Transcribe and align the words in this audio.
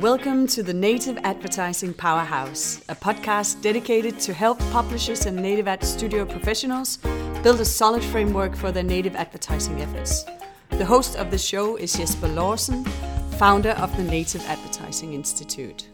Welcome 0.00 0.46
to 0.46 0.62
the 0.62 0.72
Native 0.72 1.18
Advertising 1.24 1.92
Powerhouse, 1.92 2.80
a 2.88 2.94
podcast 2.94 3.60
dedicated 3.60 4.18
to 4.20 4.32
help 4.32 4.58
publishers 4.70 5.26
and 5.26 5.36
native 5.36 5.68
ad 5.68 5.84
studio 5.84 6.24
professionals 6.24 6.96
build 7.42 7.60
a 7.60 7.66
solid 7.66 8.02
framework 8.02 8.56
for 8.56 8.72
their 8.72 8.82
native 8.82 9.14
advertising 9.14 9.82
efforts. 9.82 10.24
The 10.70 10.86
host 10.86 11.16
of 11.16 11.30
the 11.30 11.36
show 11.36 11.76
is 11.76 11.92
Jesper 11.92 12.28
Laursen, 12.28 12.88
founder 13.32 13.72
of 13.72 13.94
the 13.98 14.04
Native 14.04 14.40
Advertising 14.46 15.12
Institute. 15.12 15.90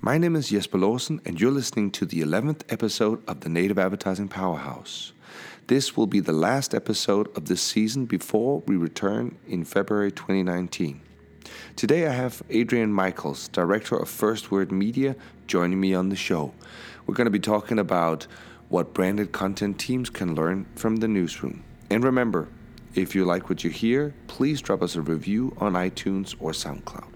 My 0.00 0.16
name 0.16 0.36
is 0.36 0.50
Jesper 0.50 0.78
Laursen, 0.78 1.18
and 1.26 1.40
you're 1.40 1.50
listening 1.50 1.90
to 1.90 2.06
the 2.06 2.20
11th 2.20 2.62
episode 2.68 3.28
of 3.28 3.40
the 3.40 3.48
Native 3.48 3.80
Advertising 3.80 4.28
Powerhouse. 4.28 5.12
This 5.66 5.96
will 5.96 6.06
be 6.06 6.20
the 6.20 6.30
last 6.30 6.76
episode 6.76 7.36
of 7.36 7.46
this 7.46 7.60
season 7.60 8.06
before 8.06 8.62
we 8.68 8.76
return 8.76 9.36
in 9.48 9.64
February 9.64 10.12
2019. 10.12 11.00
Today 11.76 12.06
I 12.06 12.12
have 12.12 12.42
Adrian 12.50 12.92
Michaels, 12.92 13.48
Director 13.48 13.96
of 13.96 14.08
First 14.08 14.50
Word 14.50 14.70
Media, 14.70 15.16
joining 15.46 15.80
me 15.80 15.94
on 15.94 16.08
the 16.08 16.16
show. 16.16 16.52
We're 17.06 17.14
going 17.14 17.26
to 17.26 17.30
be 17.30 17.38
talking 17.38 17.78
about 17.78 18.26
what 18.68 18.92
branded 18.92 19.32
content 19.32 19.78
teams 19.78 20.10
can 20.10 20.34
learn 20.34 20.66
from 20.74 20.96
the 20.96 21.08
newsroom. 21.08 21.64
And 21.88 22.04
remember, 22.04 22.48
if 22.94 23.14
you 23.14 23.24
like 23.24 23.48
what 23.48 23.64
you 23.64 23.70
hear, 23.70 24.14
please 24.26 24.60
drop 24.60 24.82
us 24.82 24.96
a 24.96 25.00
review 25.00 25.56
on 25.58 25.72
iTunes 25.74 26.34
or 26.38 26.52
SoundCloud. 26.52 27.08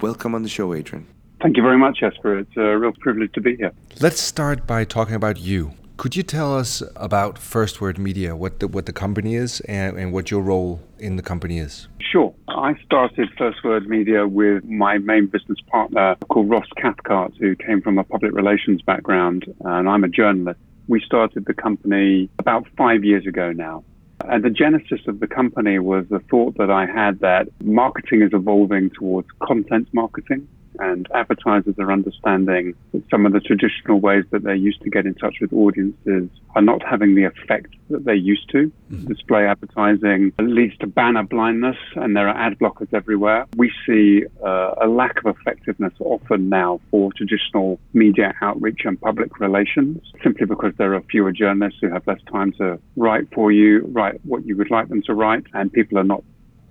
Welcome 0.00 0.34
on 0.34 0.42
the 0.42 0.48
show, 0.48 0.74
Adrian. 0.74 1.06
Thank 1.40 1.56
you 1.56 1.62
very 1.62 1.78
much, 1.78 2.00
Jesper. 2.00 2.38
It's 2.38 2.56
a 2.56 2.76
real 2.76 2.92
privilege 3.00 3.32
to 3.34 3.40
be 3.40 3.56
here. 3.56 3.72
Let's 4.00 4.20
start 4.20 4.66
by 4.66 4.84
talking 4.84 5.14
about 5.14 5.38
you. 5.38 5.72
Could 5.96 6.16
you 6.16 6.24
tell 6.24 6.56
us 6.56 6.82
about 6.96 7.38
First 7.38 7.80
Word 7.80 7.98
Media, 7.98 8.34
what 8.34 8.58
the, 8.58 8.66
what 8.66 8.86
the 8.86 8.92
company 8.92 9.36
is, 9.36 9.60
and, 9.60 9.96
and 9.96 10.12
what 10.12 10.28
your 10.28 10.42
role 10.42 10.80
in 10.98 11.14
the 11.14 11.22
company 11.22 11.58
is? 11.58 11.86
Sure. 12.00 12.34
I 12.48 12.74
started 12.84 13.28
First 13.38 13.62
Word 13.62 13.88
Media 13.88 14.26
with 14.26 14.64
my 14.64 14.98
main 14.98 15.26
business 15.26 15.58
partner 15.68 16.16
called 16.28 16.50
Ross 16.50 16.66
Cathcart, 16.76 17.34
who 17.38 17.54
came 17.54 17.80
from 17.80 17.98
a 17.98 18.04
public 18.04 18.32
relations 18.32 18.82
background, 18.82 19.44
and 19.64 19.88
I'm 19.88 20.02
a 20.02 20.08
journalist. 20.08 20.58
We 20.88 21.00
started 21.00 21.44
the 21.46 21.54
company 21.54 22.28
about 22.40 22.66
five 22.76 23.04
years 23.04 23.24
ago 23.24 23.52
now. 23.52 23.84
And 24.28 24.42
the 24.42 24.50
genesis 24.50 25.00
of 25.06 25.20
the 25.20 25.28
company 25.28 25.78
was 25.78 26.06
the 26.10 26.20
thought 26.30 26.56
that 26.58 26.70
I 26.70 26.86
had 26.86 27.20
that 27.20 27.48
marketing 27.62 28.22
is 28.22 28.30
evolving 28.32 28.90
towards 28.90 29.28
content 29.42 29.88
marketing 29.92 30.48
and 30.78 31.08
advertisers 31.14 31.74
are 31.78 31.92
understanding 31.92 32.74
that 32.92 33.02
some 33.10 33.26
of 33.26 33.32
the 33.32 33.40
traditional 33.40 34.00
ways 34.00 34.24
that 34.30 34.44
they 34.44 34.56
used 34.56 34.80
to 34.82 34.90
get 34.90 35.06
in 35.06 35.14
touch 35.14 35.36
with 35.40 35.52
audiences 35.52 36.28
are 36.54 36.62
not 36.62 36.82
having 36.82 37.14
the 37.14 37.24
effect 37.24 37.74
that 37.90 38.04
they 38.04 38.14
used 38.14 38.48
to. 38.50 38.70
Mm-hmm. 38.90 39.06
Display 39.06 39.46
advertising 39.46 40.32
leads 40.38 40.76
to 40.78 40.86
banner 40.86 41.22
blindness, 41.22 41.76
and 41.96 42.16
there 42.16 42.28
are 42.28 42.36
ad 42.36 42.58
blockers 42.58 42.92
everywhere. 42.92 43.46
We 43.56 43.72
see 43.86 44.24
uh, 44.44 44.74
a 44.80 44.86
lack 44.86 45.24
of 45.24 45.36
effectiveness 45.36 45.92
often 46.00 46.48
now 46.48 46.80
for 46.90 47.12
traditional 47.12 47.78
media 47.92 48.34
outreach 48.40 48.82
and 48.84 49.00
public 49.00 49.40
relations, 49.40 50.00
simply 50.22 50.46
because 50.46 50.72
there 50.78 50.94
are 50.94 51.02
fewer 51.10 51.32
journalists 51.32 51.78
who 51.80 51.90
have 51.90 52.06
less 52.06 52.20
time 52.30 52.52
to 52.52 52.78
write 52.96 53.32
for 53.34 53.52
you, 53.52 53.86
write 53.92 54.20
what 54.24 54.46
you 54.46 54.56
would 54.56 54.70
like 54.70 54.88
them 54.88 55.02
to 55.02 55.14
write, 55.14 55.44
and 55.52 55.72
people 55.72 55.98
are 55.98 56.04
not 56.04 56.22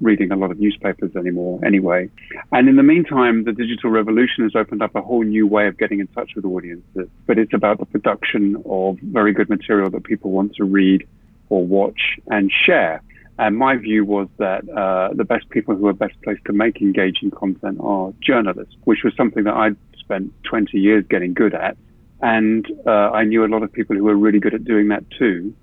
reading 0.01 0.31
a 0.31 0.35
lot 0.35 0.51
of 0.51 0.59
newspapers 0.59 1.15
anymore 1.15 1.59
anyway. 1.65 2.09
And 2.51 2.67
in 2.67 2.75
the 2.75 2.83
meantime, 2.83 3.43
the 3.43 3.53
digital 3.53 3.89
revolution 3.89 4.43
has 4.43 4.55
opened 4.55 4.81
up 4.81 4.95
a 4.95 5.01
whole 5.01 5.23
new 5.23 5.47
way 5.47 5.67
of 5.67 5.77
getting 5.77 5.99
in 5.99 6.07
touch 6.07 6.31
with 6.35 6.45
audiences. 6.45 7.07
But 7.25 7.37
it's 7.37 7.53
about 7.53 7.79
the 7.79 7.85
production 7.85 8.61
of 8.65 8.97
very 8.99 9.33
good 9.33 9.49
material 9.49 9.89
that 9.91 10.03
people 10.03 10.31
want 10.31 10.55
to 10.55 10.63
read 10.63 11.07
or 11.49 11.65
watch 11.65 12.19
and 12.27 12.51
share. 12.51 13.01
And 13.39 13.57
my 13.57 13.75
view 13.77 14.05
was 14.05 14.27
that 14.37 14.67
uh, 14.69 15.13
the 15.13 15.23
best 15.23 15.49
people 15.49 15.75
who 15.75 15.87
are 15.87 15.93
best 15.93 16.13
placed 16.23 16.45
to 16.45 16.53
make 16.53 16.81
engaging 16.81 17.31
content 17.31 17.79
are 17.81 18.13
journalists, 18.21 18.75
which 18.83 18.99
was 19.03 19.13
something 19.15 19.43
that 19.45 19.55
I'd 19.55 19.75
spent 19.97 20.31
20 20.43 20.77
years 20.77 21.03
getting 21.09 21.33
good 21.33 21.55
at. 21.55 21.75
And 22.21 22.65
uh, 22.85 23.11
I 23.11 23.25
knew 23.25 23.43
a 23.43 23.47
lot 23.47 23.63
of 23.63 23.73
people 23.73 23.95
who 23.95 24.03
were 24.03 24.15
really 24.15 24.39
good 24.39 24.53
at 24.53 24.63
doing 24.63 24.89
that 24.89 25.03
too 25.17 25.53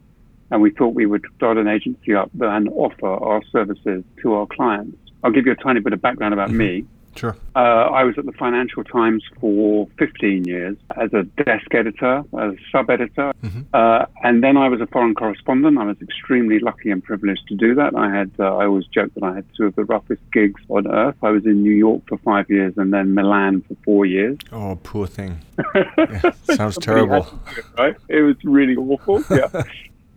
and 0.50 0.62
we 0.62 0.70
thought 0.70 0.94
we 0.94 1.06
would 1.06 1.24
start 1.36 1.56
an 1.58 1.68
agency 1.68 2.14
up 2.14 2.30
and 2.40 2.68
offer 2.70 3.08
our 3.08 3.42
services 3.50 4.04
to 4.22 4.34
our 4.34 4.46
clients. 4.46 4.96
I'll 5.22 5.32
give 5.32 5.46
you 5.46 5.52
a 5.52 5.56
tiny 5.56 5.80
bit 5.80 5.92
of 5.92 6.00
background 6.00 6.34
about 6.34 6.48
mm-hmm. 6.48 6.58
me. 6.58 6.86
Sure. 7.16 7.36
Uh, 7.56 7.58
I 7.58 8.04
was 8.04 8.16
at 8.18 8.24
the 8.24 8.32
Financial 8.32 8.84
Times 8.84 9.24
for 9.40 9.88
15 9.98 10.44
years 10.44 10.76
as 10.96 11.12
a 11.12 11.24
desk 11.42 11.74
editor, 11.74 12.18
as 12.38 12.54
a 12.54 12.56
sub 12.70 12.88
editor, 12.88 13.32
mm-hmm. 13.42 13.62
uh, 13.74 14.06
and 14.22 14.42
then 14.42 14.56
I 14.56 14.68
was 14.68 14.80
a 14.80 14.86
foreign 14.86 15.14
correspondent. 15.14 15.76
I 15.76 15.84
was 15.84 15.96
extremely 16.00 16.60
lucky 16.60 16.90
and 16.90 17.02
privileged 17.02 17.48
to 17.48 17.56
do 17.56 17.74
that. 17.74 17.96
I 17.96 18.10
had, 18.14 18.30
uh, 18.38 18.56
I 18.56 18.66
always 18.66 18.86
joke 18.86 19.12
that 19.14 19.24
I 19.24 19.34
had 19.34 19.44
two 19.56 19.66
of 19.66 19.74
the 19.74 19.84
roughest 19.84 20.22
gigs 20.32 20.62
on 20.68 20.86
earth. 20.86 21.16
I 21.22 21.30
was 21.30 21.44
in 21.46 21.62
New 21.62 21.74
York 21.74 22.02
for 22.08 22.16
five 22.18 22.48
years 22.48 22.74
and 22.76 22.92
then 22.92 23.12
Milan 23.12 23.62
for 23.62 23.76
four 23.84 24.06
years. 24.06 24.38
Oh, 24.52 24.78
poor 24.82 25.06
thing. 25.06 25.40
yeah, 25.74 26.30
sounds 26.54 26.78
terrible. 26.78 27.26
It, 27.56 27.64
right? 27.76 27.96
It 28.08 28.22
was 28.22 28.36
really 28.44 28.76
awful. 28.76 29.24
Yeah. 29.30 29.62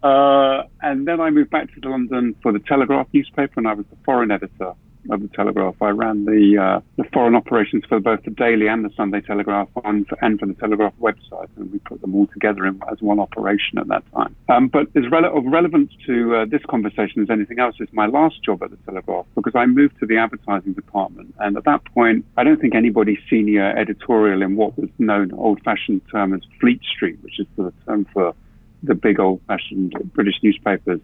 Uh, 0.03 0.63
and 0.81 1.07
then 1.07 1.21
I 1.21 1.29
moved 1.29 1.49
back 1.49 1.73
to 1.73 1.89
London 1.89 2.35
for 2.43 2.51
the 2.51 2.59
Telegraph 2.59 3.07
newspaper, 3.13 3.53
and 3.57 3.67
I 3.67 3.73
was 3.73 3.85
the 3.89 3.97
foreign 4.05 4.31
editor 4.31 4.73
of 5.09 5.21
the 5.21 5.27
Telegraph. 5.29 5.75
I 5.81 5.89
ran 5.89 6.25
the 6.25 6.57
uh, 6.57 6.79
the 6.97 7.03
foreign 7.13 7.35
operations 7.35 7.83
for 7.87 7.99
both 7.99 8.23
the 8.23 8.31
Daily 8.31 8.67
and 8.67 8.83
the 8.85 8.89
Sunday 8.95 9.21
Telegraph, 9.21 9.69
and 9.83 10.07
for, 10.07 10.17
and 10.21 10.39
for 10.39 10.45
the 10.45 10.53
Telegraph 10.55 10.93
website, 10.99 11.49
and 11.57 11.71
we 11.71 11.79
put 11.79 12.01
them 12.01 12.15
all 12.15 12.27
together 12.27 12.65
in, 12.65 12.79
as 12.91 13.01
one 13.01 13.19
operation 13.19 13.77
at 13.77 13.87
that 13.87 14.03
time. 14.13 14.35
Um, 14.49 14.67
but 14.67 14.87
as 14.95 15.03
rele- 15.05 15.35
of 15.35 15.45
relevance 15.45 15.91
to 16.05 16.35
uh, 16.35 16.45
this 16.45 16.61
conversation 16.69 17.21
as 17.21 17.29
anything 17.29 17.59
else 17.59 17.75
is 17.79 17.89
my 17.91 18.07
last 18.07 18.43
job 18.43 18.63
at 18.63 18.71
the 18.71 18.77
Telegraph 18.85 19.25
because 19.35 19.53
I 19.55 19.65
moved 19.65 19.99
to 19.99 20.05
the 20.05 20.17
advertising 20.17 20.73
department, 20.73 21.33
and 21.39 21.57
at 21.57 21.65
that 21.65 21.83
point, 21.93 22.25
I 22.37 22.43
don't 22.43 22.59
think 22.59 22.75
anybody 22.75 23.17
senior 23.29 23.75
editorial 23.77 24.41
in 24.41 24.55
what 24.55 24.77
was 24.77 24.89
known 24.99 25.33
old-fashioned 25.33 26.01
term 26.11 26.33
as 26.33 26.41
Fleet 26.59 26.81
Street, 26.83 27.19
which 27.21 27.39
is 27.39 27.47
the 27.57 27.73
term 27.85 28.05
for 28.13 28.33
the 28.83 28.95
big 28.95 29.19
old 29.19 29.41
fashioned 29.47 29.93
British 30.13 30.35
newspapers, 30.43 30.99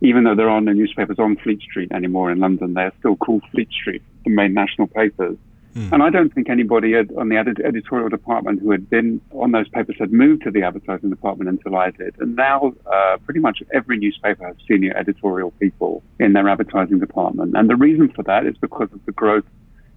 even 0.00 0.24
though 0.24 0.34
there 0.34 0.50
are 0.50 0.60
no 0.60 0.72
newspapers 0.72 1.18
on 1.18 1.36
Fleet 1.36 1.60
Street 1.62 1.90
anymore 1.92 2.30
in 2.30 2.38
London, 2.38 2.74
they're 2.74 2.92
still 2.98 3.16
called 3.16 3.42
Fleet 3.50 3.70
Street, 3.70 4.02
the 4.24 4.30
main 4.30 4.54
national 4.54 4.86
papers. 4.86 5.36
Mm. 5.74 5.92
And 5.92 6.02
I 6.04 6.10
don't 6.10 6.32
think 6.32 6.48
anybody 6.48 6.92
had, 6.92 7.10
on 7.16 7.28
the 7.30 7.36
ed- 7.36 7.60
editorial 7.64 8.08
department 8.08 8.60
who 8.60 8.70
had 8.70 8.88
been 8.88 9.20
on 9.32 9.50
those 9.50 9.68
papers 9.68 9.96
had 9.98 10.12
moved 10.12 10.44
to 10.44 10.50
the 10.52 10.62
advertising 10.62 11.10
department 11.10 11.50
until 11.50 11.74
I 11.74 11.90
did. 11.90 12.14
And 12.20 12.36
now, 12.36 12.74
uh, 12.86 13.16
pretty 13.24 13.40
much 13.40 13.60
every 13.72 13.98
newspaper 13.98 14.46
has 14.46 14.56
senior 14.68 14.96
editorial 14.96 15.50
people 15.52 16.02
in 16.20 16.32
their 16.32 16.48
advertising 16.48 17.00
department. 17.00 17.56
And 17.56 17.68
the 17.68 17.74
reason 17.74 18.08
for 18.10 18.22
that 18.22 18.46
is 18.46 18.56
because 18.58 18.92
of 18.92 19.04
the 19.04 19.12
growth 19.12 19.44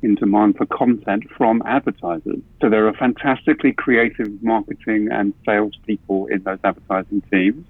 in 0.02 0.16
demand 0.16 0.58
for 0.58 0.66
content 0.66 1.24
from 1.36 1.62
advertisers. 1.66 2.40
So 2.62 2.70
there 2.70 2.88
are 2.88 2.94
fantastically 2.94 3.74
creative 3.74 4.42
marketing 4.44 5.10
and 5.12 5.34
sales 5.46 5.74
people 5.86 6.28
in 6.28 6.44
those 6.44 6.60
advertising 6.64 7.22
teams. 7.32 7.66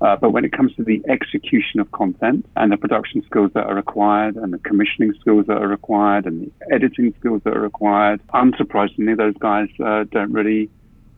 Uh, 0.00 0.14
but 0.14 0.30
when 0.30 0.44
it 0.44 0.52
comes 0.52 0.74
to 0.74 0.84
the 0.84 1.02
execution 1.08 1.80
of 1.80 1.90
content 1.92 2.44
and 2.56 2.70
the 2.70 2.76
production 2.76 3.22
skills 3.24 3.50
that 3.54 3.66
are 3.66 3.74
required 3.74 4.36
and 4.36 4.52
the 4.52 4.58
commissioning 4.58 5.14
skills 5.20 5.46
that 5.46 5.56
are 5.56 5.68
required 5.68 6.26
and 6.26 6.42
the 6.42 6.74
editing 6.74 7.14
skills 7.18 7.40
that 7.44 7.56
are 7.56 7.60
required, 7.60 8.20
unsurprisingly, 8.34 9.16
those 9.16 9.34
guys 9.40 9.68
uh, 9.82 10.04
don't 10.10 10.32
really 10.32 10.68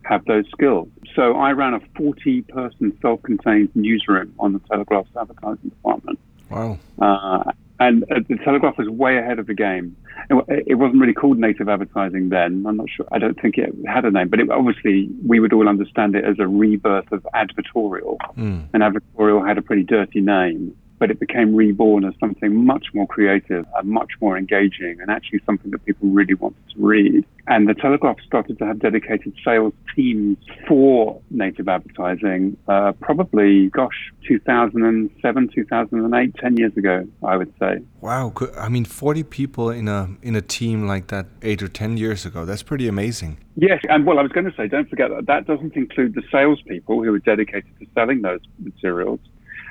have 0.04 0.24
those 0.26 0.46
skills. 0.50 0.88
So 1.16 1.34
I 1.36 1.52
ran 1.52 1.74
a 1.74 1.80
40 1.96 2.42
person 2.42 2.96
self 3.02 3.20
contained 3.22 3.70
newsroom 3.74 4.32
on 4.38 4.52
the 4.52 4.60
Telegraph's 4.60 5.10
advertising 5.18 5.70
department. 5.70 6.18
Wow. 6.48 6.78
Uh, 7.00 7.50
and 7.80 8.04
uh, 8.04 8.20
the 8.28 8.36
Telegraph 8.44 8.76
was 8.78 8.88
way 8.88 9.18
ahead 9.18 9.38
of 9.38 9.46
the 9.46 9.54
game. 9.54 9.96
It, 10.30 10.64
it, 10.66 10.74
wasn't 10.74 11.00
really 11.00 11.14
called 11.14 11.38
native 11.38 11.68
advertising 11.68 12.28
then. 12.28 12.64
I'm 12.66 12.76
not 12.76 12.86
sure. 12.90 13.06
I 13.12 13.18
don't 13.18 13.40
think 13.40 13.56
it 13.56 13.72
had 13.86 14.04
a 14.04 14.10
name, 14.10 14.28
but 14.28 14.40
it, 14.40 14.50
obviously 14.50 15.08
we 15.26 15.38
would 15.38 15.52
all 15.52 15.68
understand 15.68 16.16
it 16.16 16.24
as 16.24 16.36
a 16.38 16.48
rebirth 16.48 17.10
of 17.12 17.26
advertorial. 17.34 18.16
Mm. 18.36 18.68
And 18.72 18.82
advertorial 18.82 19.46
had 19.46 19.58
a 19.58 19.62
pretty 19.62 19.84
dirty 19.84 20.20
name 20.20 20.76
but 20.98 21.10
it 21.10 21.20
became 21.20 21.54
reborn 21.54 22.04
as 22.04 22.14
something 22.20 22.64
much 22.64 22.86
more 22.94 23.06
creative 23.06 23.66
and 23.76 23.88
much 23.88 24.12
more 24.20 24.36
engaging 24.36 24.98
and 25.00 25.10
actually 25.10 25.40
something 25.46 25.70
that 25.70 25.84
people 25.84 26.08
really 26.08 26.34
wanted 26.34 26.62
to 26.74 26.76
read. 26.78 27.24
And 27.46 27.66
the 27.66 27.74
Telegraph 27.74 28.18
started 28.26 28.58
to 28.58 28.66
have 28.66 28.78
dedicated 28.78 29.32
sales 29.42 29.72
teams 29.96 30.36
for 30.66 31.20
native 31.30 31.66
advertising, 31.66 32.58
uh, 32.68 32.92
probably, 33.00 33.68
gosh, 33.70 34.12
2007, 34.26 35.48
2008, 35.54 36.34
10 36.34 36.56
years 36.58 36.76
ago, 36.76 37.06
I 37.26 37.36
would 37.36 37.52
say. 37.58 37.78
Wow. 38.02 38.34
I 38.58 38.68
mean, 38.68 38.84
40 38.84 39.22
people 39.22 39.70
in 39.70 39.88
a, 39.88 40.10
in 40.20 40.36
a 40.36 40.42
team 40.42 40.86
like 40.86 41.06
that 41.06 41.26
eight 41.40 41.62
or 41.62 41.68
10 41.68 41.96
years 41.96 42.26
ago, 42.26 42.44
that's 42.44 42.62
pretty 42.62 42.86
amazing. 42.86 43.38
Yes. 43.56 43.80
And 43.88 44.04
well, 44.04 44.18
I 44.18 44.22
was 44.22 44.32
going 44.32 44.46
to 44.46 44.54
say, 44.54 44.68
don't 44.68 44.88
forget 44.90 45.10
that 45.10 45.26
that 45.26 45.46
doesn't 45.46 45.74
include 45.74 46.14
the 46.14 46.22
salespeople 46.30 47.02
who 47.02 47.14
are 47.14 47.18
dedicated 47.18 47.70
to 47.80 47.86
selling 47.94 48.20
those 48.20 48.40
materials. 48.58 49.20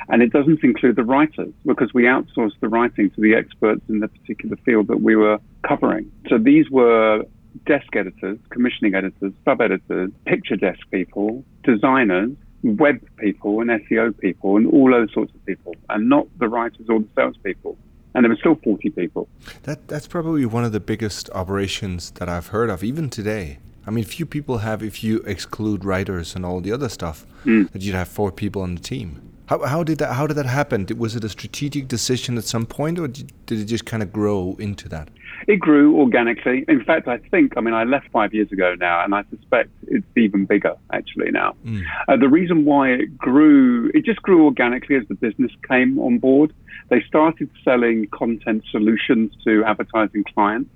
And 0.09 0.21
it 0.21 0.31
doesn't 0.31 0.63
include 0.63 0.95
the 0.95 1.04
writers 1.04 1.54
because 1.65 1.94
we 1.94 2.04
outsourced 2.04 2.59
the 2.62 2.69
writing 2.69 3.09
to 3.12 3.21
the 3.21 3.36
experts 3.36 3.81
in 3.89 4.00
the 4.00 4.07
particular 4.07 4.56
field 4.57 4.88
that 4.88 5.01
we 5.01 5.15
were 5.15 5.39
covering. 5.68 6.12
So 6.30 6.38
these 6.38 6.69
were 6.69 7.24
desk 7.65 7.95
editors, 7.95 8.39
commissioning 8.50 8.95
editors, 8.95 9.33
sub 9.44 9.62
editors, 9.62 10.12
picture 10.25 10.56
desk 10.56 10.80
people, 10.92 11.44
designers, 11.63 12.31
web 12.63 13.06
people, 13.18 13.62
and 13.62 13.69
SEO 13.69 14.18
people, 14.19 14.57
and 14.57 14.68
all 14.68 14.92
those 14.92 15.12
sorts 15.13 15.33
of 15.33 15.45
people, 15.45 15.75
and 15.89 16.09
not 16.09 16.27
the 16.39 16.48
writers 16.48 16.88
or 16.89 17.00
the 17.00 17.07
salespeople. 17.15 17.77
and 18.15 18.24
there 18.24 18.30
were 18.30 18.38
still 18.38 18.56
40 18.63 18.89
people. 18.92 19.27
That 19.63 19.88
that's 19.88 20.07
probably 20.07 20.45
one 20.45 20.63
of 20.63 20.71
the 20.71 20.80
biggest 20.80 21.30
operations 21.31 22.12
that 22.12 22.27
I've 22.27 22.48
heard 22.48 22.69
of, 22.69 22.83
even 22.83 23.09
today. 23.09 23.59
I 23.86 23.92
mean, 23.92 24.04
few 24.04 24.25
people 24.25 24.59
have, 24.59 24.81
if 24.83 25.04
you 25.04 25.19
exclude 25.19 25.86
writers 25.86 26.36
and 26.36 26.45
all 26.45 26.59
the 26.59 26.71
other 26.71 26.89
stuff, 26.89 27.25
mm. 27.45 27.71
that 27.71 27.81
you'd 27.81 27.95
have 27.95 28.07
four 28.07 28.31
people 28.31 28.62
on 28.62 28.75
the 28.75 28.81
team. 28.81 29.21
How, 29.47 29.65
how 29.65 29.83
did 29.83 29.97
that 29.99 30.13
how 30.13 30.27
did 30.27 30.35
that 30.35 30.45
happen? 30.45 30.85
Was 30.97 31.15
it 31.15 31.23
a 31.23 31.29
strategic 31.29 31.88
decision 31.88 32.38
at 32.38 32.44
some 32.44 32.65
point, 32.65 32.99
or 32.99 33.07
did, 33.07 33.31
did 33.45 33.59
it 33.59 33.65
just 33.65 33.85
kind 33.85 34.03
of 34.03 34.11
grow 34.11 34.55
into 34.59 34.88
that? 34.89 35.09
It 35.47 35.57
grew 35.57 35.97
organically. 35.97 36.65
In 36.67 36.83
fact, 36.83 37.07
I 37.07 37.17
think 37.17 37.53
I 37.55 37.61
mean 37.61 37.73
I 37.73 37.85
left 37.85 38.09
five 38.11 38.33
years 38.33 38.51
ago 38.51 38.75
now, 38.75 39.03
and 39.03 39.15
I 39.15 39.23
suspect 39.29 39.69
it's 39.88 40.05
even 40.17 40.45
bigger 40.45 40.75
actually 40.91 41.31
now. 41.31 41.55
Mm. 41.65 41.83
Uh, 42.07 42.17
the 42.17 42.27
reason 42.27 42.65
why 42.65 42.89
it 42.89 43.17
grew, 43.17 43.89
it 43.94 44.03
just 44.03 44.21
grew 44.21 44.45
organically 44.45 44.97
as 44.97 45.07
the 45.07 45.15
business 45.15 45.51
came 45.67 45.97
on 45.99 46.19
board. 46.19 46.53
They 46.89 47.01
started 47.07 47.49
selling 47.63 48.07
content 48.07 48.63
solutions 48.69 49.31
to 49.45 49.63
advertising 49.65 50.25
clients 50.33 50.69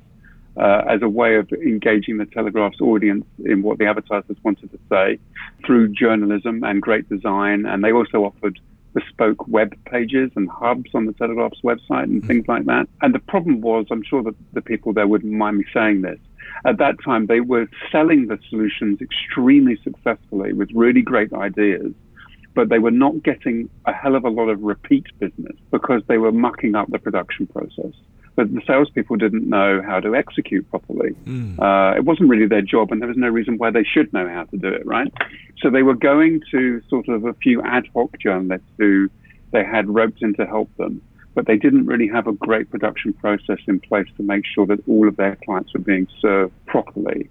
uh, 0.62 0.84
as 0.88 1.02
a 1.02 1.10
way 1.10 1.36
of 1.36 1.52
engaging 1.52 2.18
the 2.18 2.26
Telegraph's 2.26 2.80
audience 2.80 3.26
in 3.44 3.64
what 3.64 3.80
the 3.80 3.86
advertisers 3.86 4.38
wanted 4.44 4.72
to 4.72 4.80
say 4.90 5.18
through 5.66 5.88
journalism 5.90 6.64
and 6.64 6.82
great 6.82 7.10
design. 7.10 7.66
And 7.66 7.84
they 7.84 7.92
also 7.92 8.24
offered 8.24 8.60
bespoke 8.94 9.48
web 9.48 9.74
pages 9.86 10.30
and 10.36 10.50
hubs 10.50 10.92
on 10.94 11.08
the 11.08 11.14
Telegraph's 11.14 11.62
website 11.62 12.04
and 12.04 12.24
things 12.26 12.48
like 12.48 12.66
that. 12.66 12.88
And 13.02 13.16
the 13.16 13.20
problem 13.20 13.62
was, 13.62 13.88
I'm 13.90 14.04
sure 14.04 14.22
that 14.22 14.36
the 14.54 14.62
people 14.62 14.94
there 14.94 15.08
wouldn't 15.08 15.34
mind 15.34 15.58
me 15.58 15.66
saying 15.74 16.04
this. 16.04 16.20
At 16.64 16.78
that 16.78 16.96
time, 17.04 17.26
they 17.26 17.40
were 17.40 17.68
selling 17.92 18.28
the 18.28 18.38
solutions 18.50 19.02
extremely 19.02 19.80
successfully 19.84 20.54
with 20.54 20.70
really 20.74 21.02
great 21.02 21.34
ideas 21.34 21.94
but 22.54 22.68
they 22.68 22.80
were 22.80 22.92
not 22.92 23.24
getting 23.24 23.70
a 23.86 23.94
hell 23.94 24.14
of 24.14 24.26
a 24.26 24.30
lot 24.30 24.50
of 24.50 24.62
repeat 24.62 25.06
business 25.20 25.56
because 25.72 26.02
they 26.08 26.18
were 26.18 26.34
mucking 26.34 26.76
up 26.76 26.90
the 26.90 27.00
production 27.00 27.48
process 27.48 27.94
but 28.36 28.54
the 28.54 28.62
salespeople 28.66 29.18
didn't 29.18 29.48
know 29.48 29.82
how 29.82 30.00
to 30.00 30.16
execute 30.16 30.70
properly. 30.70 31.12
Mm. 31.26 31.60
Uh, 31.60 31.98
it 31.98 32.06
wasn't 32.06 32.30
really 32.30 32.48
their 32.48 32.62
job, 32.62 32.92
and 32.92 33.02
there 33.02 33.08
was 33.08 33.18
no 33.18 33.30
reason 33.30 33.58
why 33.58 33.72
they 33.72 33.84
should 33.84 34.12
know 34.14 34.28
how 34.28 34.46
to 34.46 34.58
do 34.58 34.68
it, 34.68 34.86
right? 34.86 35.12
So 35.62 35.70
they 35.70 35.84
were 35.84 35.96
going 35.96 36.42
to 36.52 36.82
sort 36.90 37.08
of 37.10 37.26
a 37.26 37.34
few 37.34 37.62
ad 37.62 37.88
hoc 37.94 38.18
journalists 38.20 38.68
who 38.78 39.10
they 39.52 39.64
had 39.64 39.90
roped 39.90 40.22
in 40.22 40.34
to 40.36 40.46
help 40.46 40.76
them, 40.78 41.02
but 41.34 41.46
they 41.46 41.58
didn't 41.58 41.86
really 41.86 42.08
have 42.08 42.28
a 42.28 42.34
great 42.34 42.70
production 42.70 43.14
process 43.14 43.60
in 43.68 43.80
place 43.80 44.08
to 44.18 44.24
make 44.24 44.46
sure 44.46 44.66
that 44.66 44.80
all 44.88 45.08
of 45.08 45.18
their 45.18 45.38
clients 45.44 45.74
were 45.74 45.82
being 45.82 46.08
served 46.22 46.54
properly. 46.66 47.30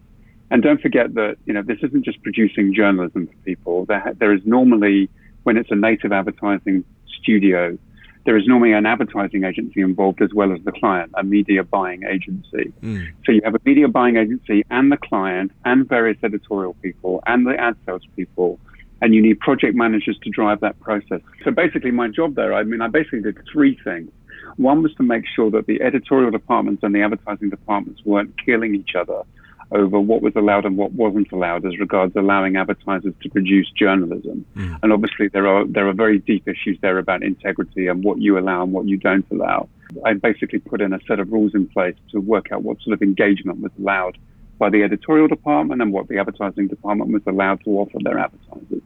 And 0.50 0.62
don't 0.62 0.80
forget 0.80 1.14
that 1.14 1.36
you 1.46 1.52
know 1.52 1.62
this 1.62 1.78
isn't 1.82 2.04
just 2.04 2.22
producing 2.22 2.74
journalism 2.74 3.28
for 3.28 3.36
people. 3.44 3.84
There, 3.86 4.14
there 4.18 4.32
is 4.34 4.42
normally 4.44 5.08
when 5.44 5.56
it's 5.56 5.70
a 5.70 5.76
native 5.76 6.12
advertising 6.12 6.84
studio 7.20 7.78
there 8.24 8.36
is 8.36 8.46
normally 8.46 8.72
an 8.72 8.86
advertising 8.86 9.44
agency 9.44 9.80
involved 9.80 10.20
as 10.20 10.32
well 10.34 10.52
as 10.52 10.60
the 10.64 10.72
client, 10.72 11.10
a 11.14 11.24
media 11.24 11.64
buying 11.64 12.04
agency. 12.04 12.72
Mm. 12.82 13.08
So 13.24 13.32
you 13.32 13.40
have 13.44 13.54
a 13.54 13.60
media 13.64 13.88
buying 13.88 14.16
agency 14.16 14.64
and 14.70 14.92
the 14.92 14.96
client 14.96 15.52
and 15.64 15.88
various 15.88 16.18
editorial 16.22 16.74
people 16.74 17.22
and 17.26 17.46
the 17.46 17.58
ad 17.58 17.76
sales 17.86 18.02
people. 18.16 18.58
And 19.02 19.14
you 19.14 19.22
need 19.22 19.40
project 19.40 19.74
managers 19.74 20.18
to 20.22 20.30
drive 20.30 20.60
that 20.60 20.78
process. 20.80 21.22
So 21.42 21.50
basically, 21.50 21.90
my 21.90 22.08
job 22.08 22.34
there, 22.34 22.52
I 22.52 22.64
mean, 22.64 22.82
I 22.82 22.88
basically 22.88 23.22
did 23.22 23.38
three 23.50 23.78
things. 23.82 24.10
One 24.56 24.82
was 24.82 24.94
to 24.96 25.02
make 25.02 25.24
sure 25.34 25.50
that 25.52 25.66
the 25.66 25.80
editorial 25.80 26.30
departments 26.30 26.82
and 26.82 26.94
the 26.94 27.00
advertising 27.00 27.48
departments 27.48 28.02
weren't 28.04 28.34
killing 28.44 28.74
each 28.74 28.94
other 28.94 29.22
over 29.72 30.00
what 30.00 30.22
was 30.22 30.34
allowed 30.36 30.64
and 30.64 30.76
what 30.76 30.92
wasn't 30.92 31.30
allowed 31.32 31.64
as 31.64 31.78
regards 31.78 32.14
allowing 32.16 32.56
advertisers 32.56 33.14
to 33.22 33.28
produce 33.30 33.70
journalism. 33.70 34.44
Mm. 34.56 34.78
And 34.82 34.92
obviously 34.92 35.28
there 35.28 35.46
are 35.46 35.64
there 35.66 35.88
are 35.88 35.92
very 35.92 36.18
deep 36.18 36.48
issues 36.48 36.78
there 36.80 36.98
about 36.98 37.22
integrity 37.22 37.86
and 37.86 38.02
what 38.02 38.18
you 38.18 38.38
allow 38.38 38.62
and 38.62 38.72
what 38.72 38.86
you 38.86 38.96
don't 38.96 39.26
allow. 39.30 39.68
I 40.04 40.14
basically 40.14 40.60
put 40.60 40.80
in 40.80 40.92
a 40.92 41.00
set 41.06 41.20
of 41.20 41.32
rules 41.32 41.54
in 41.54 41.66
place 41.68 41.96
to 42.12 42.20
work 42.20 42.52
out 42.52 42.62
what 42.62 42.80
sort 42.82 42.94
of 42.94 43.02
engagement 43.02 43.60
was 43.60 43.72
allowed 43.78 44.18
by 44.58 44.70
the 44.70 44.82
editorial 44.82 45.26
department 45.26 45.80
and 45.80 45.92
what 45.92 46.08
the 46.08 46.18
advertising 46.18 46.68
department 46.68 47.10
was 47.10 47.22
allowed 47.26 47.64
to 47.64 47.70
offer 47.70 47.98
their 48.02 48.18
advertisers. 48.18 48.82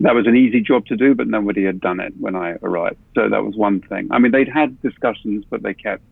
That 0.00 0.14
was 0.14 0.26
an 0.26 0.34
easy 0.34 0.60
job 0.60 0.86
to 0.86 0.96
do, 0.96 1.14
but 1.14 1.28
nobody 1.28 1.64
had 1.64 1.80
done 1.80 2.00
it 2.00 2.14
when 2.18 2.34
I 2.34 2.56
arrived. 2.62 2.96
So 3.14 3.28
that 3.28 3.44
was 3.44 3.54
one 3.54 3.80
thing. 3.80 4.08
I 4.10 4.18
mean, 4.18 4.32
they'd 4.32 4.48
had 4.48 4.80
discussions, 4.80 5.44
but 5.50 5.62
they 5.62 5.74
kept 5.74 6.02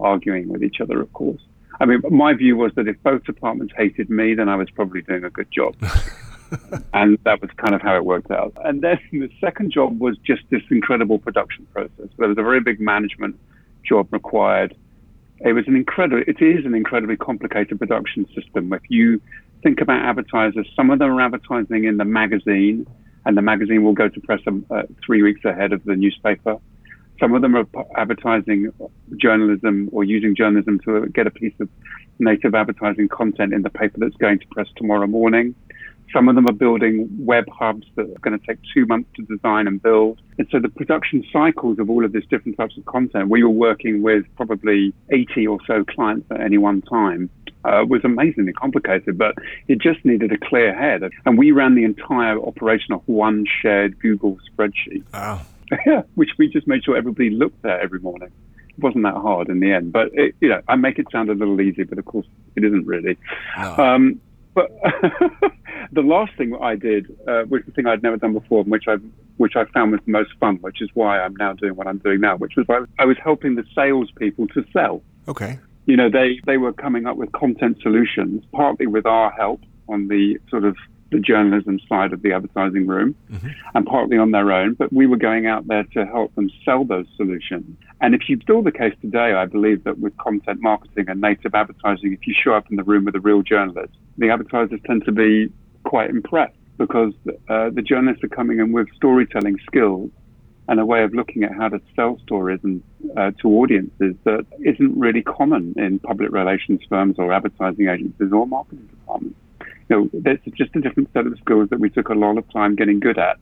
arguing 0.00 0.48
with 0.48 0.64
each 0.64 0.80
other, 0.80 1.00
of 1.00 1.12
course. 1.12 1.40
I 1.80 1.84
mean, 1.84 2.00
my 2.10 2.32
view 2.34 2.56
was 2.56 2.72
that 2.76 2.88
if 2.88 3.02
both 3.02 3.24
departments 3.24 3.74
hated 3.76 4.10
me, 4.10 4.34
then 4.34 4.48
I 4.48 4.56
was 4.56 4.70
probably 4.70 5.02
doing 5.02 5.24
a 5.24 5.30
good 5.30 5.50
job. 5.50 5.76
and 6.94 7.18
that 7.24 7.40
was 7.40 7.50
kind 7.56 7.74
of 7.74 7.82
how 7.82 7.96
it 7.96 8.04
worked 8.04 8.30
out. 8.30 8.52
And 8.64 8.82
then 8.82 8.98
the 9.12 9.30
second 9.40 9.72
job 9.72 10.00
was 10.00 10.16
just 10.18 10.42
this 10.50 10.62
incredible 10.70 11.18
production 11.18 11.66
process. 11.72 12.08
There 12.16 12.28
was 12.28 12.38
a 12.38 12.42
very 12.42 12.60
big 12.60 12.80
management 12.80 13.38
job 13.84 14.12
required. 14.12 14.76
It 15.40 15.52
was 15.52 15.66
an 15.66 15.76
incredible, 15.76 16.22
it 16.26 16.40
is 16.40 16.64
an 16.64 16.74
incredibly 16.74 17.16
complicated 17.16 17.78
production 17.78 18.26
system. 18.34 18.72
If 18.72 18.82
you 18.88 19.20
think 19.62 19.80
about 19.80 20.02
advertisers, 20.02 20.68
some 20.74 20.90
of 20.90 20.98
them 20.98 21.10
are 21.10 21.20
advertising 21.20 21.84
in 21.84 21.98
the 21.98 22.04
magazine, 22.04 22.86
and 23.24 23.36
the 23.36 23.42
magazine 23.42 23.82
will 23.82 23.92
go 23.92 24.08
to 24.08 24.20
press 24.20 24.40
uh, 24.46 24.82
three 25.04 25.22
weeks 25.22 25.44
ahead 25.44 25.72
of 25.72 25.84
the 25.84 25.96
newspaper. 25.96 26.58
Some 27.20 27.34
of 27.34 27.42
them 27.42 27.56
are 27.56 27.66
advertising 27.96 28.72
journalism 29.16 29.88
or 29.92 30.04
using 30.04 30.34
journalism 30.34 30.80
to 30.80 31.06
get 31.08 31.26
a 31.26 31.30
piece 31.30 31.54
of 31.60 31.68
native 32.18 32.54
advertising 32.54 33.08
content 33.08 33.52
in 33.52 33.62
the 33.62 33.70
paper 33.70 33.98
that's 33.98 34.16
going 34.16 34.38
to 34.38 34.46
press 34.48 34.68
tomorrow 34.76 35.06
morning. 35.06 35.54
Some 36.12 36.28
of 36.28 36.34
them 36.34 36.46
are 36.46 36.52
building 36.52 37.08
web 37.18 37.44
hubs 37.48 37.86
that 37.96 38.02
are 38.02 38.18
going 38.20 38.38
to 38.38 38.46
take 38.46 38.58
two 38.72 38.86
months 38.86 39.10
to 39.16 39.22
design 39.22 39.66
and 39.66 39.82
build. 39.82 40.20
And 40.38 40.46
so 40.50 40.60
the 40.60 40.68
production 40.68 41.24
cycles 41.32 41.78
of 41.78 41.90
all 41.90 42.04
of 42.04 42.12
these 42.12 42.26
different 42.30 42.56
types 42.56 42.76
of 42.78 42.84
content, 42.86 43.28
we 43.28 43.42
were 43.42 43.50
working 43.50 44.02
with 44.02 44.24
probably 44.36 44.94
80 45.10 45.46
or 45.48 45.58
so 45.66 45.84
clients 45.84 46.26
at 46.30 46.40
any 46.40 46.58
one 46.58 46.82
time. 46.82 47.30
Uh, 47.64 47.84
was 47.84 48.00
amazingly 48.04 48.52
complicated, 48.52 49.18
but 49.18 49.34
it 49.66 49.80
just 49.80 50.04
needed 50.04 50.30
a 50.30 50.38
clear 50.38 50.72
head. 50.72 51.02
And 51.24 51.36
we 51.36 51.50
ran 51.50 51.74
the 51.74 51.82
entire 51.82 52.40
operation 52.40 52.94
off 52.94 53.02
one 53.06 53.44
shared 53.60 53.98
Google 53.98 54.38
spreadsheet. 54.48 55.02
Wow. 55.12 55.40
Yeah, 55.86 56.02
which 56.14 56.30
we 56.38 56.48
just 56.48 56.66
made 56.66 56.84
sure 56.84 56.96
everybody 56.96 57.30
looked 57.30 57.64
at 57.64 57.80
every 57.80 58.00
morning. 58.00 58.30
It 58.68 58.82
wasn't 58.82 59.04
that 59.04 59.14
hard 59.14 59.48
in 59.48 59.60
the 59.60 59.72
end, 59.72 59.92
but 59.92 60.10
it, 60.12 60.34
you 60.40 60.48
know, 60.48 60.60
I 60.68 60.76
make 60.76 60.98
it 60.98 61.06
sound 61.10 61.30
a 61.30 61.34
little 61.34 61.60
easy, 61.60 61.84
but 61.84 61.98
of 61.98 62.04
course 62.04 62.26
it 62.56 62.64
isn't 62.64 62.86
really. 62.86 63.16
No. 63.58 63.76
Um, 63.76 64.20
but 64.54 64.70
the 65.92 66.00
last 66.02 66.32
thing 66.36 66.56
I 66.60 66.76
did 66.76 67.10
uh, 67.28 67.44
was 67.48 67.62
the 67.66 67.72
thing 67.72 67.86
I'd 67.86 68.02
never 68.02 68.16
done 68.16 68.32
before, 68.32 68.64
which 68.64 68.84
I 68.88 68.96
which 69.36 69.54
I 69.54 69.66
found 69.66 69.92
was 69.92 70.00
the 70.06 70.12
most 70.12 70.30
fun, 70.40 70.56
which 70.62 70.80
is 70.80 70.88
why 70.94 71.20
I'm 71.20 71.36
now 71.36 71.52
doing 71.52 71.76
what 71.76 71.86
I'm 71.86 71.98
doing 71.98 72.20
now, 72.20 72.36
which 72.36 72.54
was 72.56 72.66
I, 72.70 72.80
I 73.02 73.04
was 73.04 73.18
helping 73.22 73.54
the 73.54 73.64
salespeople 73.74 74.48
to 74.48 74.64
sell. 74.72 75.02
Okay. 75.28 75.58
You 75.84 75.96
know, 75.96 76.10
they 76.10 76.40
they 76.46 76.56
were 76.56 76.72
coming 76.72 77.06
up 77.06 77.16
with 77.16 77.32
content 77.32 77.78
solutions, 77.82 78.44
partly 78.52 78.86
with 78.86 79.06
our 79.06 79.30
help 79.32 79.60
on 79.88 80.08
the 80.08 80.38
sort 80.50 80.64
of 80.64 80.76
the 81.10 81.20
journalism 81.20 81.78
side 81.88 82.12
of 82.12 82.22
the 82.22 82.32
advertising 82.32 82.86
room 82.86 83.14
mm-hmm. 83.30 83.48
and 83.74 83.86
partly 83.86 84.18
on 84.18 84.32
their 84.32 84.50
own, 84.50 84.74
but 84.74 84.92
we 84.92 85.06
were 85.06 85.16
going 85.16 85.46
out 85.46 85.66
there 85.66 85.84
to 85.84 86.04
help 86.04 86.34
them 86.34 86.50
sell 86.64 86.84
those 86.84 87.06
solutions. 87.16 87.76
And 88.00 88.14
if 88.14 88.28
you 88.28 88.38
still 88.40 88.62
the 88.62 88.72
case 88.72 88.94
today, 89.00 89.32
I 89.32 89.46
believe 89.46 89.84
that 89.84 89.98
with 89.98 90.16
content 90.16 90.60
marketing 90.60 91.08
and 91.08 91.20
native 91.20 91.54
advertising, 91.54 92.12
if 92.12 92.26
you 92.26 92.34
show 92.34 92.54
up 92.54 92.70
in 92.70 92.76
the 92.76 92.84
room 92.84 93.04
with 93.04 93.14
a 93.14 93.20
real 93.20 93.42
journalist, 93.42 93.94
the 94.18 94.30
advertisers 94.30 94.80
tend 94.86 95.04
to 95.04 95.12
be 95.12 95.52
quite 95.84 96.10
impressed 96.10 96.56
because 96.78 97.12
uh, 97.48 97.70
the 97.70 97.82
journalists 97.82 98.22
are 98.24 98.28
coming 98.28 98.58
in 98.58 98.72
with 98.72 98.88
storytelling 98.96 99.58
skills 99.66 100.10
and 100.68 100.80
a 100.80 100.84
way 100.84 101.04
of 101.04 101.14
looking 101.14 101.44
at 101.44 101.52
how 101.54 101.68
to 101.68 101.80
sell 101.94 102.18
stories 102.24 102.58
and 102.64 102.82
uh, 103.16 103.30
to 103.40 103.48
audiences 103.48 104.14
that 104.24 104.44
isn't 104.64 104.98
really 104.98 105.22
common 105.22 105.72
in 105.76 106.00
public 106.00 106.32
relations 106.32 106.80
firms 106.88 107.16
or 107.18 107.32
advertising 107.32 107.88
agencies 107.88 108.32
or 108.32 108.46
marketing 108.46 108.86
departments 108.90 109.38
you 109.88 109.96
know, 109.96 110.10
there's 110.12 110.38
just 110.54 110.74
a 110.74 110.80
different 110.80 111.12
set 111.12 111.26
of 111.26 111.38
skills 111.38 111.68
that 111.70 111.80
we 111.80 111.90
took 111.90 112.08
a 112.08 112.14
lot 112.14 112.38
of 112.38 112.50
time 112.52 112.74
getting 112.74 113.00
good 113.00 113.18
at. 113.18 113.38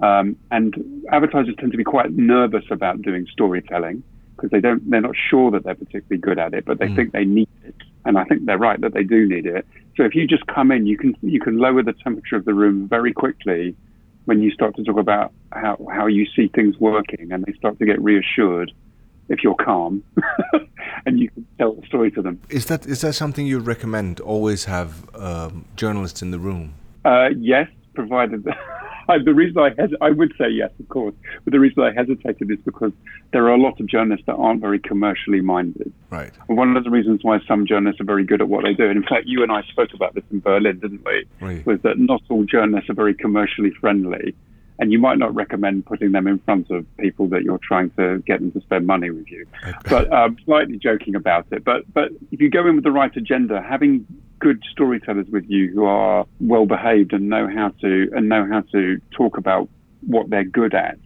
Um, 0.00 0.36
and 0.50 0.74
advertisers 1.12 1.54
tend 1.58 1.72
to 1.72 1.78
be 1.78 1.84
quite 1.84 2.12
nervous 2.12 2.64
about 2.70 3.02
doing 3.02 3.26
storytelling 3.32 4.02
because 4.34 4.50
they 4.50 4.60
don't, 4.60 4.88
they're 4.90 5.00
not 5.00 5.14
sure 5.28 5.50
that 5.50 5.64
they're 5.64 5.74
particularly 5.74 6.18
good 6.18 6.38
at 6.38 6.54
it, 6.54 6.64
but 6.64 6.78
they 6.78 6.86
mm. 6.86 6.96
think 6.96 7.12
they 7.12 7.24
need 7.24 7.48
it. 7.64 7.74
And 8.06 8.16
I 8.18 8.24
think 8.24 8.46
they're 8.46 8.58
right 8.58 8.80
that 8.80 8.94
they 8.94 9.04
do 9.04 9.28
need 9.28 9.44
it. 9.44 9.66
So 9.96 10.04
if 10.04 10.14
you 10.14 10.26
just 10.26 10.46
come 10.46 10.72
in, 10.72 10.86
you 10.86 10.96
can, 10.96 11.14
you 11.20 11.40
can 11.40 11.58
lower 11.58 11.82
the 11.82 11.92
temperature 11.92 12.36
of 12.36 12.46
the 12.46 12.54
room 12.54 12.88
very 12.88 13.12
quickly 13.12 13.76
when 14.24 14.40
you 14.40 14.50
start 14.52 14.76
to 14.76 14.84
talk 14.84 14.96
about 14.96 15.32
how, 15.52 15.76
how 15.92 16.06
you 16.06 16.26
see 16.34 16.48
things 16.48 16.78
working 16.78 17.30
and 17.32 17.44
they 17.44 17.52
start 17.54 17.78
to 17.78 17.84
get 17.84 18.00
reassured 18.00 18.72
if 19.30 19.42
you're 19.42 19.54
calm 19.54 20.02
and 21.06 21.18
you 21.20 21.30
can 21.30 21.46
tell 21.56 21.72
the 21.72 21.86
story 21.86 22.10
to 22.10 22.20
them. 22.20 22.38
Is 22.50 22.66
that 22.66 22.84
is 22.86 23.00
that 23.00 23.14
something 23.14 23.46
you 23.46 23.58
recommend? 23.60 24.20
Always 24.20 24.64
have 24.64 25.08
um, 25.14 25.64
journalists 25.76 26.20
in 26.20 26.32
the 26.32 26.38
room. 26.38 26.74
Uh, 27.04 27.30
yes, 27.38 27.68
provided. 27.94 28.44
the 29.24 29.34
reason 29.34 29.58
I 29.58 29.70
hes- 29.70 29.94
I 30.00 30.10
would 30.10 30.32
say 30.36 30.48
yes, 30.50 30.70
of 30.78 30.88
course, 30.88 31.14
but 31.44 31.52
the 31.52 31.60
reason 31.60 31.82
I 31.82 31.92
hesitated 31.92 32.50
is 32.50 32.58
because 32.64 32.92
there 33.32 33.44
are 33.46 33.54
a 33.54 33.58
lot 33.60 33.80
of 33.80 33.86
journalists 33.86 34.26
that 34.26 34.34
aren't 34.34 34.60
very 34.60 34.78
commercially 34.78 35.40
minded. 35.40 35.92
Right. 36.10 36.32
And 36.48 36.58
one 36.58 36.76
of 36.76 36.84
the 36.84 36.90
reasons 36.90 37.20
why 37.22 37.38
some 37.46 37.66
journalists 37.66 38.00
are 38.00 38.04
very 38.04 38.24
good 38.24 38.40
at 38.40 38.48
what 38.48 38.64
they 38.64 38.74
do, 38.74 38.88
and 38.88 38.96
in 38.96 39.04
fact, 39.04 39.26
you 39.26 39.42
and 39.42 39.52
I 39.52 39.62
spoke 39.62 39.94
about 39.94 40.14
this 40.14 40.24
in 40.30 40.40
Berlin, 40.40 40.80
didn't 40.80 41.04
we? 41.04 41.24
Right. 41.40 41.64
Was 41.66 41.80
that 41.82 41.98
not 41.98 42.22
all 42.28 42.44
journalists 42.44 42.90
are 42.90 42.94
very 42.94 43.14
commercially 43.14 43.70
friendly 43.80 44.34
and 44.80 44.90
you 44.90 44.98
might 44.98 45.18
not 45.18 45.32
recommend 45.34 45.84
putting 45.84 46.12
them 46.12 46.26
in 46.26 46.38
front 46.38 46.70
of 46.70 46.86
people 46.96 47.28
that 47.28 47.42
you're 47.42 47.60
trying 47.62 47.90
to 47.90 48.18
get 48.26 48.40
them 48.40 48.50
to 48.52 48.60
spend 48.62 48.86
money 48.86 49.10
with 49.10 49.30
you. 49.30 49.46
But 49.88 50.10
um, 50.12 50.38
slightly 50.44 50.78
joking 50.78 51.14
about 51.14 51.46
it. 51.52 51.64
But 51.64 51.92
but 51.92 52.10
if 52.32 52.40
you 52.40 52.50
go 52.50 52.66
in 52.66 52.76
with 52.76 52.84
the 52.84 52.90
right 52.90 53.14
agenda, 53.14 53.62
having 53.62 54.06
good 54.38 54.62
storytellers 54.70 55.26
with 55.28 55.44
you 55.48 55.68
who 55.68 55.84
are 55.84 56.26
well 56.40 56.64
behaved 56.64 57.12
and 57.12 57.28
know 57.28 57.46
how 57.46 57.68
to 57.82 58.10
and 58.14 58.28
know 58.28 58.46
how 58.50 58.62
to 58.72 58.98
talk 59.10 59.36
about 59.36 59.68
what 60.06 60.30
they're 60.30 60.44
good 60.44 60.74
at 60.74 60.98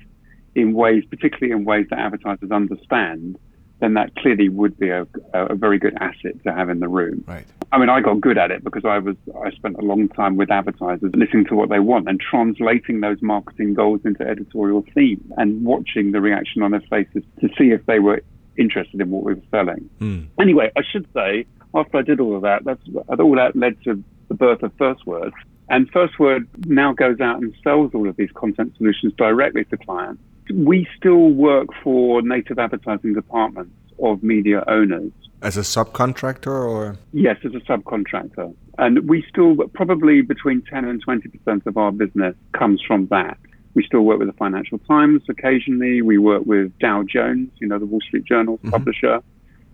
in 0.54 0.72
ways, 0.72 1.04
particularly 1.10 1.52
in 1.52 1.64
ways 1.64 1.86
that 1.90 1.98
advertisers 1.98 2.52
understand, 2.52 3.36
then 3.80 3.94
that 3.94 4.14
clearly 4.14 4.48
would 4.48 4.78
be 4.78 4.88
a, 4.88 5.04
a 5.32 5.56
very 5.56 5.80
good 5.80 5.96
asset 6.00 6.40
to 6.44 6.52
have 6.52 6.70
in 6.70 6.78
the 6.78 6.88
room. 6.88 7.24
Right. 7.26 7.46
I 7.74 7.78
mean, 7.78 7.88
I 7.88 8.00
got 8.00 8.20
good 8.20 8.38
at 8.38 8.52
it 8.52 8.62
because 8.62 8.84
I 8.84 8.98
was 8.98 9.16
I 9.44 9.50
spent 9.50 9.76
a 9.78 9.82
long 9.82 10.08
time 10.10 10.36
with 10.36 10.48
advertisers, 10.48 11.10
listening 11.12 11.44
to 11.46 11.56
what 11.56 11.70
they 11.70 11.80
want 11.80 12.08
and 12.08 12.20
translating 12.20 13.00
those 13.00 13.20
marketing 13.20 13.74
goals 13.74 14.00
into 14.04 14.22
editorial 14.22 14.84
themes 14.94 15.24
and 15.38 15.64
watching 15.64 16.12
the 16.12 16.20
reaction 16.20 16.62
on 16.62 16.70
their 16.70 16.82
faces 16.82 17.24
to 17.40 17.48
see 17.58 17.72
if 17.72 17.84
they 17.86 17.98
were 17.98 18.22
interested 18.56 19.00
in 19.00 19.10
what 19.10 19.24
we 19.24 19.34
were 19.34 19.42
selling. 19.50 19.90
Mm. 20.00 20.28
Anyway, 20.40 20.70
I 20.76 20.82
should 20.88 21.08
say 21.12 21.46
after 21.74 21.98
I 21.98 22.02
did 22.02 22.20
all 22.20 22.36
of 22.36 22.42
that, 22.42 22.64
that's 22.64 22.80
all 23.18 23.34
that 23.34 23.56
led 23.56 23.82
to 23.82 24.00
the 24.28 24.34
birth 24.34 24.62
of 24.62 24.72
First 24.78 25.04
Word. 25.04 25.32
And 25.68 25.90
First 25.90 26.20
Word 26.20 26.46
now 26.66 26.92
goes 26.92 27.20
out 27.20 27.42
and 27.42 27.52
sells 27.64 27.90
all 27.92 28.08
of 28.08 28.14
these 28.16 28.30
content 28.36 28.76
solutions 28.76 29.14
directly 29.18 29.64
to 29.64 29.76
clients. 29.78 30.22
We 30.52 30.86
still 30.96 31.30
work 31.30 31.70
for 31.82 32.22
native 32.22 32.60
advertising 32.60 33.14
departments 33.14 33.74
of 34.00 34.22
media 34.22 34.62
owners. 34.68 35.10
As 35.44 35.58
a 35.58 35.60
subcontractor 35.60 36.46
or? 36.46 36.96
Yes, 37.12 37.36
as 37.44 37.54
a 37.54 37.60
subcontractor. 37.60 38.54
And 38.78 39.06
we 39.06 39.22
still, 39.28 39.56
probably 39.74 40.22
between 40.22 40.62
10 40.62 40.86
and 40.86 41.04
20% 41.04 41.66
of 41.66 41.76
our 41.76 41.92
business 41.92 42.34
comes 42.52 42.82
from 42.84 43.08
that. 43.08 43.36
We 43.74 43.84
still 43.84 44.00
work 44.00 44.18
with 44.18 44.28
the 44.28 44.34
Financial 44.34 44.78
Times 44.78 45.22
occasionally. 45.28 46.00
We 46.00 46.16
work 46.16 46.44
with 46.46 46.72
Dow 46.78 47.02
Jones, 47.02 47.50
you 47.60 47.68
know, 47.68 47.78
the 47.78 47.84
Wall 47.84 48.00
Street 48.00 48.24
Journal 48.24 48.56
mm-hmm. 48.56 48.70
publisher. 48.70 49.20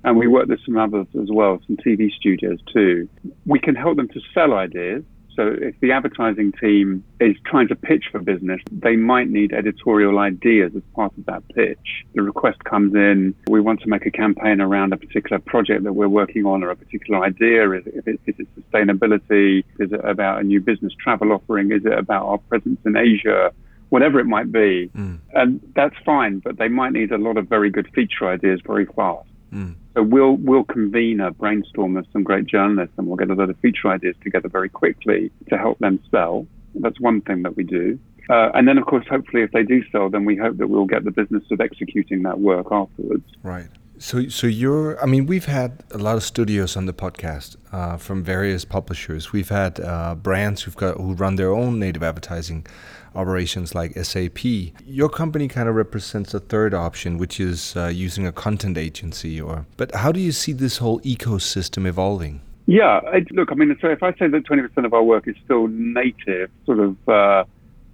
And 0.02 0.16
we 0.16 0.26
work 0.26 0.48
with 0.48 0.58
some 0.64 0.76
others 0.76 1.06
as 1.22 1.28
well, 1.30 1.60
some 1.68 1.76
TV 1.76 2.10
studios 2.10 2.58
too. 2.72 3.08
We 3.46 3.60
can 3.60 3.76
help 3.76 3.96
them 3.96 4.08
to 4.08 4.20
sell 4.34 4.54
ideas. 4.54 5.04
So 5.36 5.54
if 5.60 5.78
the 5.80 5.92
advertising 5.92 6.52
team 6.52 7.04
is 7.20 7.36
trying 7.46 7.68
to 7.68 7.76
pitch 7.76 8.06
for 8.10 8.18
business, 8.18 8.60
they 8.70 8.96
might 8.96 9.28
need 9.28 9.52
editorial 9.52 10.18
ideas 10.18 10.72
as 10.76 10.82
part 10.94 11.12
of 11.16 11.26
that 11.26 11.46
pitch. 11.54 12.04
The 12.14 12.22
request 12.22 12.62
comes 12.64 12.94
in, 12.94 13.34
we 13.48 13.60
want 13.60 13.80
to 13.82 13.88
make 13.88 14.06
a 14.06 14.10
campaign 14.10 14.60
around 14.60 14.92
a 14.92 14.96
particular 14.96 15.38
project 15.38 15.84
that 15.84 15.92
we're 15.92 16.08
working 16.08 16.44
on 16.46 16.62
or 16.62 16.70
a 16.70 16.76
particular 16.76 17.24
idea. 17.24 17.70
Is 17.72 17.86
it, 17.86 18.20
is 18.26 18.34
it 18.38 18.48
sustainability? 18.58 19.64
Is 19.78 19.92
it 19.92 20.04
about 20.04 20.40
a 20.40 20.44
new 20.44 20.60
business 20.60 20.92
travel 21.02 21.32
offering? 21.32 21.72
Is 21.72 21.84
it 21.84 21.96
about 21.96 22.26
our 22.26 22.38
presence 22.38 22.80
in 22.84 22.96
Asia? 22.96 23.52
Whatever 23.88 24.20
it 24.20 24.26
might 24.26 24.52
be. 24.52 24.90
Mm. 24.96 25.18
And 25.34 25.60
that's 25.74 25.96
fine, 26.04 26.40
but 26.40 26.58
they 26.58 26.68
might 26.68 26.92
need 26.92 27.12
a 27.12 27.18
lot 27.18 27.36
of 27.36 27.48
very 27.48 27.70
good 27.70 27.88
feature 27.94 28.28
ideas 28.28 28.60
very 28.64 28.86
fast. 28.86 29.29
Mm. 29.52 29.74
So 29.94 30.02
we'll 30.02 30.36
we'll 30.36 30.64
convene 30.64 31.20
a 31.20 31.30
brainstorm 31.30 31.96
of 31.96 32.06
some 32.12 32.22
great 32.22 32.46
journalists, 32.46 32.94
and 32.96 33.06
we'll 33.06 33.16
get 33.16 33.30
a 33.30 33.34
lot 33.34 33.50
of 33.50 33.58
feature 33.58 33.88
ideas 33.88 34.16
together 34.22 34.48
very 34.48 34.68
quickly 34.68 35.30
to 35.48 35.58
help 35.58 35.78
them 35.78 36.00
sell. 36.10 36.46
That's 36.74 37.00
one 37.00 37.20
thing 37.22 37.42
that 37.42 37.56
we 37.56 37.64
do. 37.64 37.98
Uh, 38.28 38.50
and 38.54 38.68
then, 38.68 38.78
of 38.78 38.86
course, 38.86 39.04
hopefully, 39.10 39.42
if 39.42 39.50
they 39.50 39.64
do 39.64 39.82
sell, 39.90 40.08
then 40.08 40.24
we 40.24 40.36
hope 40.36 40.56
that 40.58 40.68
we'll 40.68 40.84
get 40.84 41.04
the 41.04 41.10
business 41.10 41.42
of 41.50 41.60
executing 41.60 42.22
that 42.22 42.38
work 42.38 42.68
afterwards. 42.70 43.24
Right. 43.42 43.66
So, 44.00 44.28
so 44.28 44.46
you're. 44.46 45.00
I 45.02 45.04
mean, 45.04 45.26
we've 45.26 45.44
had 45.44 45.84
a 45.90 45.98
lot 45.98 46.16
of 46.16 46.22
studios 46.22 46.74
on 46.74 46.86
the 46.86 46.94
podcast 46.94 47.56
uh, 47.70 47.98
from 47.98 48.24
various 48.24 48.64
publishers. 48.64 49.30
We've 49.30 49.50
had 49.50 49.78
uh, 49.78 50.14
brands 50.14 50.62
who've 50.62 50.74
got 50.74 50.96
who 50.96 51.12
run 51.12 51.36
their 51.36 51.52
own 51.52 51.78
native 51.78 52.02
advertising 52.02 52.66
operations 53.14 53.74
like 53.74 53.92
SAP. 54.02 54.42
Your 54.86 55.10
company 55.10 55.48
kind 55.48 55.68
of 55.68 55.74
represents 55.74 56.32
a 56.32 56.40
third 56.40 56.72
option, 56.72 57.18
which 57.18 57.38
is 57.38 57.76
uh, 57.76 57.88
using 57.88 58.26
a 58.26 58.32
content 58.32 58.78
agency. 58.78 59.38
Or, 59.38 59.66
but 59.76 59.94
how 59.94 60.12
do 60.12 60.20
you 60.20 60.32
see 60.32 60.52
this 60.54 60.78
whole 60.78 61.00
ecosystem 61.00 61.86
evolving? 61.86 62.40
Yeah, 62.64 63.00
I, 63.06 63.26
look, 63.32 63.52
I 63.52 63.54
mean, 63.54 63.76
so 63.82 63.88
if 63.88 64.02
I 64.02 64.12
say 64.12 64.28
that 64.28 64.44
20% 64.46 64.86
of 64.86 64.94
our 64.94 65.02
work 65.02 65.28
is 65.28 65.36
still 65.44 65.68
native, 65.68 66.50
sort 66.64 66.78
of 66.78 66.96
uh, 67.06 67.44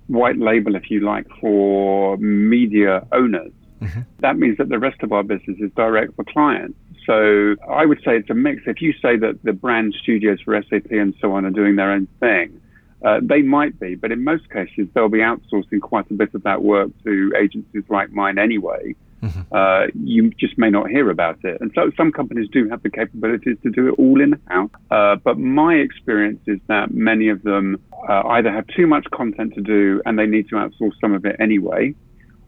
white 0.06 0.38
label, 0.38 0.76
if 0.76 0.88
you 0.88 1.00
like, 1.00 1.26
for 1.40 2.16
media 2.18 3.04
owners, 3.10 3.50
mm-hmm. 3.80 4.00
that 4.20 4.38
means 4.38 4.58
that 4.58 4.68
the 4.68 4.78
rest 4.78 5.02
of 5.02 5.12
our 5.12 5.22
business 5.22 5.58
is 5.60 5.70
direct 5.76 6.14
for 6.16 6.24
clients. 6.24 6.78
So 7.06 7.54
I 7.68 7.86
would 7.86 7.98
say 7.98 8.16
it's 8.16 8.30
a 8.30 8.34
mix. 8.34 8.62
If 8.66 8.82
you 8.82 8.92
say 8.94 9.16
that 9.16 9.38
the 9.44 9.52
brand 9.52 9.94
studios 10.02 10.40
for 10.40 10.60
SAP 10.68 10.90
and 10.90 11.14
so 11.20 11.32
on 11.32 11.44
are 11.44 11.50
doing 11.50 11.76
their 11.76 11.92
own 11.92 12.08
thing, 12.20 12.60
uh, 13.04 13.20
they 13.22 13.42
might 13.42 13.78
be, 13.78 13.94
but 13.94 14.10
in 14.10 14.24
most 14.24 14.50
cases, 14.50 14.88
they'll 14.94 15.08
be 15.08 15.18
outsourcing 15.18 15.80
quite 15.80 16.10
a 16.10 16.14
bit 16.14 16.34
of 16.34 16.42
that 16.42 16.62
work 16.62 16.90
to 17.04 17.32
agencies 17.38 17.84
like 17.88 18.10
mine 18.10 18.38
anyway. 18.38 18.94
Mm-hmm. 19.22 19.54
Uh, 19.54 19.86
you 20.02 20.30
just 20.30 20.58
may 20.58 20.70
not 20.70 20.90
hear 20.90 21.10
about 21.10 21.38
it. 21.44 21.60
And 21.60 21.70
so 21.74 21.90
some 21.96 22.12
companies 22.12 22.48
do 22.50 22.68
have 22.68 22.82
the 22.82 22.90
capabilities 22.90 23.56
to 23.62 23.70
do 23.70 23.88
it 23.88 23.94
all 23.98 24.20
in 24.20 24.40
house. 24.46 24.70
Uh, 24.90 25.16
but 25.16 25.38
my 25.38 25.74
experience 25.74 26.40
is 26.46 26.58
that 26.68 26.92
many 26.92 27.28
of 27.28 27.42
them 27.42 27.80
uh, 28.08 28.22
either 28.28 28.50
have 28.50 28.66
too 28.68 28.86
much 28.86 29.06
content 29.12 29.54
to 29.54 29.60
do 29.60 30.02
and 30.04 30.18
they 30.18 30.26
need 30.26 30.48
to 30.48 30.56
outsource 30.56 30.92
some 31.00 31.14
of 31.14 31.24
it 31.24 31.36
anyway, 31.38 31.94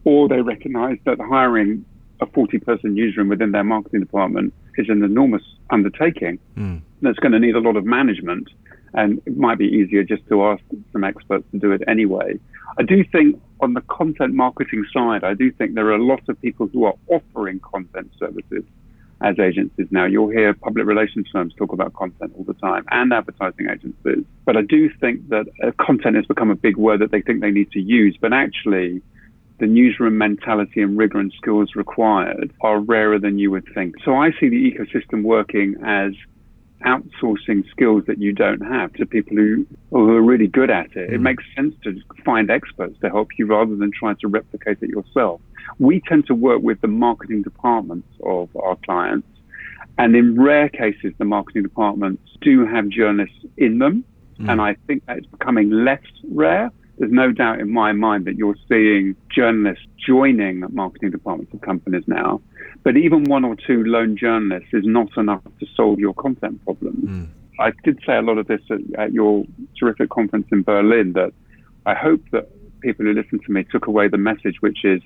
or 0.08 0.26
they 0.26 0.40
recognize 0.40 0.96
that 1.04 1.18
hiring 1.20 1.84
a 2.22 2.26
40 2.26 2.58
person 2.60 2.94
newsroom 2.94 3.28
within 3.28 3.52
their 3.52 3.62
marketing 3.62 4.00
department 4.00 4.54
is 4.78 4.88
an 4.88 5.02
enormous 5.04 5.42
undertaking 5.68 6.38
mm. 6.56 6.80
that's 7.02 7.18
going 7.18 7.32
to 7.32 7.38
need 7.38 7.54
a 7.54 7.60
lot 7.60 7.76
of 7.76 7.84
management 7.84 8.48
and 8.94 9.20
it 9.26 9.36
might 9.36 9.58
be 9.58 9.66
easier 9.66 10.02
just 10.02 10.26
to 10.28 10.44
ask 10.44 10.62
some 10.92 11.04
experts 11.04 11.44
to 11.52 11.58
do 11.58 11.72
it 11.72 11.82
anyway. 11.86 12.40
I 12.78 12.84
do 12.84 13.04
think 13.04 13.38
on 13.60 13.74
the 13.74 13.82
content 13.82 14.32
marketing 14.32 14.86
side, 14.94 15.24
I 15.24 15.34
do 15.34 15.52
think 15.52 15.74
there 15.74 15.88
are 15.88 15.96
a 15.96 16.02
lot 16.02 16.26
of 16.26 16.40
people 16.40 16.68
who 16.68 16.84
are 16.84 16.94
offering 17.08 17.60
content 17.60 18.10
services 18.18 18.64
as 19.20 19.38
agencies 19.38 19.88
now. 19.90 20.06
You'll 20.06 20.30
hear 20.30 20.54
public 20.54 20.86
relations 20.86 21.26
firms 21.30 21.52
talk 21.54 21.74
about 21.74 21.92
content 21.92 22.32
all 22.38 22.44
the 22.44 22.54
time 22.54 22.86
and 22.90 23.12
advertising 23.12 23.68
agencies. 23.68 24.24
But 24.46 24.56
I 24.56 24.62
do 24.62 24.88
think 25.00 25.28
that 25.28 25.46
uh, 25.62 25.72
content 25.84 26.16
has 26.16 26.24
become 26.24 26.50
a 26.50 26.56
big 26.56 26.78
word 26.78 27.00
that 27.02 27.10
they 27.10 27.20
think 27.20 27.42
they 27.42 27.50
need 27.50 27.70
to 27.72 27.80
use. 27.80 28.16
But 28.18 28.32
actually, 28.32 29.02
the 29.58 29.66
newsroom 29.66 30.18
mentality 30.18 30.82
and 30.82 30.96
rigor 30.96 31.18
and 31.18 31.32
skills 31.36 31.74
required 31.74 32.52
are 32.60 32.80
rarer 32.80 33.18
than 33.18 33.38
you 33.38 33.50
would 33.50 33.66
think. 33.74 33.96
So 34.04 34.14
I 34.14 34.30
see 34.38 34.48
the 34.48 34.72
ecosystem 34.72 35.22
working 35.22 35.76
as 35.84 36.12
outsourcing 36.84 37.68
skills 37.70 38.04
that 38.06 38.18
you 38.18 38.32
don't 38.32 38.60
have 38.60 38.92
to 38.94 39.06
people 39.06 39.36
who, 39.36 39.66
who 39.90 40.10
are 40.10 40.22
really 40.22 40.46
good 40.46 40.70
at 40.70 40.86
it. 40.94 41.10
Mm. 41.10 41.14
It 41.14 41.20
makes 41.20 41.44
sense 41.56 41.74
to 41.84 42.00
find 42.24 42.50
experts 42.50 42.96
to 43.00 43.10
help 43.10 43.28
you 43.36 43.46
rather 43.46 43.74
than 43.74 43.90
trying 43.90 44.16
to 44.16 44.28
replicate 44.28 44.78
it 44.80 44.90
yourself. 44.90 45.40
We 45.78 46.00
tend 46.00 46.26
to 46.28 46.34
work 46.34 46.62
with 46.62 46.80
the 46.80 46.88
marketing 46.88 47.42
departments 47.42 48.08
of 48.24 48.48
our 48.56 48.76
clients. 48.84 49.26
And 49.98 50.14
in 50.14 50.40
rare 50.40 50.68
cases, 50.68 51.12
the 51.18 51.24
marketing 51.24 51.64
departments 51.64 52.22
do 52.40 52.64
have 52.64 52.88
journalists 52.88 53.44
in 53.56 53.78
them. 53.78 54.04
Mm. 54.38 54.52
And 54.52 54.60
I 54.60 54.76
think 54.86 55.04
that 55.06 55.18
is 55.18 55.26
becoming 55.26 55.70
less 55.70 56.02
rare 56.30 56.70
there's 56.98 57.12
no 57.12 57.32
doubt 57.32 57.60
in 57.60 57.70
my 57.70 57.92
mind 57.92 58.24
that 58.24 58.36
you're 58.36 58.56
seeing 58.68 59.14
journalists 59.34 59.84
joining 60.04 60.64
marketing 60.70 61.10
departments 61.10 61.54
of 61.54 61.60
companies 61.60 62.04
now. 62.06 62.40
But 62.82 62.96
even 62.96 63.24
one 63.24 63.44
or 63.44 63.54
two 63.54 63.84
lone 63.84 64.16
journalists 64.16 64.70
is 64.72 64.84
not 64.84 65.16
enough 65.16 65.42
to 65.60 65.66
solve 65.76 65.98
your 65.98 66.14
content 66.14 66.64
problem. 66.64 66.94
Mm. 67.04 67.28
I 67.60 67.72
did 67.84 68.00
say 68.06 68.16
a 68.16 68.22
lot 68.22 68.38
of 68.38 68.46
this 68.46 68.60
at, 68.70 68.80
at 68.98 69.12
your 69.12 69.44
terrific 69.78 70.10
conference 70.10 70.46
in 70.52 70.62
Berlin 70.62 71.12
that 71.14 71.32
I 71.86 71.94
hope 71.94 72.22
that 72.32 72.48
people 72.80 73.04
who 73.06 73.12
listen 73.12 73.40
to 73.44 73.52
me 73.52 73.64
took 73.64 73.86
away 73.86 74.08
the 74.08 74.18
message, 74.18 74.56
which 74.60 74.84
is 74.84 75.02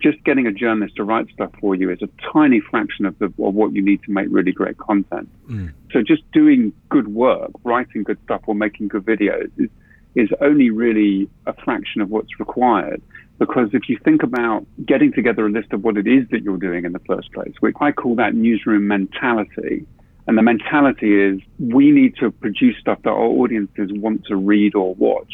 just 0.00 0.22
getting 0.24 0.46
a 0.46 0.52
journalist 0.52 0.96
to 0.96 1.04
write 1.04 1.26
stuff 1.32 1.50
for 1.60 1.74
you 1.74 1.90
is 1.90 2.00
a 2.02 2.08
tiny 2.32 2.60
fraction 2.60 3.06
of, 3.06 3.18
the, 3.18 3.26
of 3.26 3.54
what 3.54 3.72
you 3.72 3.82
need 3.82 4.02
to 4.02 4.10
make 4.10 4.26
really 4.30 4.52
great 4.52 4.76
content. 4.76 5.28
Mm. 5.48 5.72
So 5.92 6.02
just 6.02 6.30
doing 6.32 6.72
good 6.90 7.08
work, 7.08 7.50
writing 7.64 8.02
good 8.02 8.18
stuff 8.24 8.42
or 8.46 8.54
making 8.54 8.88
good 8.88 9.04
videos 9.04 9.50
is 9.56 9.70
is 10.14 10.28
only 10.40 10.70
really 10.70 11.28
a 11.46 11.52
fraction 11.64 12.00
of 12.00 12.10
what's 12.10 12.38
required. 12.38 13.02
Because 13.38 13.70
if 13.72 13.88
you 13.88 13.98
think 14.04 14.22
about 14.22 14.64
getting 14.86 15.12
together 15.12 15.46
a 15.46 15.50
list 15.50 15.72
of 15.72 15.82
what 15.82 15.96
it 15.96 16.06
is 16.06 16.28
that 16.30 16.42
you're 16.42 16.56
doing 16.56 16.84
in 16.84 16.92
the 16.92 17.00
first 17.00 17.32
place, 17.32 17.52
which 17.60 17.74
I 17.80 17.90
call 17.90 18.14
that 18.16 18.34
newsroom 18.34 18.86
mentality. 18.86 19.86
And 20.26 20.38
the 20.38 20.42
mentality 20.42 21.20
is 21.20 21.40
we 21.58 21.90
need 21.90 22.16
to 22.16 22.30
produce 22.30 22.76
stuff 22.78 22.98
that 23.02 23.10
our 23.10 23.24
audiences 23.24 23.90
want 23.92 24.24
to 24.26 24.36
read 24.36 24.74
or 24.74 24.94
watch. 24.94 25.32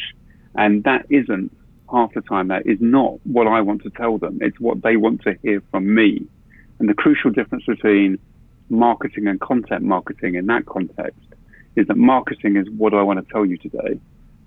And 0.55 0.83
that 0.83 1.05
isn't 1.09 1.55
half 1.91 2.13
the 2.13 2.21
time, 2.21 2.47
that 2.47 2.65
is 2.65 2.77
not 2.79 3.19
what 3.25 3.47
I 3.47 3.61
want 3.61 3.83
to 3.83 3.89
tell 3.91 4.17
them. 4.17 4.39
It's 4.41 4.59
what 4.59 4.81
they 4.81 4.97
want 4.97 5.21
to 5.23 5.37
hear 5.43 5.61
from 5.71 5.93
me. 5.93 6.25
And 6.79 6.89
the 6.89 6.93
crucial 6.93 7.29
difference 7.29 7.65
between 7.65 8.17
marketing 8.69 9.27
and 9.27 9.39
content 9.39 9.83
marketing 9.83 10.35
in 10.35 10.47
that 10.47 10.65
context 10.65 11.19
is 11.75 11.87
that 11.87 11.97
marketing 11.97 12.55
is 12.55 12.67
what 12.71 12.93
I 12.93 13.01
want 13.03 13.25
to 13.25 13.31
tell 13.31 13.45
you 13.45 13.57
today 13.57 13.99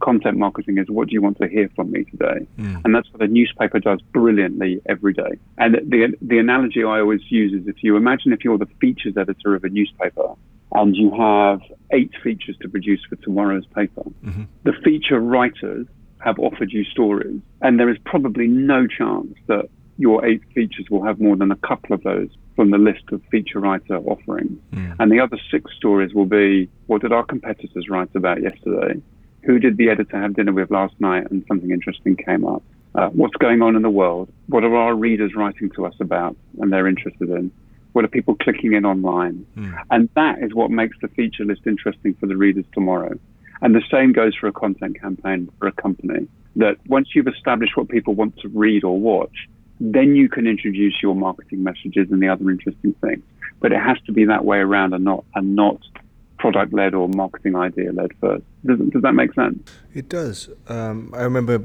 content 0.05 0.37
marketing 0.37 0.77
is 0.79 0.87
what 0.89 1.09
do 1.09 1.15
you 1.15 1.23
want 1.23 1.39
to 1.39 1.49
hear 1.49 1.71
from 1.75 1.91
me 1.91 2.05
today? 2.05 2.47
Mm. 2.59 2.83
And 2.85 2.95
that's 2.95 3.11
what 3.13 3.23
a 3.23 3.27
newspaper 3.27 3.81
does 3.81 4.01
brilliantly 4.13 4.83
every 4.87 5.15
day. 5.15 5.39
And 5.57 5.77
the, 5.77 6.15
the 6.21 6.39
analogy 6.39 6.85
I 6.85 7.01
always 7.01 7.23
use 7.31 7.53
is 7.59 7.67
if 7.67 7.83
you 7.83 7.97
imagine 7.97 8.33
if 8.33 8.45
you're 8.45 8.59
the 8.59 8.69
features 8.81 9.15
editor 9.17 9.55
of 9.55 9.65
a 9.65 9.71
newspaper 9.71 10.35
and 10.73 10.95
you 10.95 11.11
have 11.17 11.61
eight 11.93 12.13
features 12.23 12.57
to 12.61 12.69
produce 12.69 13.01
for 13.09 13.17
tomorrow's 13.17 13.67
paper, 13.75 14.03
mm-hmm. 14.25 14.43
the 14.65 14.75
feature 14.85 15.21
writers 15.21 15.87
have 16.19 16.39
offered 16.39 16.73
you 16.73 16.85
stories, 16.85 17.41
and 17.61 17.79
there 17.79 17.91
is 17.91 17.99
probably 18.05 18.47
no 18.47 18.87
chance 18.87 19.35
that 19.47 19.69
your 19.99 20.25
eight 20.25 20.43
features 20.55 20.87
will 20.91 21.05
have 21.05 21.21
more 21.21 21.37
than 21.37 21.51
a 21.53 21.57
couple 21.57 21.95
of 21.95 22.03
those 22.03 22.29
from 22.57 22.71
the 22.71 22.79
list 22.79 23.05
of 23.13 23.21
feature 23.31 23.61
writer 23.61 23.99
offerings. 23.99 24.59
Mm. 24.73 24.97
And 24.99 25.13
the 25.13 25.21
other 25.21 25.39
six 25.51 25.71
stories 25.77 26.15
will 26.15 26.27
be 26.27 26.69
what 26.87 27.03
did 27.03 27.13
our 27.13 27.25
competitors 27.25 27.89
write 27.89 28.09
about 28.15 28.43
yesterday? 28.43 29.01
Who 29.45 29.59
did 29.59 29.77
the 29.77 29.91
editor 29.91 30.21
have 30.21 30.35
dinner 30.35 30.53
with 30.53 30.71
last 30.71 30.95
night 31.01 31.31
and 31.31 31.45
something 31.47 31.71
interesting 31.71 32.17
came 32.17 32.47
up? 32.47 32.63
Uh, 32.95 33.09
what's 33.09 33.35
going 33.37 33.61
on 33.61 33.77
in 33.77 33.83
the 33.83 33.91
world? 33.91 34.31
What 34.47 34.65
are 34.65 34.75
our 34.75 34.95
readers 34.95 35.35
writing 35.35 35.71
to 35.71 35.87
us 35.87 35.95
about 36.01 36.37
and 36.61 36.73
they're 36.73 36.87
interested 36.87 37.29
in? 37.29 37.51
What 37.93 38.05
are 38.05 38.09
people 38.09 38.37
clicking 38.37 38.73
in 38.73 38.85
online? 38.85 39.47
Mm. 39.57 39.83
And 39.91 40.09
that 40.15 40.43
is 40.43 40.55
what 40.55 40.71
makes 40.71 40.97
the 41.01 41.09
feature 41.09 41.45
list 41.45 41.63
interesting 41.67 42.15
for 42.15 42.27
the 42.27 42.37
readers 42.37 42.65
tomorrow. 42.73 43.19
And 43.61 43.75
the 43.75 43.83
same 43.91 44.13
goes 44.13 44.35
for 44.35 44.47
a 44.47 44.53
content 44.53 45.01
campaign 45.01 45.51
for 45.59 45.69
a 45.69 45.73
company. 45.73 46.27
That 46.57 46.77
once 46.87 47.09
you've 47.15 47.29
established 47.29 47.77
what 47.77 47.89
people 47.89 48.15
want 48.15 48.39
to 48.39 48.49
read 48.49 48.85
or 48.85 48.99
watch, 48.99 49.49
then 49.81 50.15
you 50.15 50.29
can 50.29 50.47
introduce 50.47 51.03
your 51.03 51.15
marketing 51.15 51.63
messages 51.63 52.11
and 52.11 52.23
the 52.23 52.29
other 52.29 52.51
interesting 52.51 52.95
things. 52.95 53.23
But 53.61 53.73
it 53.73 53.81
has 53.81 53.99
to 54.07 54.13
be 54.13 54.25
that 54.27 54.45
way 54.45 54.59
around 54.59 54.95
and 54.95 55.05
not 55.05 55.25
and 55.35 55.57
not 55.57 55.81
product 56.45 56.75
led 56.75 56.95
or 56.95 57.09
marketing 57.09 57.57
idea 57.57 57.91
led 57.93 58.11
first. 58.21 58.45
Does, 58.67 58.79
does 58.91 59.03
that 59.03 59.15
make 59.15 59.33
sense? 59.33 59.59
It 59.95 60.11
does. 60.11 60.51
Um, 60.69 61.11
I 61.15 61.23
remember 61.23 61.65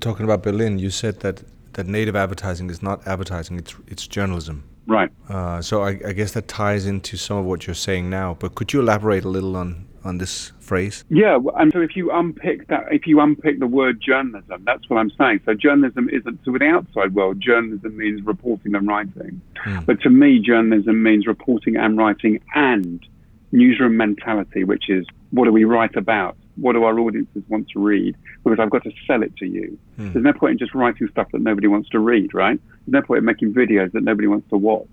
talking 0.00 0.24
about 0.24 0.42
Berlin. 0.42 0.80
You 0.80 0.90
said 0.90 1.20
that 1.20 1.44
that 1.74 1.86
native 1.86 2.16
advertising 2.16 2.70
is 2.70 2.82
not 2.82 3.06
advertising; 3.06 3.56
it's 3.58 3.74
it's 3.86 4.08
journalism. 4.08 4.64
Right. 4.88 5.10
Uh, 5.28 5.62
so 5.62 5.82
I, 5.82 5.90
I 6.04 6.12
guess 6.12 6.32
that 6.32 6.48
ties 6.48 6.86
into 6.86 7.16
some 7.16 7.36
of 7.36 7.44
what 7.44 7.68
you're 7.68 7.82
saying 7.88 8.10
now. 8.10 8.36
But 8.40 8.56
could 8.56 8.72
you 8.72 8.80
elaborate 8.80 9.24
a 9.24 9.28
little 9.28 9.54
on 9.56 9.86
on 10.02 10.18
this 10.18 10.50
phrase? 10.58 11.04
Yeah, 11.08 11.38
and 11.56 11.72
so 11.72 11.80
if 11.80 11.94
you 11.94 12.10
unpick 12.10 12.66
that, 12.66 12.86
if 12.90 13.06
you 13.06 13.20
unpick 13.20 13.60
the 13.60 13.68
word 13.68 14.00
journalism, 14.00 14.64
that's 14.66 14.90
what 14.90 14.98
I'm 14.98 15.10
saying. 15.10 15.42
So 15.44 15.54
journalism 15.54 16.08
isn't 16.08 16.42
to 16.44 16.58
the 16.58 16.66
outside 16.66 17.14
world. 17.14 17.40
Journalism 17.40 17.96
means 17.96 18.22
reporting 18.22 18.74
and 18.74 18.88
writing, 18.88 19.40
mm. 19.64 19.86
but 19.86 20.00
to 20.00 20.10
me, 20.10 20.40
journalism 20.40 21.00
means 21.00 21.28
reporting 21.28 21.76
and 21.76 21.96
writing 21.96 22.40
and 22.56 23.06
newsroom 23.52 23.96
mentality, 23.96 24.64
which 24.64 24.88
is 24.88 25.06
what 25.30 25.44
do 25.44 25.52
we 25.52 25.64
write 25.64 25.96
about? 25.96 26.36
What 26.56 26.72
do 26.72 26.84
our 26.84 26.98
audiences 26.98 27.42
want 27.48 27.68
to 27.70 27.80
read? 27.80 28.16
Because 28.44 28.58
I've 28.60 28.70
got 28.70 28.84
to 28.84 28.92
sell 29.06 29.22
it 29.22 29.36
to 29.36 29.46
you. 29.46 29.78
Mm. 29.98 30.12
There's 30.12 30.24
no 30.24 30.32
point 30.32 30.52
in 30.52 30.58
just 30.58 30.74
writing 30.74 31.08
stuff 31.10 31.28
that 31.32 31.40
nobody 31.40 31.68
wants 31.68 31.88
to 31.90 31.98
read, 31.98 32.34
right? 32.34 32.60
There's 32.86 32.92
no 32.92 33.02
point 33.02 33.18
in 33.18 33.24
making 33.24 33.54
videos 33.54 33.92
that 33.92 34.02
nobody 34.02 34.26
wants 34.26 34.48
to 34.50 34.56
watch. 34.56 34.88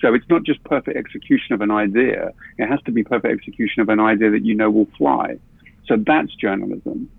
So 0.00 0.12
it's 0.14 0.28
not 0.28 0.42
just 0.42 0.62
perfect 0.64 0.96
execution 0.96 1.54
of 1.54 1.60
an 1.60 1.70
idea. 1.70 2.32
It 2.58 2.66
has 2.66 2.80
to 2.82 2.92
be 2.92 3.04
perfect 3.04 3.32
execution 3.32 3.82
of 3.82 3.88
an 3.88 4.00
idea 4.00 4.30
that 4.30 4.44
you 4.44 4.54
know 4.54 4.70
will 4.70 4.88
fly. 4.98 5.38
So 5.86 5.96
that's 5.96 6.34
journalism. 6.34 7.10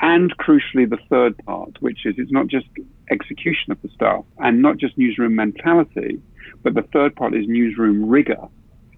And 0.00 0.36
crucially, 0.38 0.88
the 0.88 0.98
third 1.08 1.36
part, 1.44 1.80
which 1.80 2.04
is 2.04 2.14
it's 2.18 2.32
not 2.32 2.46
just 2.46 2.66
execution 3.10 3.72
of 3.72 3.82
the 3.82 3.88
stuff 3.88 4.24
and 4.38 4.62
not 4.62 4.76
just 4.76 4.96
newsroom 4.96 5.34
mentality, 5.34 6.20
but 6.62 6.74
the 6.74 6.82
third 6.92 7.16
part 7.16 7.34
is 7.34 7.46
newsroom 7.46 8.08
rigor. 8.08 8.48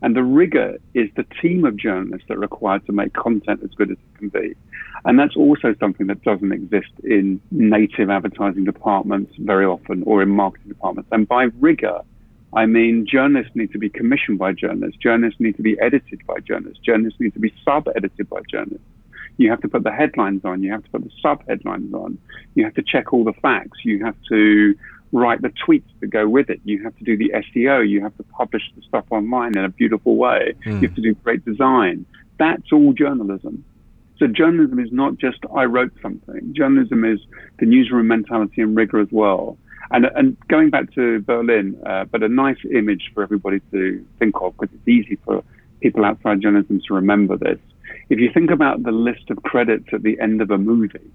And 0.03 0.17
the 0.17 0.23
rigor 0.23 0.79
is 0.95 1.09
the 1.17 1.25
team 1.41 1.65
of 1.65 1.77
journalists 1.77 2.27
that 2.29 2.37
are 2.37 2.41
required 2.41 2.85
to 2.87 2.93
make 2.93 3.13
content 3.13 3.61
as 3.63 3.71
good 3.71 3.91
as 3.91 3.97
it 3.97 4.19
can 4.19 4.29
be. 4.29 4.55
And 5.05 5.19
that's 5.19 5.37
also 5.37 5.75
something 5.81 6.09
that 6.09 6.23
doesn't 6.23 6.53
exist 6.53 6.91
in 7.05 7.41
native 7.51 8.11
advertising 8.11 8.65
departments 8.65 9.33
very 9.39 9.65
often 9.65 10.03
or 10.05 10.23
in 10.23 10.29
marketing 10.29 10.69
departments. 10.69 11.09
And 11.13 11.27
by 11.27 11.45
rigor, 11.61 12.01
I 12.55 12.67
mean, 12.67 13.07
journalists 13.11 13.53
need 13.55 13.73
to 13.73 13.79
be 13.79 13.89
commissioned 13.89 14.39
by 14.39 14.53
journalists. 14.53 14.99
Journalists 15.01 15.41
need 15.41 15.57
to 15.57 15.63
be 15.63 15.79
edited 15.81 16.25
by 16.27 16.39
journalists. 16.41 16.83
Journalists 16.85 17.19
need 17.19 17.35
to 17.35 17.41
be 17.41 17.53
sub-edited 17.65 18.29
by 18.29 18.41
journalists. 18.51 18.87
You 19.39 19.51
have 19.51 19.63
to 19.63 19.69
put 19.69 19.85
the 19.85 19.93
headlines 19.93 20.45
on. 20.45 20.63
You 20.63 20.73
have 20.73 20.85
to 20.85 20.91
put 20.91 21.05
the 21.05 21.11
sub-headlines 21.23 21.95
on. 21.95 22.19
You 22.55 22.65
have 22.65 22.75
to 22.75 22.83
check 22.83 23.13
all 23.13 23.25
the 23.25 23.33
facts. 23.33 23.79
You 23.85 24.05
have 24.05 24.17
to 24.29 24.75
write 25.13 25.43
the 25.43 25.53
tweets 25.67 25.85
that 26.01 26.09
go 26.09 26.29
with 26.29 26.51
it. 26.51 26.61
You 26.65 26.83
have 26.83 26.97
to 26.97 27.05
do 27.05 27.17
the 27.17 27.33
SEO. 27.35 27.89
You 27.89 28.03
have 28.03 28.17
to 28.17 28.23
publish 28.25 28.63
the 28.75 28.83
stuff 28.83 29.05
online 29.11 29.57
in 29.57 29.65
a 29.65 29.69
beautiful 29.69 30.17
way. 30.17 30.55
Mm. 30.65 30.81
You 30.81 30.89
have 30.89 30.97
to 30.97 31.03
do 31.03 31.15
great 31.15 31.45
design. 31.45 32.07
That's 32.39 32.73
all 32.73 32.93
journalism. 32.93 33.65
So 34.19 34.27
journalism 34.27 34.79
is 34.79 34.91
not 34.93 35.19
just 35.19 35.39
I 35.55 35.65
wrote 35.65 35.93
something. 36.01 36.55
Journalism 36.55 37.05
is 37.05 37.21
the 37.59 37.67
newsroom 37.67 38.09
mentality 38.09 38.63
and 38.63 38.77
rigor 38.77 39.01
as 39.01 39.09
well. 39.11 39.59
And, 39.91 40.07
and 40.15 40.37
going 40.49 40.71
back 40.71 40.93
to 40.95 41.21
Berlin, 41.21 41.77
uh, 41.85 42.05
but 42.05 42.23
a 42.23 42.29
nice 42.29 42.57
image 42.73 43.11
for 43.13 43.23
everybody 43.23 43.61
to 43.73 44.05
think 44.19 44.37
of 44.41 44.57
because 44.57 44.75
it's 44.75 44.89
easy 44.89 45.19
for 45.25 45.45
people 45.81 46.05
outside 46.05 46.41
journalism 46.41 46.81
to 46.87 46.95
remember 46.95 47.37
this. 47.37 47.59
If 48.09 48.19
you 48.19 48.31
think 48.33 48.51
about 48.51 48.85
the 48.85 48.93
list 48.93 49.29
of 49.31 49.43
credits 49.43 49.89
at 49.93 50.03
the 50.03 50.19
end 50.21 50.41
of 50.41 50.51
a 50.51 50.59
movie, 50.59 51.11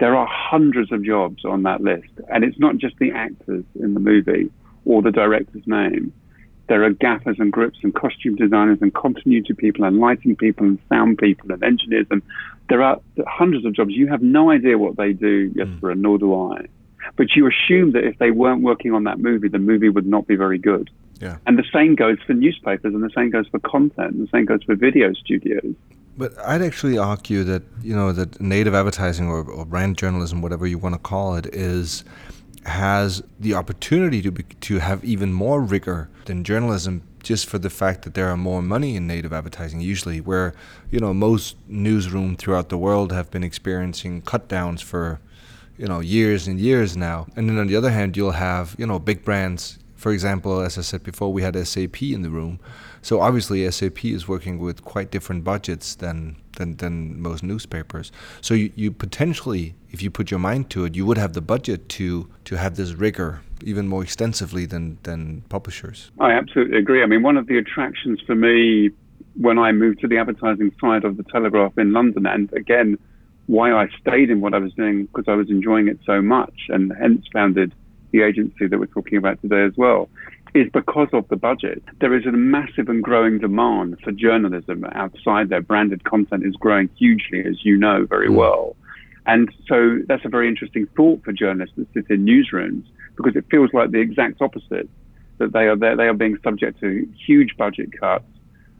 there 0.00 0.14
are 0.14 0.26
hundreds 0.26 0.92
of 0.92 1.04
jobs 1.04 1.44
on 1.44 1.62
that 1.64 1.80
list. 1.80 2.10
And 2.32 2.44
it's 2.44 2.58
not 2.58 2.76
just 2.76 2.96
the 2.98 3.10
actors 3.10 3.64
in 3.80 3.94
the 3.94 4.00
movie 4.00 4.50
or 4.84 5.02
the 5.02 5.10
director's 5.10 5.66
name. 5.66 6.12
There 6.68 6.84
are 6.84 6.90
gaffers 6.90 7.36
and 7.38 7.50
grips 7.50 7.78
and 7.82 7.94
costume 7.94 8.36
designers 8.36 8.78
and 8.82 8.92
continuity 8.92 9.54
people 9.54 9.84
and 9.84 9.98
lighting 9.98 10.36
people 10.36 10.66
and 10.66 10.78
sound 10.88 11.18
people 11.18 11.50
and 11.50 11.62
engineers. 11.62 12.06
And 12.10 12.22
there 12.68 12.82
are 12.82 13.00
hundreds 13.26 13.64
of 13.64 13.74
jobs. 13.74 13.92
You 13.92 14.06
have 14.08 14.22
no 14.22 14.50
idea 14.50 14.76
what 14.76 14.96
they 14.96 15.12
do, 15.12 15.48
Jesper, 15.50 15.94
mm. 15.94 15.98
nor 15.98 16.18
do 16.18 16.34
I. 16.34 16.66
But 17.16 17.34
you 17.34 17.48
assume 17.48 17.92
that 17.92 18.04
if 18.04 18.18
they 18.18 18.30
weren't 18.30 18.62
working 18.62 18.92
on 18.92 19.04
that 19.04 19.18
movie, 19.18 19.48
the 19.48 19.58
movie 19.58 19.88
would 19.88 20.06
not 20.06 20.26
be 20.26 20.36
very 20.36 20.58
good. 20.58 20.90
Yeah. 21.20 21.38
And 21.46 21.58
the 21.58 21.64
same 21.72 21.94
goes 21.94 22.18
for 22.26 22.34
newspapers, 22.34 22.94
and 22.94 23.02
the 23.02 23.10
same 23.16 23.30
goes 23.30 23.48
for 23.48 23.58
content, 23.60 24.14
and 24.14 24.26
the 24.26 24.30
same 24.30 24.44
goes 24.44 24.62
for 24.62 24.74
video 24.74 25.12
studios. 25.14 25.74
But 26.18 26.36
I'd 26.40 26.62
actually 26.62 26.98
argue 26.98 27.44
that 27.44 27.62
you 27.80 27.94
know 27.94 28.12
that 28.12 28.40
native 28.40 28.74
advertising 28.74 29.28
or, 29.28 29.44
or 29.44 29.64
brand 29.64 29.96
journalism, 29.96 30.42
whatever 30.42 30.66
you 30.66 30.76
want 30.76 30.96
to 30.96 30.98
call 30.98 31.36
it, 31.36 31.46
is 31.46 32.04
has 32.66 33.22
the 33.40 33.54
opportunity 33.54 34.20
to 34.20 34.30
be, 34.32 34.42
to 34.42 34.78
have 34.80 35.02
even 35.04 35.32
more 35.32 35.62
rigor 35.62 36.10
than 36.26 36.44
journalism 36.44 37.02
just 37.22 37.46
for 37.46 37.58
the 37.58 37.70
fact 37.70 38.02
that 38.02 38.14
there 38.14 38.28
are 38.28 38.36
more 38.36 38.60
money 38.60 38.94
in 38.96 39.06
native 39.06 39.32
advertising 39.32 39.80
usually 39.80 40.20
where 40.20 40.54
you 40.90 40.98
know 40.98 41.14
most 41.14 41.56
newsroom 41.68 42.36
throughout 42.36 42.68
the 42.68 42.76
world 42.76 43.12
have 43.12 43.30
been 43.30 43.44
experiencing 43.44 44.20
cut 44.22 44.48
downs 44.48 44.82
for 44.82 45.20
you 45.78 45.86
know 45.86 46.00
years 46.00 46.48
and 46.48 46.60
years 46.60 46.96
now. 46.96 47.26
And 47.36 47.48
then 47.48 47.58
on 47.58 47.68
the 47.68 47.76
other 47.76 47.90
hand, 47.90 48.16
you'll 48.16 48.32
have 48.32 48.74
you 48.76 48.86
know 48.86 48.98
big 48.98 49.24
brands. 49.24 49.78
For 49.94 50.12
example, 50.12 50.60
as 50.60 50.76
I 50.78 50.82
said 50.82 51.02
before, 51.02 51.32
we 51.32 51.42
had 51.42 51.54
SAP 51.66 52.02
in 52.02 52.22
the 52.22 52.30
room. 52.30 52.60
So 53.02 53.20
obviously, 53.20 53.70
SAP 53.70 54.04
is 54.04 54.28
working 54.28 54.58
with 54.58 54.84
quite 54.84 55.10
different 55.10 55.44
budgets 55.44 55.94
than 55.94 56.36
than, 56.56 56.76
than 56.76 57.20
most 57.20 57.42
newspapers. 57.42 58.10
So 58.40 58.54
you, 58.54 58.72
you 58.74 58.90
potentially, 58.90 59.74
if 59.90 60.02
you 60.02 60.10
put 60.10 60.30
your 60.30 60.40
mind 60.40 60.70
to 60.70 60.84
it, 60.84 60.96
you 60.96 61.06
would 61.06 61.18
have 61.18 61.32
the 61.32 61.40
budget 61.40 61.88
to 61.90 62.28
to 62.44 62.56
have 62.56 62.76
this 62.76 62.92
rigor 62.92 63.40
even 63.62 63.88
more 63.88 64.02
extensively 64.02 64.66
than 64.66 64.98
than 65.02 65.42
publishers. 65.48 66.10
I 66.20 66.32
absolutely 66.32 66.78
agree. 66.78 67.02
I 67.02 67.06
mean, 67.06 67.22
one 67.22 67.36
of 67.36 67.46
the 67.46 67.58
attractions 67.58 68.20
for 68.26 68.34
me 68.34 68.90
when 69.40 69.58
I 69.58 69.70
moved 69.72 70.00
to 70.00 70.08
the 70.08 70.18
advertising 70.18 70.72
side 70.80 71.04
of 71.04 71.16
the 71.16 71.22
Telegraph 71.24 71.78
in 71.78 71.92
London, 71.92 72.26
and 72.26 72.52
again 72.52 72.98
why 73.46 73.72
I 73.72 73.88
stayed 73.98 74.28
in 74.28 74.42
what 74.42 74.52
I 74.52 74.58
was 74.58 74.74
doing 74.74 75.06
because 75.06 75.24
I 75.26 75.34
was 75.34 75.48
enjoying 75.48 75.88
it 75.88 75.98
so 76.04 76.20
much 76.20 76.52
and 76.68 76.92
hence 77.00 77.24
founded 77.32 77.74
the 78.12 78.22
agency 78.22 78.66
that 78.66 78.78
we're 78.78 78.86
talking 78.86 79.16
about 79.16 79.40
today 79.40 79.64
as 79.64 79.72
well 79.76 80.10
is 80.58 80.70
because 80.72 81.08
of 81.12 81.26
the 81.28 81.36
budget. 81.36 81.82
There 82.00 82.14
is 82.14 82.26
a 82.26 82.32
massive 82.32 82.88
and 82.88 83.02
growing 83.02 83.38
demand 83.38 83.98
for 84.02 84.12
journalism 84.12 84.84
outside 84.92 85.48
there. 85.48 85.60
Branded 85.60 86.04
content 86.04 86.44
is 86.44 86.54
growing 86.56 86.88
hugely, 86.96 87.44
as 87.44 87.64
you 87.64 87.76
know 87.76 88.06
very 88.06 88.28
mm. 88.28 88.36
well. 88.36 88.76
And 89.26 89.50
so 89.68 90.00
that's 90.06 90.24
a 90.24 90.28
very 90.28 90.48
interesting 90.48 90.86
thought 90.96 91.22
for 91.22 91.32
journalists 91.32 91.76
that 91.76 91.86
sit 91.92 92.10
in 92.10 92.24
newsrooms 92.24 92.84
because 93.16 93.36
it 93.36 93.44
feels 93.50 93.70
like 93.74 93.90
the 93.90 94.00
exact 94.00 94.40
opposite 94.40 94.88
that 95.38 95.52
they 95.52 95.66
are 95.66 95.76
there, 95.76 95.96
they 95.96 96.08
are 96.08 96.14
being 96.14 96.38
subject 96.42 96.80
to 96.80 97.06
huge 97.26 97.56
budget 97.56 97.90
cuts, 97.98 98.24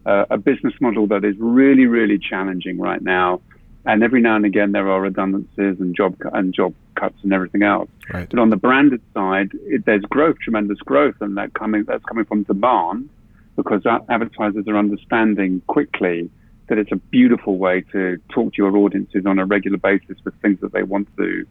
uh, 0.07 0.25
a 0.31 0.38
business 0.38 0.75
model 0.81 1.07
that 1.09 1.25
is 1.25 1.37
really, 1.38 1.87
really 1.87 2.19
challenging 2.19 2.79
right 2.79 3.03
now 3.03 3.41
and 3.88 4.05
every 4.05 4.20
now 4.20 4.37
and 4.37 4.44
again 4.44 4.72
there 4.72 4.88
are 4.88 5.01
redundancies 5.01 5.81
and 5.81 5.96
job 5.96 6.14
and 6.35 6.55
job 6.55 6.74
cuts 6.94 7.16
and 7.22 7.33
everything 7.33 7.62
else. 7.62 7.88
Right. 8.12 8.29
But 8.29 8.38
on 8.38 8.51
the 8.51 8.57
branded 8.57 9.01
side, 9.14 9.51
it, 9.62 9.87
there's 9.87 10.03
growth, 10.03 10.37
tremendous 10.40 10.79
growth, 10.79 11.16
and 11.20 11.37
that 11.38 11.55
coming 11.55 11.85
that's 11.85 12.05
coming 12.05 12.27
from 12.27 12.42
demand 12.44 13.09
because 13.57 13.83
advertisers 14.09 14.68
are 14.68 14.77
understanding 14.77 15.62
quickly 15.66 16.31
that 16.68 16.79
it's 16.79 16.92
a 16.92 16.96
beautiful 16.96 17.57
way 17.57 17.81
to 17.92 18.18
talk 18.29 18.53
to 18.53 18.62
your 18.62 18.77
audiences 18.77 19.24
on 19.24 19.38
a 19.38 19.46
regular 19.46 19.79
basis 19.79 20.18
with 20.22 20.35
things 20.42 20.61
that 20.61 20.72
they 20.72 20.83
want 20.83 21.09
to 21.16 21.46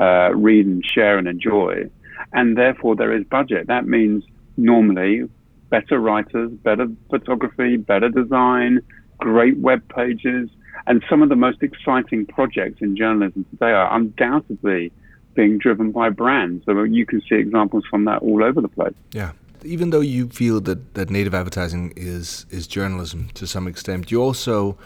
uh, 0.00 0.30
read 0.34 0.66
and 0.66 0.84
share 0.84 1.18
and 1.18 1.28
enjoy, 1.28 1.88
and 2.32 2.56
therefore 2.56 2.96
there 2.96 3.14
is 3.14 3.24
budget. 3.24 3.66
That 3.66 3.86
means 3.86 4.24
normally 4.56 5.28
better 5.68 5.98
writers, 5.98 6.50
better 6.50 6.88
photography, 7.10 7.76
better 7.76 8.08
design, 8.08 8.80
great 9.18 9.58
web 9.58 9.86
pages 9.94 10.48
and 10.86 11.02
some 11.08 11.22
of 11.22 11.28
the 11.28 11.36
most 11.36 11.62
exciting 11.62 12.26
projects 12.26 12.80
in 12.80 12.96
journalism 12.96 13.44
today 13.50 13.72
are 13.72 13.94
undoubtedly 13.96 14.92
being 15.34 15.58
driven 15.58 15.90
by 15.90 16.10
brands. 16.10 16.64
So 16.64 16.82
you 16.82 17.06
can 17.06 17.20
see 17.22 17.36
examples 17.36 17.84
from 17.90 18.04
that 18.04 18.22
all 18.22 18.42
over 18.44 18.60
the 18.60 18.68
place. 18.68 18.94
Yeah. 19.12 19.32
Even 19.64 19.90
though 19.90 20.00
you 20.00 20.28
feel 20.28 20.60
that, 20.60 20.94
that 20.94 21.08
native 21.10 21.34
advertising 21.34 21.92
is 21.96 22.44
is 22.50 22.66
journalism 22.66 23.30
to 23.34 23.46
some 23.46 23.66
extent, 23.66 24.10
you 24.10 24.22
also 24.22 24.76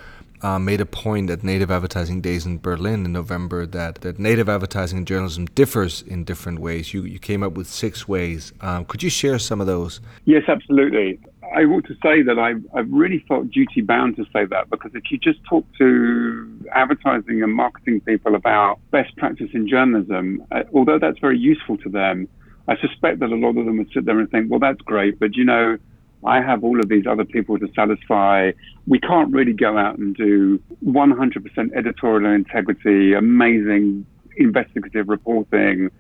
uh, 0.42 0.58
made 0.58 0.80
a 0.80 0.86
point 0.86 1.30
at 1.30 1.42
Native 1.42 1.70
Advertising 1.70 2.20
Days 2.20 2.46
in 2.46 2.58
Berlin 2.58 3.04
in 3.04 3.12
November 3.12 3.66
that, 3.66 3.96
that 4.02 4.18
native 4.18 4.48
advertising 4.48 4.98
and 4.98 5.06
journalism 5.06 5.46
differs 5.46 6.02
in 6.02 6.24
different 6.24 6.60
ways. 6.60 6.94
You, 6.94 7.02
you 7.02 7.18
came 7.18 7.42
up 7.42 7.54
with 7.54 7.66
six 7.66 8.06
ways. 8.06 8.52
Um, 8.60 8.84
could 8.84 9.02
you 9.02 9.10
share 9.10 9.38
some 9.38 9.60
of 9.60 9.66
those? 9.66 10.00
Yes, 10.24 10.44
absolutely. 10.48 11.18
I 11.54 11.64
want 11.64 11.86
to 11.86 11.94
say 12.02 12.22
that 12.22 12.38
I, 12.38 12.54
I 12.76 12.80
really 12.82 13.24
felt 13.26 13.50
duty 13.50 13.80
bound 13.80 14.16
to 14.16 14.24
say 14.32 14.44
that 14.46 14.70
because 14.70 14.90
if 14.94 15.10
you 15.10 15.18
just 15.18 15.42
talk 15.44 15.64
to 15.78 16.68
advertising 16.72 17.42
and 17.42 17.54
marketing 17.54 18.00
people 18.00 18.34
about 18.34 18.78
best 18.90 19.16
practice 19.16 19.48
in 19.54 19.68
journalism, 19.68 20.44
uh, 20.50 20.64
although 20.74 20.98
that's 20.98 21.18
very 21.18 21.38
useful 21.38 21.78
to 21.78 21.88
them, 21.88 22.28
I 22.66 22.76
suspect 22.78 23.20
that 23.20 23.30
a 23.30 23.36
lot 23.36 23.56
of 23.56 23.64
them 23.64 23.78
would 23.78 23.90
sit 23.92 24.04
there 24.04 24.18
and 24.18 24.30
think, 24.30 24.50
well, 24.50 24.60
that's 24.60 24.80
great, 24.82 25.18
but 25.18 25.36
you 25.36 25.44
know, 25.44 25.78
I 26.24 26.42
have 26.42 26.64
all 26.64 26.80
of 26.80 26.88
these 26.88 27.06
other 27.06 27.24
people 27.24 27.58
to 27.58 27.68
satisfy. 27.74 28.52
We 28.86 28.98
can't 28.98 29.32
really 29.32 29.52
go 29.52 29.78
out 29.78 29.98
and 29.98 30.16
do 30.16 30.60
100% 30.84 31.76
editorial 31.76 32.32
integrity, 32.32 33.14
amazing 33.14 34.04
investigative 34.36 35.08
reporting, 35.08 35.90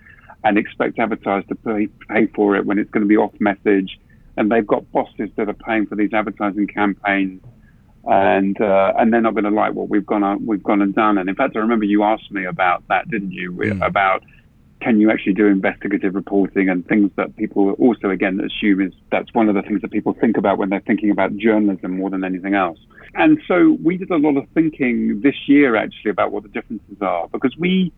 and 0.44 0.58
expect 0.58 0.98
advertisers 0.98 1.48
to 1.48 1.54
pay, 1.54 1.88
pay 2.08 2.26
for 2.26 2.56
it 2.56 2.66
when 2.66 2.78
it's 2.78 2.90
going 2.90 3.02
to 3.02 3.08
be 3.08 3.16
off 3.16 3.32
message. 3.40 3.98
And 4.38 4.50
they've 4.50 4.66
got 4.66 4.90
bosses 4.92 5.30
that 5.36 5.48
are 5.48 5.54
paying 5.54 5.86
for 5.86 5.96
these 5.96 6.14
advertising 6.14 6.68
campaigns, 6.68 7.42
and 8.04 8.58
uh, 8.60 8.92
and 8.96 9.12
they're 9.12 9.20
not 9.20 9.34
going 9.34 9.44
to 9.44 9.50
like 9.50 9.74
what 9.74 9.88
we've 9.88 10.06
gone 10.06 10.22
on, 10.22 10.46
we've 10.46 10.62
gone 10.62 10.80
and 10.80 10.94
done. 10.94 11.18
And 11.18 11.28
in 11.28 11.34
fact, 11.34 11.56
I 11.56 11.58
remember 11.58 11.84
you 11.84 12.04
asked 12.04 12.30
me 12.30 12.44
about 12.44 12.86
that, 12.88 13.10
didn't 13.10 13.32
you? 13.32 13.52
Mm. 13.52 13.84
About 13.84 14.22
can 14.80 15.00
you 15.00 15.10
actually 15.10 15.34
do 15.34 15.46
investigative 15.46 16.14
reporting 16.14 16.68
and 16.68 16.86
things 16.86 17.10
that 17.16 17.34
people 17.36 17.72
also 17.72 18.10
again 18.10 18.40
assume 18.40 18.80
is 18.80 18.92
that's 19.10 19.32
one 19.34 19.48
of 19.48 19.54
the 19.54 19.62
things 19.62 19.82
that 19.82 19.90
people 19.90 20.14
think 20.20 20.36
about 20.36 20.56
when 20.56 20.68
they're 20.68 20.80
thinking 20.86 21.10
about 21.10 21.36
journalism 21.36 21.96
more 21.96 22.10
than 22.10 22.22
anything 22.22 22.54
else. 22.54 22.78
And 23.14 23.40
so 23.48 23.76
we 23.82 23.96
did 23.96 24.10
a 24.10 24.16
lot 24.16 24.36
of 24.36 24.48
thinking 24.54 25.20
this 25.20 25.34
year 25.48 25.74
actually 25.74 26.10
about 26.12 26.30
what 26.30 26.44
the 26.44 26.48
differences 26.48 26.96
are 27.00 27.28
because 27.28 27.56
we 27.58 27.92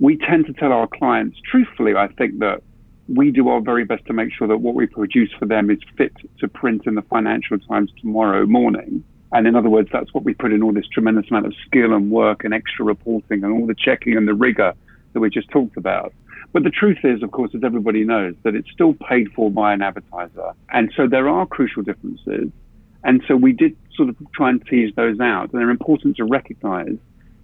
we 0.00 0.16
tend 0.18 0.46
to 0.46 0.52
tell 0.52 0.72
our 0.72 0.86
clients 0.86 1.38
truthfully 1.50 1.94
I 1.96 2.08
think 2.08 2.38
that 2.40 2.62
we 3.08 3.30
do 3.30 3.48
our 3.48 3.60
very 3.60 3.84
best 3.84 4.04
to 4.06 4.12
make 4.12 4.32
sure 4.32 4.46
that 4.48 4.58
what 4.58 4.74
we 4.74 4.86
produce 4.86 5.32
for 5.38 5.46
them 5.46 5.70
is 5.70 5.78
fit 5.96 6.12
to 6.40 6.48
print 6.48 6.86
in 6.86 6.94
the 6.94 7.02
Financial 7.02 7.58
Times 7.58 7.90
tomorrow 8.00 8.46
morning. 8.46 9.02
And 9.32 9.46
in 9.46 9.56
other 9.56 9.70
words, 9.70 9.88
that's 9.92 10.12
what 10.12 10.24
we 10.24 10.34
put 10.34 10.52
in 10.52 10.62
all 10.62 10.72
this 10.72 10.86
tremendous 10.88 11.30
amount 11.30 11.46
of 11.46 11.54
skill 11.66 11.94
and 11.94 12.10
work 12.10 12.44
and 12.44 12.54
extra 12.54 12.84
reporting 12.84 13.44
and 13.44 13.52
all 13.52 13.66
the 13.66 13.74
checking 13.74 14.16
and 14.16 14.26
the 14.28 14.34
rigor 14.34 14.74
that 15.12 15.20
we 15.20 15.30
just 15.30 15.50
talked 15.50 15.76
about. 15.76 16.12
But 16.52 16.64
the 16.64 16.70
truth 16.70 16.98
is, 17.04 17.22
of 17.22 17.30
course, 17.30 17.50
as 17.54 17.62
everybody 17.62 18.04
knows, 18.04 18.34
that 18.42 18.54
it's 18.54 18.70
still 18.70 18.94
paid 18.94 19.30
for 19.32 19.50
by 19.50 19.74
an 19.74 19.82
advertiser. 19.82 20.52
And 20.70 20.92
so 20.96 21.06
there 21.06 21.28
are 21.28 21.46
crucial 21.46 21.82
differences. 21.82 22.50
And 23.04 23.22
so 23.28 23.36
we 23.36 23.52
did 23.52 23.76
sort 23.94 24.08
of 24.08 24.16
try 24.34 24.50
and 24.50 24.64
tease 24.66 24.94
those 24.96 25.20
out. 25.20 25.52
And 25.52 25.60
they're 25.60 25.70
important 25.70 26.16
to 26.16 26.24
recognize 26.24 26.96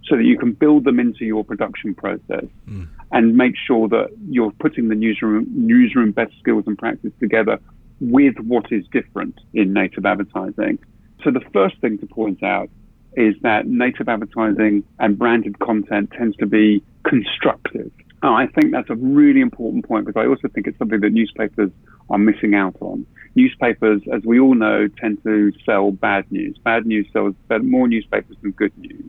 so 0.05 0.15
that 0.15 0.23
you 0.23 0.37
can 0.37 0.53
build 0.53 0.85
them 0.85 0.99
into 0.99 1.25
your 1.25 1.43
production 1.43 1.93
process 1.95 2.45
mm. 2.67 2.87
And 3.11 3.35
make 3.35 3.55
sure 3.55 3.87
that 3.89 4.09
you're 4.29 4.51
putting 4.51 4.89
the 4.89 4.95
newsroom, 4.95 5.45
newsroom 5.49 6.11
best 6.11 6.33
skills 6.39 6.63
and 6.67 6.77
practice 6.77 7.11
together 7.19 7.59
with 8.01 8.35
what 8.39 8.71
is 8.71 8.85
different 8.91 9.39
in 9.53 9.73
native 9.73 10.05
advertising. 10.05 10.79
So 11.23 11.31
the 11.31 11.41
first 11.53 11.79
thing 11.79 11.97
to 11.99 12.05
point 12.05 12.43
out 12.43 12.69
is 13.15 13.35
that 13.41 13.67
native 13.67 14.09
advertising 14.09 14.83
and 14.99 15.17
branded 15.17 15.59
content 15.59 16.11
tends 16.11 16.35
to 16.37 16.45
be 16.45 16.83
constructive. 17.03 17.91
Oh, 18.23 18.33
I 18.33 18.47
think 18.47 18.71
that's 18.71 18.89
a 18.89 18.95
really 18.95 19.41
important 19.41 19.87
point 19.87 20.05
because 20.05 20.19
I 20.19 20.27
also 20.27 20.47
think 20.47 20.67
it's 20.67 20.77
something 20.77 20.99
that 21.01 21.11
newspapers 21.11 21.69
are 22.09 22.17
missing 22.17 22.55
out 22.55 22.75
on. 22.81 23.05
Newspapers, 23.35 24.01
as 24.11 24.23
we 24.25 24.39
all 24.39 24.55
know, 24.55 24.87
tend 24.87 25.21
to 25.23 25.51
sell 25.65 25.91
bad 25.91 26.29
news. 26.31 26.57
Bad 26.63 26.85
news 26.85 27.07
sells 27.13 27.35
more 27.61 27.87
newspapers 27.87 28.35
than 28.41 28.51
good 28.51 28.77
news. 28.77 29.05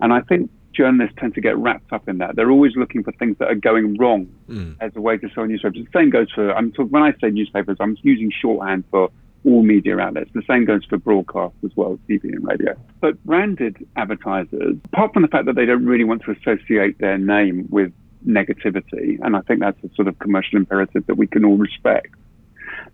And 0.00 0.12
I 0.12 0.20
think 0.20 0.50
journalists 0.72 1.16
tend 1.18 1.34
to 1.34 1.40
get 1.40 1.56
wrapped 1.56 1.92
up 1.92 2.08
in 2.08 2.18
that. 2.18 2.36
They're 2.36 2.50
always 2.50 2.76
looking 2.76 3.02
for 3.02 3.12
things 3.12 3.36
that 3.38 3.48
are 3.48 3.54
going 3.54 3.96
wrong 3.96 4.32
mm. 4.48 4.76
as 4.80 4.92
a 4.96 5.00
way 5.00 5.16
to 5.18 5.28
sell 5.34 5.46
newspapers. 5.46 5.84
The 5.84 5.98
same 5.98 6.10
goes 6.10 6.30
for, 6.32 6.52
I'm 6.54 6.72
talking, 6.72 6.90
when 6.90 7.02
I 7.02 7.12
say 7.20 7.30
newspapers, 7.30 7.76
I'm 7.80 7.96
using 8.02 8.30
shorthand 8.30 8.84
for 8.90 9.10
all 9.44 9.62
media 9.62 9.98
outlets. 9.98 10.30
The 10.34 10.42
same 10.48 10.64
goes 10.64 10.84
for 10.84 10.98
broadcast 10.98 11.54
as 11.64 11.70
well, 11.76 11.98
TV 12.08 12.24
and 12.24 12.46
radio. 12.46 12.76
But 13.00 13.22
branded 13.24 13.86
advertisers, 13.96 14.76
apart 14.92 15.12
from 15.12 15.22
the 15.22 15.28
fact 15.28 15.46
that 15.46 15.56
they 15.56 15.66
don't 15.66 15.84
really 15.84 16.04
want 16.04 16.22
to 16.24 16.30
associate 16.32 16.98
their 16.98 17.18
name 17.18 17.66
with 17.70 17.92
negativity, 18.26 19.18
and 19.22 19.36
I 19.36 19.40
think 19.40 19.60
that's 19.60 19.82
a 19.82 19.94
sort 19.94 20.08
of 20.08 20.18
commercial 20.18 20.56
imperative 20.56 21.06
that 21.06 21.16
we 21.16 21.26
can 21.26 21.44
all 21.44 21.56
respect. 21.56 22.14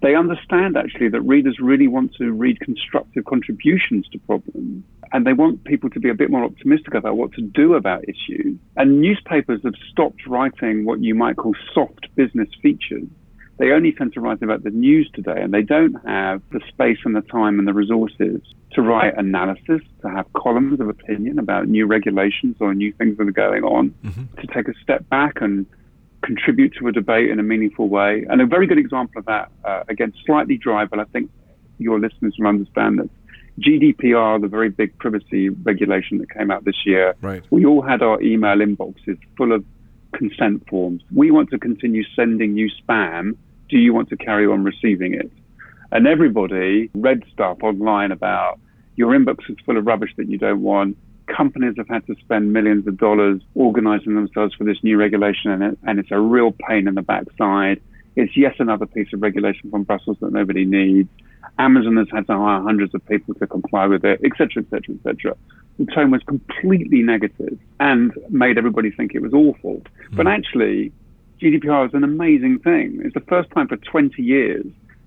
They 0.00 0.14
understand 0.14 0.76
actually 0.76 1.08
that 1.08 1.22
readers 1.22 1.58
really 1.60 1.88
want 1.88 2.14
to 2.16 2.30
read 2.32 2.60
constructive 2.60 3.24
contributions 3.24 4.06
to 4.12 4.18
problems, 4.20 4.84
and 5.12 5.26
they 5.26 5.32
want 5.32 5.64
people 5.64 5.90
to 5.90 6.00
be 6.00 6.08
a 6.08 6.14
bit 6.14 6.30
more 6.30 6.44
optimistic 6.44 6.94
about 6.94 7.16
what 7.16 7.32
to 7.32 7.42
do 7.42 7.74
about 7.74 8.04
issues. 8.04 8.56
And 8.76 9.00
newspapers 9.00 9.60
have 9.64 9.74
stopped 9.90 10.26
writing 10.26 10.84
what 10.84 11.00
you 11.00 11.14
might 11.14 11.36
call 11.36 11.54
soft 11.74 12.14
business 12.14 12.48
features 12.62 13.08
they 13.58 13.72
only 13.72 13.92
tend 13.92 14.12
to 14.14 14.20
write 14.20 14.40
about 14.40 14.62
the 14.62 14.70
news 14.70 15.10
today, 15.12 15.40
and 15.42 15.52
they 15.52 15.62
don't 15.62 15.94
have 16.06 16.40
the 16.50 16.60
space 16.68 16.98
and 17.04 17.14
the 17.14 17.22
time 17.22 17.58
and 17.58 17.66
the 17.66 17.72
resources 17.74 18.40
to 18.72 18.82
write 18.82 19.18
analysis, 19.18 19.80
to 20.02 20.08
have 20.08 20.32
columns 20.32 20.80
of 20.80 20.88
opinion 20.88 21.38
about 21.38 21.66
new 21.66 21.86
regulations 21.86 22.56
or 22.60 22.72
new 22.72 22.92
things 22.92 23.18
that 23.18 23.26
are 23.26 23.32
going 23.32 23.64
on, 23.64 23.90
mm-hmm. 24.04 24.40
to 24.40 24.46
take 24.54 24.68
a 24.68 24.74
step 24.82 25.08
back 25.08 25.40
and 25.40 25.66
contribute 26.22 26.74
to 26.78 26.88
a 26.88 26.92
debate 26.92 27.30
in 27.30 27.38
a 27.38 27.42
meaningful 27.42 27.88
way. 27.88 28.26
And 28.28 28.40
a 28.40 28.46
very 28.46 28.66
good 28.66 28.78
example 28.78 29.20
of 29.20 29.26
that, 29.26 29.50
uh, 29.64 29.84
again, 29.88 30.12
slightly 30.26 30.56
dry, 30.56 30.84
but 30.84 30.98
I 30.98 31.04
think 31.04 31.30
your 31.78 32.00
listeners 32.00 32.34
will 32.38 32.48
understand 32.48 32.98
this. 32.98 33.08
GDPR, 33.60 34.40
the 34.40 34.48
very 34.48 34.68
big 34.68 34.96
privacy 34.98 35.48
regulation 35.48 36.18
that 36.18 36.30
came 36.30 36.50
out 36.50 36.64
this 36.64 36.86
year, 36.86 37.14
right. 37.22 37.42
we 37.50 37.64
all 37.64 37.82
had 37.82 38.02
our 38.02 38.20
email 38.22 38.56
inboxes 38.56 39.18
full 39.36 39.52
of 39.52 39.64
consent 40.12 40.68
forms. 40.68 41.02
We 41.12 41.30
want 41.30 41.50
to 41.50 41.58
continue 41.58 42.04
sending 42.14 42.56
you 42.56 42.70
spam 42.70 43.36
do 43.68 43.76
you 43.76 43.92
want 43.92 44.08
to 44.08 44.16
carry 44.16 44.46
on 44.46 44.64
receiving 44.64 45.14
it? 45.14 45.30
And 45.92 46.06
everybody 46.06 46.90
read 46.94 47.22
stuff 47.32 47.58
online 47.62 48.12
about 48.12 48.58
your 48.96 49.10
inbox 49.12 49.48
is 49.48 49.56
full 49.64 49.76
of 49.76 49.86
rubbish 49.86 50.10
that 50.16 50.28
you 50.28 50.38
don't 50.38 50.62
want. 50.62 50.96
Companies 51.34 51.74
have 51.76 51.88
had 51.88 52.06
to 52.06 52.16
spend 52.16 52.52
millions 52.52 52.86
of 52.86 52.96
dollars 52.96 53.42
organizing 53.54 54.14
themselves 54.14 54.54
for 54.54 54.64
this 54.64 54.78
new 54.82 54.96
regulation, 54.96 55.50
and, 55.50 55.62
it, 55.62 55.78
and 55.86 55.98
it's 55.98 56.10
a 56.10 56.18
real 56.18 56.52
pain 56.52 56.88
in 56.88 56.94
the 56.94 57.02
backside. 57.02 57.80
It's 58.16 58.36
yet 58.36 58.54
another 58.58 58.86
piece 58.86 59.12
of 59.12 59.22
regulation 59.22 59.70
from 59.70 59.84
Brussels 59.84 60.16
that 60.20 60.32
nobody 60.32 60.64
needs. 60.64 61.08
Amazon 61.58 61.96
has 61.96 62.08
had 62.12 62.26
to 62.26 62.36
hire 62.36 62.62
hundreds 62.62 62.94
of 62.94 63.06
people 63.06 63.34
to 63.34 63.46
comply 63.46 63.86
with 63.86 64.04
it, 64.04 64.20
etc., 64.24 64.62
etc., 64.62 64.96
etc. 64.96 65.36
The 65.78 65.86
tone 65.86 66.10
was 66.10 66.22
completely 66.22 67.02
negative 67.02 67.58
and 67.78 68.12
made 68.30 68.58
everybody 68.58 68.90
think 68.90 69.14
it 69.14 69.22
was 69.22 69.32
awful. 69.32 69.82
Mm. 70.10 70.16
But 70.16 70.26
actually, 70.26 70.92
GDPR 71.40 71.86
is 71.88 71.94
an 71.94 72.04
amazing 72.04 72.58
thing. 72.60 73.00
It's 73.04 73.14
the 73.14 73.20
first 73.20 73.50
time 73.50 73.68
for 73.68 73.76
20 73.76 74.20
years 74.22 74.66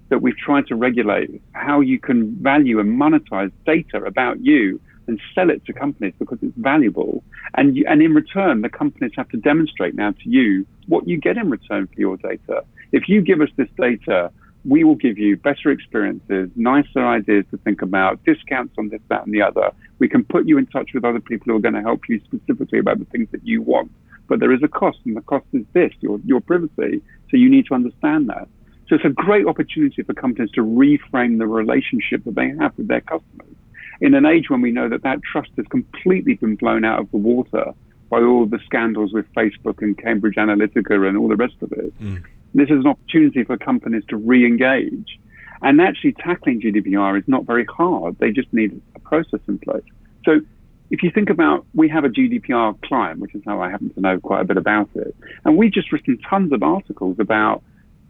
that 0.10 0.22
we've 0.22 0.38
tried 0.38 0.68
to 0.68 0.76
regulate 0.76 1.42
how 1.54 1.80
you 1.80 2.00
can 2.00 2.36
value 2.36 2.80
and 2.80 3.00
monetize 3.00 3.52
data 3.66 4.04
about 4.04 4.40
you 4.42 4.80
and 5.08 5.20
sell 5.34 5.50
it 5.50 5.66
to 5.66 5.74
companies 5.74 6.14
because 6.20 6.38
it's 6.42 6.56
valuable. 6.58 7.24
And, 7.56 7.76
you, 7.76 7.86
and 7.88 8.02
in 8.02 8.14
return, 8.14 8.62
the 8.62 8.70
companies 8.70 9.12
have 9.16 9.30
to 9.30 9.38
demonstrate 9.38 9.96
now 9.96 10.12
to 10.12 10.30
you 10.30 10.66
what 10.88 11.08
you 11.08 11.18
get 11.18 11.38
in 11.38 11.50
return 11.50 11.88
for 11.88 12.00
your 12.00 12.18
data. 12.18 12.64
If 12.92 13.10
you 13.10 13.22
give 13.22 13.42
us 13.42 13.50
this 13.56 13.70
data, 13.78 14.32
we 14.64 14.84
will 14.84 14.96
give 14.96 15.18
you 15.18 15.38
better 15.38 15.72
experiences, 15.72 16.50
nicer 16.56 17.06
ideas 17.06 17.46
to 17.52 17.58
think 17.58 17.82
about, 17.82 18.24
discounts 18.26 18.76
on 18.78 18.90
this, 18.90 19.02
that, 19.10 19.26
and 19.26 19.34
the 19.34 19.42
other. 19.42 19.72
We 20.00 20.08
can 20.08 20.24
put 20.24 20.48
you 20.48 20.58
in 20.58 20.68
touch 20.68 20.92
with 20.94 21.04
other 21.04 21.20
people 21.20 21.46
who 21.46 21.56
are 21.58 21.62
going 21.62 21.74
to 21.74 21.82
help 21.82 22.02
you 22.08 22.22
specifically 22.26 22.80
about 22.80 23.00
the 23.00 23.06
things 23.06 23.30
that 23.32 23.46
you 23.46 23.62
want 23.62 23.92
but 24.32 24.40
there 24.40 24.54
is 24.54 24.64
a 24.64 24.68
cost, 24.70 24.98
and 25.04 25.18
the 25.18 25.22
cost 25.22 25.46
is 25.52 25.66
this 25.74 25.92
your, 26.00 26.18
your 26.24 26.40
privacy. 26.40 27.02
So 27.30 27.36
you 27.36 27.50
need 27.50 27.66
to 27.66 27.74
understand 27.74 28.30
that. 28.30 28.48
So 28.88 28.96
it's 28.96 29.04
a 29.04 29.10
great 29.10 29.46
opportunity 29.46 30.04
for 30.04 30.14
companies 30.14 30.52
to 30.52 30.62
reframe 30.62 31.38
the 31.38 31.48
relationship 31.48 32.24
that 32.24 32.36
they 32.36 32.48
have 32.58 32.72
with 32.78 32.88
their 32.88 33.02
customers. 33.02 33.56
In 34.02 34.16
an 34.16 34.26
age 34.26 34.50
when 34.50 34.62
we 34.62 34.72
know 34.72 34.90
that 34.90 35.04
that 35.04 35.22
trust 35.24 35.52
has 35.58 35.66
completely 35.68 36.34
been 36.34 36.56
blown 36.56 36.84
out 36.84 37.00
of 37.00 37.12
the 37.12 37.18
water 37.18 37.74
by 38.10 38.20
all 38.20 38.46
the 38.46 38.60
scandals 38.66 39.14
with 39.14 39.26
Facebook 39.34 39.82
and 39.82 39.98
Cambridge 39.98 40.36
Analytica 40.36 41.08
and 41.08 41.18
all 41.18 41.30
the 41.30 41.36
rest 41.36 41.56
of 41.62 41.72
it, 41.72 41.98
mm. 42.00 42.22
this 42.54 42.66
is 42.66 42.84
an 42.84 42.88
opportunity 42.88 43.44
for 43.44 43.58
companies 43.58 44.04
to 44.10 44.18
re 44.18 44.46
engage. 44.46 45.20
And 45.62 45.80
actually, 45.80 46.14
tackling 46.14 46.62
GDPR 46.62 47.20
is 47.20 47.28
not 47.28 47.46
very 47.46 47.66
hard. 47.66 48.18
They 48.18 48.32
just 48.32 48.52
need 48.52 48.82
a 48.96 49.00
process 49.00 49.40
in 49.48 49.60
place. 49.60 49.84
So 50.26 50.42
if 50.90 51.04
you 51.04 51.12
think 51.12 51.30
about, 51.30 51.66
we 51.74 51.88
have 51.90 52.04
a 52.04 52.10
GDPR 52.10 52.82
client, 52.82 53.20
which 53.20 53.34
is 53.34 53.42
how 53.46 53.62
I 53.62 53.70
happen 53.70 53.94
to 53.94 54.02
know 54.02 54.20
quite 54.20 54.42
a 54.42 54.44
bit 54.44 54.58
about 54.58 54.90
it. 54.96 55.16
And 55.46 55.58
we've 55.58 55.72
just 55.72 55.92
written 55.92 56.18
tons 56.30 56.52
of 56.52 56.64
articles 56.64 57.18
about, 57.20 57.64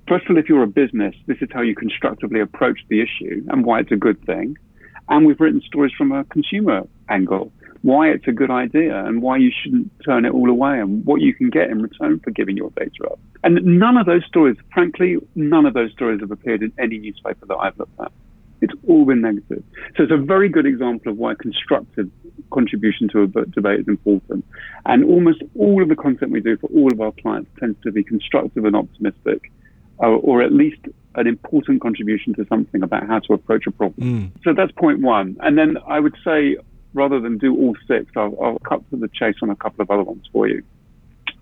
first 0.07 0.25
of 0.25 0.31
all, 0.31 0.37
if 0.37 0.49
you're 0.49 0.63
a 0.63 0.67
business, 0.67 1.13
this 1.27 1.37
is 1.41 1.49
how 1.53 1.61
you 1.61 1.75
constructively 1.75 2.39
approach 2.39 2.79
the 2.87 3.01
issue 3.01 3.45
and 3.49 3.65
why 3.65 3.81
it's 3.81 3.91
a 3.91 3.97
good 3.97 4.25
thing. 4.25 4.57
And 5.11 5.25
we've 5.25 5.39
written 5.41 5.61
stories 5.61 5.91
from 5.97 6.13
a 6.13 6.23
consumer 6.23 6.87
angle, 7.09 7.51
why 7.81 8.07
it's 8.07 8.25
a 8.27 8.31
good 8.31 8.49
idea 8.49 9.03
and 9.05 9.21
why 9.21 9.35
you 9.35 9.51
shouldn't 9.51 9.91
turn 10.05 10.23
it 10.23 10.33
all 10.33 10.49
away 10.49 10.79
and 10.79 11.05
what 11.05 11.19
you 11.19 11.33
can 11.33 11.49
get 11.49 11.69
in 11.69 11.81
return 11.81 12.21
for 12.21 12.31
giving 12.31 12.55
your 12.55 12.69
data 12.77 13.03
up. 13.11 13.19
And 13.43 13.59
none 13.77 13.97
of 13.97 14.05
those 14.05 14.23
stories, 14.25 14.55
frankly, 14.73 15.17
none 15.35 15.65
of 15.65 15.73
those 15.73 15.91
stories 15.91 16.21
have 16.21 16.31
appeared 16.31 16.63
in 16.63 16.71
any 16.79 16.97
newspaper 16.97 17.45
that 17.45 17.57
I've 17.57 17.77
looked 17.77 17.99
at. 17.99 18.13
It's 18.61 18.73
all 18.87 19.03
been 19.03 19.19
negative. 19.19 19.63
So 19.97 20.03
it's 20.03 20.13
a 20.13 20.17
very 20.17 20.47
good 20.47 20.65
example 20.65 21.11
of 21.11 21.17
why 21.17 21.33
constructive 21.35 22.09
contribution 22.53 23.09
to 23.09 23.23
a 23.23 23.27
debate 23.47 23.81
is 23.81 23.87
important. 23.89 24.45
And 24.85 25.03
almost 25.03 25.43
all 25.59 25.83
of 25.83 25.89
the 25.89 25.95
content 25.97 26.31
we 26.31 26.39
do 26.39 26.55
for 26.55 26.67
all 26.67 26.89
of 26.89 27.01
our 27.01 27.11
clients 27.21 27.49
tends 27.59 27.77
to 27.83 27.91
be 27.91 28.05
constructive 28.05 28.63
and 28.63 28.77
optimistic, 28.77 29.51
or, 29.97 30.09
or 30.09 30.41
at 30.41 30.53
least 30.53 30.79
an 31.15 31.27
important 31.27 31.81
contribution 31.81 32.33
to 32.35 32.45
something 32.47 32.83
about 32.83 33.07
how 33.07 33.19
to 33.19 33.33
approach 33.33 33.67
a 33.67 33.71
problem. 33.71 34.31
Mm. 34.33 34.43
So 34.43 34.53
that's 34.53 34.71
point 34.71 35.01
one. 35.01 35.37
And 35.41 35.57
then 35.57 35.77
I 35.87 35.99
would 35.99 36.15
say, 36.23 36.57
rather 36.93 37.19
than 37.19 37.37
do 37.37 37.55
all 37.55 37.75
six, 37.87 38.11
I'll, 38.15 38.35
I'll 38.41 38.59
cut 38.59 38.89
to 38.91 38.97
the 38.97 39.09
chase 39.09 39.35
on 39.41 39.49
a 39.49 39.55
couple 39.55 39.81
of 39.81 39.91
other 39.91 40.03
ones 40.03 40.27
for 40.31 40.47
you. 40.47 40.63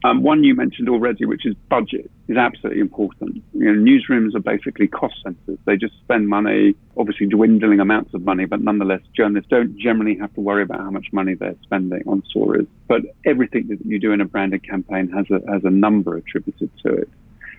Um, 0.05 0.23
one 0.23 0.45
you 0.45 0.55
mentioned 0.55 0.87
already, 0.87 1.25
which 1.25 1.45
is 1.45 1.55
budget, 1.69 2.09
is 2.29 2.37
absolutely 2.37 2.79
important. 2.79 3.43
You 3.53 3.65
know, 3.65 3.91
newsrooms 3.91 4.33
are 4.33 4.39
basically 4.39 4.87
cost 4.87 5.15
centers. 5.21 5.57
They 5.65 5.75
just 5.75 5.93
spend 5.99 6.29
money, 6.29 6.75
obviously 6.95 7.27
dwindling 7.27 7.81
amounts 7.81 8.13
of 8.13 8.23
money, 8.23 8.45
but 8.45 8.61
nonetheless, 8.61 9.01
journalists 9.13 9.49
don't 9.49 9.77
generally 9.77 10.17
have 10.17 10.33
to 10.35 10.41
worry 10.41 10.63
about 10.63 10.79
how 10.79 10.89
much 10.89 11.07
money 11.11 11.33
they're 11.33 11.57
spending 11.63 12.03
on 12.07 12.23
stories. 12.29 12.65
But 12.87 13.01
everything 13.25 13.67
that 13.67 13.85
you 13.85 13.99
do 13.99 14.13
in 14.13 14.21
a 14.21 14.25
branded 14.25 14.63
campaign 14.63 15.09
has 15.09 15.25
a, 15.31 15.41
has 15.51 15.65
a 15.65 15.69
number 15.69 16.15
attributed 16.15 16.71
to 16.83 16.93
it. 16.93 17.09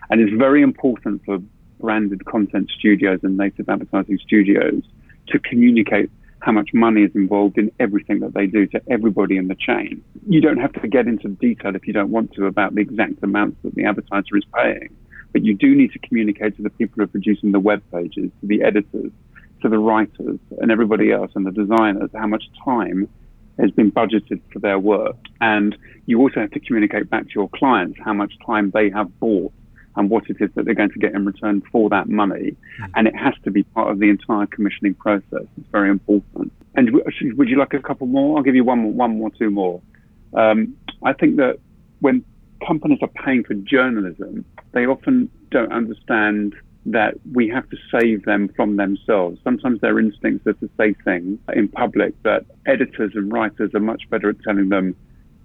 And 0.09 0.23
it's 0.23 0.33
very 0.33 0.63
important 0.63 1.23
for 1.27 1.41
branded 1.81 2.25
content 2.27 2.71
studios 2.77 3.21
and 3.23 3.37
native 3.37 3.69
advertising 3.69 4.19
studios 4.19 4.83
to 5.29 5.39
communicate 5.39 6.11
how 6.41 6.53
much 6.53 6.71
money 6.73 7.03
is 7.03 7.11
involved 7.15 7.59
in 7.59 7.71
everything 7.81 8.21
that 8.21 8.35
they 8.35 8.47
do 8.47 8.67
to 8.67 8.81
everybody 8.91 9.37
in 9.37 9.49
the 9.49 9.55
chain. 9.55 10.03
You 10.27 10.41
don't 10.41 10.59
have 10.59 10.73
to 10.75 10.89
get 10.89 11.07
into 11.07 11.29
detail 11.29 11.77
if 11.77 11.87
you 11.87 11.93
don't 11.93 12.11
want 12.11 12.33
to 12.35 12.47
about 12.47 12.75
the 12.75 12.81
exact 12.81 13.23
amounts 13.23 13.59
that 13.63 13.75
the 13.75 13.85
advertiser 13.85 14.37
is 14.37 14.45
paying, 14.55 14.97
but 15.33 15.45
you 15.45 15.55
do 15.55 15.75
need 15.75 15.93
to 15.93 15.99
communicate 15.99 16.57
to 16.57 16.63
the 16.63 16.71
people 16.71 16.95
who 16.97 17.03
are 17.03 17.09
producing 17.09 17.53
the 17.53 17.61
web 17.61 17.83
pages, 17.93 18.31
to 18.41 18.47
the 18.47 18.63
editors, 18.63 19.13
to 19.63 19.69
the 19.69 19.79
writers, 19.79 20.39
and 20.59 20.71
everybody 20.71 21.13
else, 21.13 21.31
and 21.35 21.45
the 21.45 21.53
designers, 21.53 22.11
how 22.15 22.27
much 22.27 22.45
time 22.65 23.09
has 23.59 23.71
been 23.73 23.93
budgeted 23.93 24.41
for 24.51 24.59
their 24.59 24.79
work. 24.79 25.17
And 25.43 25.77
you 26.07 26.19
also 26.21 26.41
have 26.41 26.51
to 26.53 26.61
communicate 26.61 27.11
back 27.11 27.25
to 27.25 27.33
your 27.35 27.51
clients 27.51 27.99
how 28.03 28.15
much 28.15 28.33
time 28.47 28.71
they 28.71 28.89
have 28.91 29.21
bought 29.21 29.53
and 30.01 30.11
what 30.11 30.29
it 30.29 30.39
is 30.41 30.51
that 30.55 30.65
they're 30.65 30.75
going 30.75 30.91
to 30.91 30.99
get 30.99 31.15
in 31.15 31.25
return 31.25 31.63
for 31.71 31.89
that 31.91 32.09
money. 32.09 32.57
Mm. 32.81 32.91
And 32.97 33.07
it 33.07 33.15
has 33.15 33.35
to 33.45 33.51
be 33.51 33.63
part 33.63 33.91
of 33.93 34.01
the 34.01 34.11
entire 34.11 34.47
commissioning 34.47 34.95
process. 34.95 35.47
It's 35.57 35.71
very 35.71 35.91
important. 35.91 36.53
And 36.75 36.91
would 37.37 37.49
you 37.49 37.59
like 37.59 37.75
a 37.75 37.81
couple 37.81 38.07
more? 38.07 38.37
I'll 38.37 38.43
give 38.43 38.55
you 38.55 38.65
one 38.65 38.81
more, 38.81 38.93
one 38.93 39.19
more, 39.19 39.31
two 39.31 39.51
more. 39.51 39.81
Um, 40.35 40.77
I 41.03 41.13
think 41.13 41.37
that 41.37 41.59
when 42.01 42.25
companies 42.67 42.99
are 43.03 43.09
paying 43.25 43.45
for 43.45 43.55
journalism, 43.55 44.45
they 44.73 44.87
often 44.87 45.31
don't 45.51 45.73
understand 45.73 46.55
that 46.87 47.15
we 47.33 47.49
have 47.49 47.69
to 47.69 47.77
save 47.93 48.25
them 48.25 48.49
from 48.57 48.77
themselves. 48.77 49.39
Sometimes 49.45 49.81
their 49.81 49.99
instincts 49.99 50.47
are 50.47 50.55
to 50.55 50.71
say 50.79 50.95
things 51.05 51.39
in 51.55 51.69
public 51.69 52.21
that 52.23 52.47
editors 52.67 53.13
and 53.15 53.31
writers 53.31 53.71
are 53.75 53.81
much 53.81 54.09
better 54.09 54.31
at 54.31 54.41
telling 54.43 54.71
them 54.71 54.97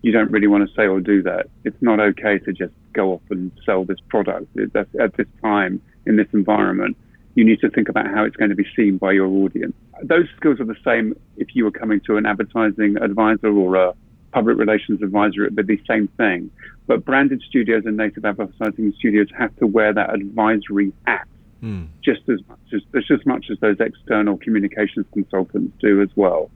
you 0.05 0.11
don't 0.11 0.29
really 0.29 0.45
want 0.45 0.69
to 0.69 0.75
say 0.75 0.85
or 0.85 0.99
do 0.99 1.23
that. 1.23 1.47
It's 1.63 1.81
not 1.81 1.99
okay 1.99 2.37
to 2.37 2.53
just 2.53 2.75
go 2.93 3.13
off 3.13 3.21
and 3.31 3.51
sell 3.65 3.85
this 3.85 3.97
product 4.07 4.55
at 4.55 5.17
this 5.17 5.25
time 5.41 5.81
in 6.05 6.15
this 6.15 6.27
environment. 6.31 6.95
You 7.33 7.43
need 7.43 7.59
to 7.61 7.71
think 7.71 7.89
about 7.89 8.05
how 8.13 8.23
it's 8.23 8.35
going 8.35 8.51
to 8.51 8.55
be 8.55 8.67
seen 8.75 8.99
by 8.99 9.13
your 9.13 9.25
audience. 9.25 9.73
Those 10.03 10.27
skills 10.37 10.59
are 10.59 10.65
the 10.65 10.77
same 10.85 11.15
if 11.37 11.55
you 11.55 11.63
were 11.63 11.71
coming 11.71 12.01
to 12.01 12.17
an 12.17 12.27
advertising 12.27 12.97
advisor 13.01 13.47
or 13.47 13.77
a 13.77 13.93
public 14.31 14.59
relations 14.59 15.01
advisor, 15.01 15.43
it 15.43 15.55
would 15.55 15.65
be 15.65 15.77
the 15.77 15.83
same 15.89 16.07
thing. 16.17 16.51
But 16.85 17.03
branded 17.03 17.41
studios 17.49 17.87
and 17.87 17.97
native 17.97 18.25
advertising 18.25 18.93
studios 18.99 19.29
have 19.35 19.55
to 19.55 19.65
wear 19.65 19.91
that 19.91 20.13
advisory 20.13 20.93
hat 21.07 21.27
mm. 21.63 21.87
just 22.03 22.29
as 22.29 22.41
much 22.47 22.59
as 22.75 22.81
just 22.93 23.09
as 23.09 23.25
much 23.25 23.47
as 23.49 23.57
those 23.59 23.77
external 23.79 24.37
communications 24.37 25.07
consultants 25.13 25.75
do 25.79 25.99
as 26.03 26.09
well. 26.15 26.51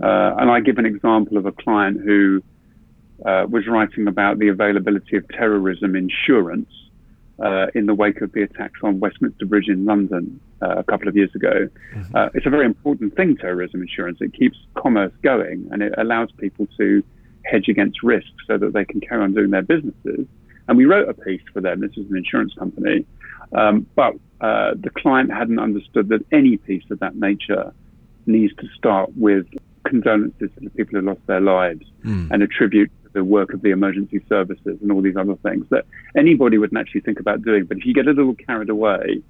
Uh, 0.00 0.36
and 0.38 0.48
I 0.48 0.60
give 0.60 0.78
an 0.78 0.86
example 0.86 1.38
of 1.38 1.46
a 1.46 1.52
client 1.52 2.00
who 2.00 2.40
uh, 3.24 3.46
was 3.48 3.66
writing 3.66 4.06
about 4.08 4.38
the 4.38 4.48
availability 4.48 5.16
of 5.16 5.28
terrorism 5.28 5.94
insurance 5.94 6.70
uh, 7.38 7.66
in 7.74 7.86
the 7.86 7.94
wake 7.94 8.20
of 8.20 8.32
the 8.32 8.42
attacks 8.42 8.80
on 8.82 9.00
Westminster 9.00 9.46
Bridge 9.46 9.68
in 9.68 9.84
London 9.84 10.40
uh, 10.62 10.76
a 10.76 10.84
couple 10.84 11.08
of 11.08 11.16
years 11.16 11.34
ago. 11.34 11.68
Mm-hmm. 11.94 12.16
Uh, 12.16 12.28
it's 12.34 12.46
a 12.46 12.50
very 12.50 12.66
important 12.66 13.16
thing, 13.16 13.36
terrorism 13.36 13.82
insurance. 13.82 14.18
It 14.20 14.34
keeps 14.34 14.56
commerce 14.76 15.12
going 15.22 15.68
and 15.72 15.82
it 15.82 15.94
allows 15.98 16.30
people 16.38 16.68
to 16.78 17.02
hedge 17.44 17.68
against 17.68 18.02
risk 18.02 18.28
so 18.46 18.56
that 18.58 18.72
they 18.72 18.84
can 18.84 19.00
carry 19.00 19.22
on 19.22 19.34
doing 19.34 19.50
their 19.50 19.62
businesses. 19.62 20.26
And 20.68 20.78
we 20.78 20.86
wrote 20.86 21.08
a 21.08 21.14
piece 21.14 21.42
for 21.52 21.60
them. 21.60 21.80
This 21.80 21.92
is 21.96 22.08
an 22.10 22.16
insurance 22.16 22.54
company. 22.54 23.04
Um, 23.52 23.86
but 23.94 24.14
uh, 24.40 24.74
the 24.74 24.90
client 24.96 25.32
hadn't 25.32 25.58
understood 25.58 26.08
that 26.08 26.24
any 26.32 26.56
piece 26.56 26.84
of 26.90 27.00
that 27.00 27.16
nature 27.16 27.72
needs 28.26 28.54
to 28.56 28.66
start 28.76 29.10
with 29.16 29.46
condolences 29.84 30.50
to 30.54 30.60
the 30.60 30.70
people 30.70 30.98
who 30.98 31.06
lost 31.06 31.20
their 31.26 31.40
lives 31.40 31.84
mm. 32.04 32.30
and 32.30 32.42
attribute 32.42 32.90
the 33.14 33.24
work 33.24 33.54
of 33.54 33.62
the 33.62 33.70
emergency 33.70 34.22
services 34.28 34.78
and 34.82 34.92
all 34.92 35.00
these 35.00 35.16
other 35.16 35.36
things 35.36 35.66
that 35.70 35.86
anybody 36.16 36.58
would 36.58 36.72
naturally 36.72 37.00
think 37.00 37.18
about 37.18 37.42
doing. 37.42 37.64
But 37.64 37.78
if 37.78 37.86
you 37.86 37.94
get 37.94 38.06
a 38.06 38.12
little 38.12 38.34
carried 38.34 38.68
away, 38.68 39.22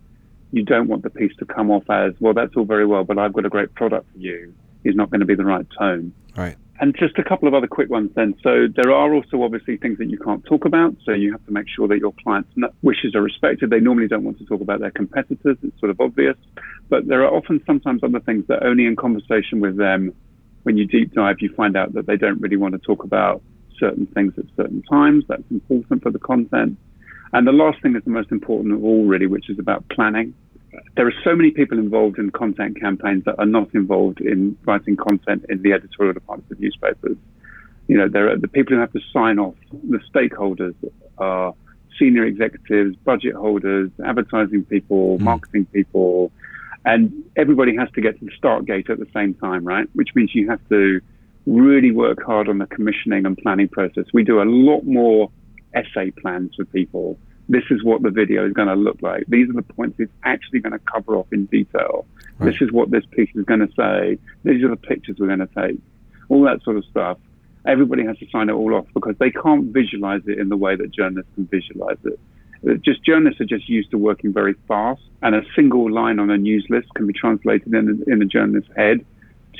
you 0.51 0.64
don't 0.64 0.88
want 0.88 1.03
the 1.03 1.11
piece 1.11 1.35
to 1.37 1.44
come 1.44 1.70
off 1.70 1.88
as, 1.90 2.14
well, 2.20 2.35
that's 2.35 2.57
all 2.57 2.64
very 2.64 2.87
well, 2.87 3.05
but 3.05 3.18
I've 3.18 3.33
got 3.33 3.44
a 3.44 3.49
great 3.49 3.75
product 3.75 4.11
for 4.12 4.18
you, 4.18 4.55
is 4.85 4.97
not 4.97 5.11
going 5.11 5.20
to 5.20 5.27
be 5.27 5.35
the 5.35 5.44
right 5.44 5.66
tone. 5.79 6.12
Right. 6.37 6.57
And 6.81 6.97
just 6.97 7.18
a 7.18 7.23
couple 7.23 7.47
of 7.47 7.55
other 7.55 7.68
quick 7.68 7.88
ones 7.88 8.11
then. 8.14 8.35
So 8.42 8.66
there 8.75 8.92
are 8.92 9.14
also 9.14 9.42
obviously 9.42 9.77
things 9.77 9.99
that 9.99 10.11
you 10.11 10.18
can't 10.18 10.44
talk 10.44 10.64
about. 10.64 10.97
So 11.05 11.12
you 11.12 11.31
have 11.31 11.44
to 11.47 11.53
make 11.53 11.66
sure 11.68 11.87
that 11.87 11.99
your 11.99 12.12
clients' 12.23 12.51
wishes 12.83 13.14
are 13.14 13.23
respected. 13.23 13.70
They 13.70 13.79
normally 13.79 14.09
don't 14.09 14.25
want 14.25 14.38
to 14.38 14.44
talk 14.44 14.61
about 14.61 14.81
their 14.81 14.90
competitors. 14.90 15.57
It's 15.62 15.79
sort 15.79 15.90
of 15.90 16.01
obvious. 16.01 16.37
But 16.88 17.07
there 17.07 17.25
are 17.25 17.33
often 17.33 17.62
sometimes 17.64 18.03
other 18.03 18.18
things 18.20 18.47
that 18.49 18.64
only 18.64 18.87
in 18.87 18.97
conversation 18.97 19.61
with 19.61 19.77
them, 19.77 20.14
when 20.64 20.77
you 20.77 20.87
deep 20.87 21.12
dive, 21.12 21.37
you 21.40 21.55
find 21.55 21.77
out 21.77 21.92
that 21.92 22.07
they 22.07 22.16
don't 22.16 22.40
really 22.40 22.57
want 22.57 22.73
to 22.73 22.79
talk 22.79 23.05
about 23.05 23.40
certain 23.79 24.07
things 24.07 24.35
at 24.39 24.45
certain 24.57 24.83
times. 24.83 25.25
That's 25.29 25.43
important 25.51 26.03
for 26.03 26.11
the 26.11 26.19
content. 26.19 26.79
And 27.33 27.47
the 27.47 27.53
last 27.53 27.83
thing 27.83 27.97
is 27.97 28.05
the 28.05 28.11
most 28.11 28.31
important 28.31 28.75
of 28.75 28.85
all, 28.85 29.05
really, 29.05 29.27
which 29.27 29.51
is 29.51 29.59
about 29.59 29.89
planning. 29.89 30.35
There 30.97 31.07
are 31.07 31.15
so 31.23 31.35
many 31.35 31.51
people 31.51 31.79
involved 31.79 32.19
in 32.19 32.31
content 32.31 32.81
campaigns 32.81 33.25
that 33.25 33.37
are 33.39 33.47
not 33.47 33.75
involved 33.75 34.21
in 34.21 34.57
writing 34.65 34.97
content 34.97 35.45
in 35.49 35.63
the 35.63 35.73
editorial 35.73 36.15
departments 36.15 36.51
of 36.53 36.61
newspapers. 36.61 37.17
You 37.89 37.99
know, 37.99 38.09
there 38.09 38.31
are 38.31 38.37
the 38.37 38.49
people 38.49 38.75
who 38.75 38.81
have 38.81 38.93
to 38.93 39.01
sign 39.13 39.39
off. 39.39 39.55
The 39.73 40.01
stakeholders 40.13 40.75
are 41.19 41.55
senior 41.99 42.25
executives, 42.25 42.97
budget 42.97 43.35
holders, 43.35 43.91
advertising 44.05 44.65
people, 44.65 45.19
mm. 45.19 45.23
marketing 45.23 45.67
people, 45.67 46.33
and 46.85 47.25
everybody 47.37 47.77
has 47.77 47.91
to 47.93 48.01
get 48.01 48.19
to 48.19 48.25
the 48.25 48.33
start 48.37 48.67
gate 48.67 48.91
at 48.91 48.99
the 48.99 49.09
same 49.15 49.35
time, 49.35 49.65
right? 49.65 49.89
Which 49.95 50.11
means 50.15 50.35
you 50.35 50.49
have 50.51 50.61
to 50.69 51.01
really 51.47 51.91
work 51.91 52.23
hard 52.23 52.49
on 52.49 52.59
the 52.59 52.67
commissioning 52.67 53.27
and 53.27 53.37
planning 53.37 53.69
process. 53.69 54.05
We 54.13 54.25
do 54.25 54.41
a 54.41 54.45
lot 54.45 54.83
more 54.83 55.31
essay 55.75 56.11
plans 56.11 56.55
for 56.57 56.65
people. 56.65 57.19
This 57.49 57.65
is 57.71 57.85
what 57.85 58.03
the 58.03 58.11
video 58.11 58.47
is 58.47 58.55
going 58.55 58.69
to 58.69 58.75
look 58.75 59.03
like. 59.03 59.25
These 59.29 59.51
are 59.51 59.55
the 59.55 59.63
points 59.63 59.97
it's 59.99 60.13
actually 60.25 60.61
going 60.61 60.73
to 60.73 60.79
cover 60.79 61.17
off 61.17 61.27
in 61.33 61.45
detail. 61.47 62.07
Right. 62.39 62.53
This 62.53 62.63
is 62.63 62.73
what 62.73 62.91
this 62.91 63.05
piece 63.11 63.31
is 63.35 63.45
going 63.45 63.61
to 63.61 63.73
say. 63.77 64.19
These 64.45 64.65
are 64.65 64.69
the 64.69 64.77
pictures 64.77 65.17
we're 65.19 65.27
going 65.27 65.47
to 65.47 65.47
take. 65.47 65.79
All 66.31 66.43
that 66.45 66.63
sort 66.63 66.79
of 66.79 66.85
stuff. 66.87 67.19
Everybody 67.67 68.05
has 68.05 68.19
to 68.19 68.27
sign 68.31 68.49
it 68.49 68.53
all 68.53 68.75
off 68.75 68.87
because 68.95 69.17
they 69.19 69.31
can't 69.31 69.67
visualize 69.73 70.23
it 70.27 70.39
in 70.39 70.49
the 70.49 70.57
way 70.57 70.77
that 70.77 70.91
journalists 70.91 71.31
can 71.35 71.47
visualize 71.47 71.99
it. 72.05 72.19
Just 72.83 73.05
journalists 73.05 73.43
are 73.43 73.47
just 73.47 73.69
used 73.69 73.91
to 73.91 73.99
working 73.99 74.33
very 74.33 74.55
fast, 74.67 75.03
and 75.21 75.35
a 75.35 75.43
single 75.55 75.91
line 75.91 76.19
on 76.19 76.31
a 76.31 76.39
news 76.39 76.65
list 76.71 76.89
can 76.95 77.07
be 77.07 77.13
translated 77.13 77.75
in, 77.75 78.03
in 78.07 78.23
a 78.23 78.25
journalist's 78.25 78.71
head 78.75 79.05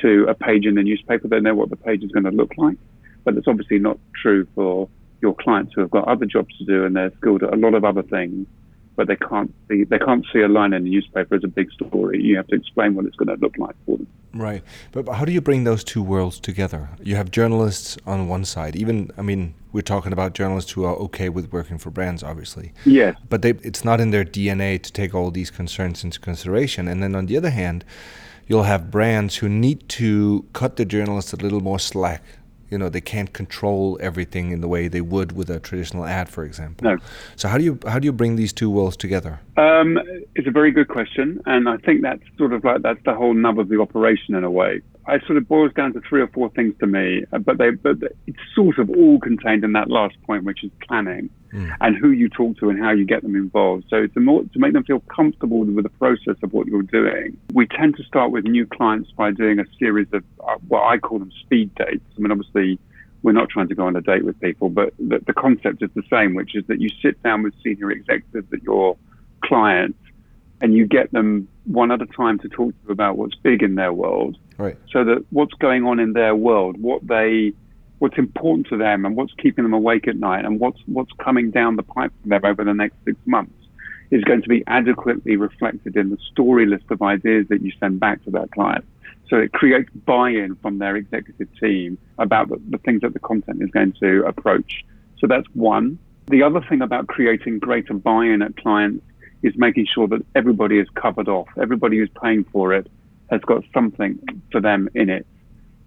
to 0.01 0.25
a 0.27 0.33
page 0.33 0.65
in 0.65 0.75
the 0.75 0.83
newspaper, 0.83 1.27
they 1.27 1.39
know 1.39 1.55
what 1.55 1.69
the 1.69 1.75
page 1.75 2.03
is 2.03 2.11
going 2.11 2.25
to 2.25 2.31
look 2.31 2.51
like. 2.57 2.77
But 3.23 3.37
it's 3.37 3.47
obviously 3.47 3.79
not 3.79 3.97
true 4.21 4.47
for 4.55 4.89
your 5.21 5.35
clients 5.35 5.73
who 5.73 5.81
have 5.81 5.91
got 5.91 6.07
other 6.07 6.25
jobs 6.25 6.55
to 6.57 6.65
do 6.65 6.85
and 6.85 6.95
they're 6.95 7.11
skilled 7.17 7.43
at 7.43 7.53
a 7.53 7.57
lot 7.57 7.73
of 7.73 7.83
other 7.83 8.03
things, 8.03 8.47
but 8.95 9.07
they 9.07 9.15
can't 9.15 9.53
see 9.67 9.83
they 9.83 9.99
can't 9.99 10.25
see 10.31 10.41
a 10.41 10.47
line 10.47 10.73
in 10.73 10.83
the 10.83 10.89
newspaper 10.89 11.35
as 11.35 11.43
a 11.43 11.47
big 11.47 11.71
story. 11.71 12.21
You 12.21 12.37
have 12.37 12.47
to 12.47 12.55
explain 12.55 12.95
what 12.95 13.05
it's 13.05 13.15
going 13.15 13.29
to 13.35 13.41
look 13.43 13.57
like 13.57 13.75
for 13.85 13.97
them. 13.97 14.07
Right, 14.33 14.63
but 14.91 15.07
how 15.07 15.23
do 15.23 15.31
you 15.31 15.39
bring 15.41 15.63
those 15.63 15.83
two 15.83 16.03
worlds 16.03 16.39
together? 16.39 16.89
You 17.01 17.15
have 17.15 17.31
journalists 17.31 17.97
on 18.05 18.27
one 18.27 18.43
side. 18.43 18.75
Even 18.75 19.09
I 19.17 19.21
mean, 19.21 19.55
we're 19.71 19.81
talking 19.81 20.11
about 20.11 20.33
journalists 20.33 20.71
who 20.71 20.83
are 20.83 20.95
okay 20.95 21.29
with 21.29 21.51
working 21.51 21.77
for 21.77 21.89
brands, 21.89 22.21
obviously. 22.21 22.73
Yes. 22.85 23.15
But 23.29 23.41
they, 23.41 23.51
it's 23.61 23.85
not 23.85 23.99
in 24.01 24.11
their 24.11 24.25
DNA 24.25 24.81
to 24.81 24.91
take 24.91 25.15
all 25.15 25.31
these 25.31 25.51
concerns 25.51 26.03
into 26.03 26.19
consideration. 26.19 26.87
And 26.87 27.01
then 27.01 27.15
on 27.15 27.27
the 27.27 27.37
other 27.37 27.49
hand 27.49 27.85
you'll 28.47 28.63
have 28.63 28.91
brands 28.91 29.37
who 29.37 29.49
need 29.49 29.87
to 29.89 30.45
cut 30.53 30.75
the 30.75 30.85
journalists 30.85 31.33
a 31.33 31.37
little 31.37 31.61
more 31.61 31.79
slack. 31.79 32.23
You 32.69 32.79
know, 32.79 32.89
they 32.89 33.01
can't 33.01 33.31
control 33.31 33.97
everything 34.01 34.51
in 34.51 34.61
the 34.61 34.67
way 34.67 34.87
they 34.87 35.01
would 35.01 35.33
with 35.33 35.49
a 35.51 35.59
traditional 35.59 36.03
ad, 36.05 36.27
for 36.27 36.43
example. 36.43 36.89
No. 36.89 36.97
So 37.35 37.47
how 37.47 37.59
do 37.59 37.63
you 37.63 37.79
how 37.87 37.99
do 37.99 38.05
you 38.05 38.11
bring 38.11 38.37
these 38.37 38.51
two 38.51 38.71
worlds 38.71 38.97
together? 38.97 39.39
Um, 39.55 39.99
it's 40.33 40.47
a 40.47 40.51
very 40.51 40.71
good 40.71 40.87
question, 40.87 41.41
and 41.45 41.69
I 41.69 41.77
think 41.77 42.01
that's 42.01 42.23
sort 42.37 42.53
of 42.53 42.63
like 42.63 42.81
that's 42.81 42.99
the 43.05 43.13
whole 43.13 43.35
nub 43.35 43.59
of 43.59 43.69
the 43.69 43.79
operation 43.79 44.33
in 44.33 44.43
a 44.43 44.49
way. 44.51 44.81
It 45.07 45.21
sort 45.27 45.37
of 45.37 45.47
boils 45.47 45.73
down 45.73 45.93
to 45.93 46.01
three 46.01 46.21
or 46.21 46.27
four 46.27 46.49
things 46.49 46.73
to 46.79 46.87
me, 46.87 47.23
uh, 47.31 47.37
but 47.37 47.59
they 47.59 47.69
but 47.69 47.97
it's 48.25 48.39
sort 48.55 48.79
of 48.79 48.89
all 48.89 49.19
contained 49.19 49.63
in 49.63 49.73
that 49.73 49.89
last 49.89 50.15
point, 50.23 50.43
which 50.43 50.63
is 50.63 50.71
planning. 50.87 51.29
Mm. 51.55 51.75
and 51.81 51.97
who 51.97 52.11
you 52.11 52.29
talk 52.29 52.57
to 52.57 52.69
and 52.69 52.79
how 52.79 52.91
you 52.91 53.05
get 53.05 53.23
them 53.23 53.35
involved. 53.35 53.85
So 53.89 54.07
to, 54.07 54.19
more, 54.19 54.43
to 54.43 54.59
make 54.59 54.73
them 54.73 54.83
feel 54.83 54.99
comfortable 55.01 55.59
with 55.59 55.83
the 55.83 55.89
process 55.89 56.35
of 56.43 56.53
what 56.53 56.67
you're 56.67 56.83
doing, 56.83 57.37
we 57.53 57.65
tend 57.67 57.95
to 57.97 58.03
start 58.03 58.31
with 58.31 58.43
new 58.43 58.65
clients 58.65 59.11
by 59.11 59.31
doing 59.31 59.59
a 59.59 59.65
series 59.79 60.07
of 60.13 60.23
uh, 60.45 60.55
what 60.67 60.83
I 60.83 60.97
call 60.97 61.19
them 61.19 61.31
speed 61.41 61.73
dates. 61.75 62.05
I 62.17 62.19
mean, 62.19 62.31
obviously, 62.31 62.79
we're 63.23 63.31
not 63.31 63.49
trying 63.49 63.69
to 63.69 63.75
go 63.75 63.87
on 63.87 63.95
a 63.95 64.01
date 64.01 64.23
with 64.23 64.39
people, 64.39 64.69
but 64.69 64.93
the, 64.99 65.19
the 65.25 65.33
concept 65.33 65.81
is 65.81 65.89
the 65.95 66.03
same, 66.09 66.35
which 66.35 66.55
is 66.55 66.63
that 66.67 66.79
you 66.79 66.89
sit 67.01 67.21
down 67.23 67.41
with 67.41 67.53
senior 67.63 67.91
executives 67.91 68.47
at 68.53 68.61
your 68.63 68.97
clients 69.43 69.97
and 70.61 70.73
you 70.73 70.85
get 70.85 71.11
them 71.11 71.47
one 71.65 71.91
at 71.91 72.01
a 72.01 72.05
time 72.05 72.39
to 72.39 72.49
talk 72.49 72.69
to 72.69 72.77
you 72.87 72.91
about 72.91 73.17
what's 73.17 73.35
big 73.35 73.63
in 73.63 73.75
their 73.75 73.91
world. 73.91 74.37
Right. 74.57 74.77
So 74.91 75.03
that 75.03 75.25
what's 75.31 75.53
going 75.55 75.85
on 75.85 75.99
in 75.99 76.13
their 76.13 76.35
world, 76.35 76.79
what 76.81 77.05
they 77.05 77.53
what's 77.99 78.17
important 78.17 78.67
to 78.67 78.77
them 78.77 79.05
and 79.05 79.15
what's 79.15 79.33
keeping 79.35 79.63
them 79.63 79.73
awake 79.73 80.07
at 80.07 80.17
night 80.17 80.45
and 80.45 80.59
what's 80.59 80.79
what's 80.85 81.11
coming 81.19 81.51
down 81.51 81.75
the 81.75 81.83
pipe 81.83 82.11
for 82.21 82.29
them 82.29 82.41
over 82.43 82.63
the 82.63 82.73
next 82.73 82.95
six 83.05 83.17
months 83.25 83.53
is 84.11 84.23
going 84.23 84.41
to 84.41 84.49
be 84.49 84.63
adequately 84.67 85.35
reflected 85.35 85.95
in 85.95 86.09
the 86.09 86.17
story 86.31 86.65
list 86.65 86.85
of 86.89 87.01
ideas 87.01 87.47
that 87.49 87.61
you 87.61 87.71
send 87.79 87.99
back 87.99 88.23
to 88.23 88.31
that 88.31 88.51
client. 88.51 88.85
So 89.29 89.37
it 89.37 89.51
creates 89.51 89.89
buy-in 90.05 90.55
from 90.57 90.77
their 90.77 90.95
executive 90.95 91.47
team 91.59 91.97
about 92.19 92.49
the, 92.49 92.61
the 92.69 92.77
things 92.79 93.01
that 93.01 93.13
the 93.13 93.19
content 93.19 93.61
is 93.63 93.71
going 93.71 93.93
to 93.93 94.23
approach. 94.25 94.85
So 95.19 95.27
that's 95.27 95.47
one. 95.53 95.97
The 96.27 96.43
other 96.43 96.61
thing 96.61 96.81
about 96.81 97.07
creating 97.07 97.59
greater 97.59 97.93
buy-in 97.93 98.41
at 98.41 98.55
clients 98.57 99.03
is 99.41 99.53
making 99.57 99.87
sure 99.87 100.07
that 100.09 100.23
everybody 100.35 100.79
is 100.79 100.87
covered 100.95 101.27
off. 101.27 101.47
Everybody 101.59 101.97
who's 101.97 102.09
paying 102.21 102.43
for 102.45 102.73
it 102.73 102.87
has 103.31 103.41
got 103.41 103.63
something 103.73 104.19
for 104.51 104.61
them 104.61 104.89
in 104.93 105.09
it. 105.09 105.25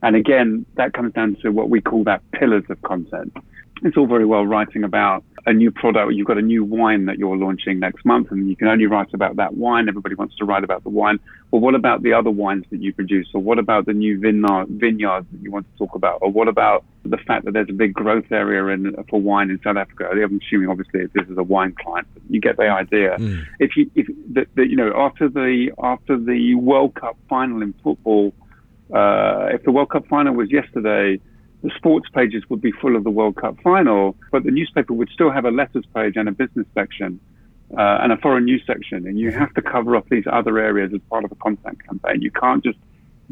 And 0.03 0.17
again, 0.17 0.65
that 0.75 0.93
comes 0.93 1.13
down 1.13 1.37
to 1.43 1.51
what 1.51 1.71
we 1.71 1.81
call 1.81 2.05
that 2.05 2.23
pillars 2.33 2.65
of 2.69 2.81
content. 2.83 3.37
It's 3.83 3.97
all 3.97 4.07
very 4.07 4.27
well 4.27 4.45
writing 4.45 4.83
about 4.83 5.23
a 5.47 5.53
new 5.53 5.71
product. 5.71 6.13
You've 6.13 6.27
got 6.27 6.39
a 6.39 6.43
new 6.43 6.65
wine 6.65 7.07
that 7.07 7.19
you're 7.19 7.37
launching 7.37 7.79
next 7.79 8.05
month, 8.05 8.31
and 8.31 8.49
you 8.49 8.57
can 8.57 8.69
only 8.69 8.87
write 8.87 9.15
about 9.15 9.37
that 9.37 9.55
wine. 9.55 9.89
Everybody 9.89 10.15
wants 10.15 10.37
to 10.37 10.45
write 10.45 10.65
about 10.65 10.83
the 10.83 10.89
wine. 10.89 11.19
Well, 11.51 11.61
what 11.61 11.75
about 11.75 12.03
the 12.03 12.13
other 12.13 12.31
wines 12.31 12.65
that 12.71 12.83
you 12.83 12.93
produce? 12.93 13.29
Or 13.35 13.41
what 13.41 13.59
about 13.59 13.87
the 13.87 13.93
new 13.93 14.19
vineyard, 14.19 14.67
vineyards 14.69 15.27
that 15.33 15.43
you 15.43 15.51
want 15.51 15.67
to 15.73 15.79
talk 15.79 15.95
about? 15.95 16.19
Or 16.23 16.31
what 16.31 16.49
about 16.49 16.85
the 17.05 17.17
fact 17.19 17.45
that 17.45 17.53
there's 17.53 17.71
a 17.71 17.73
big 17.73 17.95
growth 17.95 18.31
area 18.31 18.67
in, 18.75 18.95
for 19.09 19.21
wine 19.21 19.49
in 19.51 19.61
South 19.63 19.77
Africa? 19.77 20.09
I'm 20.11 20.41
assuming, 20.45 20.69
obviously, 20.69 21.03
if 21.03 21.13
this 21.13 21.27
is 21.29 21.39
a 21.39 21.43
wine 21.43 21.75
client, 21.81 22.09
you 22.29 22.41
get 22.41 22.57
the 22.57 22.69
idea. 22.69 23.17
Mm. 23.17 23.47
If 23.61 23.77
you, 23.77 23.91
if 23.95 24.07
the, 24.07 24.47
the, 24.55 24.69
you 24.69 24.77
know, 24.77 24.93
after 24.97 25.29
the 25.29 25.71
after 25.83 26.19
the 26.19 26.57
World 26.57 26.95
Cup 26.95 27.17
final 27.29 27.63
in 27.63 27.75
football, 27.85 28.35
uh, 28.93 29.49
if 29.53 29.63
the 29.65 29.71
World 29.71 29.91
Cup 29.91 30.07
final 30.09 30.35
was 30.35 30.51
yesterday 30.51 31.21
the 31.63 31.71
sports 31.77 32.09
pages 32.15 32.45
would 32.49 32.61
be 32.61 32.73
full 32.73 32.97
of 32.97 33.05
the 33.05 33.11
World 33.11 33.37
Cup 33.37 33.57
final, 33.63 34.17
but 34.31 34.45
the 34.45 34.51
newspaper 34.51 34.93
would 34.93 35.09
still 35.11 35.31
have 35.31 35.45
a 35.45 35.51
letters 35.51 35.85
page 35.95 36.15
and 36.17 36.29
a 36.29 36.33
business 36.33 36.67
section 36.75 37.19
uh, 37.77 37.99
and 38.01 38.13
a 38.13 38.17
foreign 38.19 38.45
news 38.45 38.63
section. 38.67 39.07
And 39.07 39.19
you 39.19 39.33
have 39.33 39.53
to 39.55 39.63
cover 39.63 39.97
up 39.97 40.09
these 40.09 40.25
other 40.31 40.59
areas 40.59 40.93
as 40.95 41.01
part 41.11 41.25
of 41.25 41.33
a 41.33 41.35
content 41.37 41.85
campaign. 41.85 42.23
You 42.23 42.31
can't 42.31 42.63
just 42.63 42.79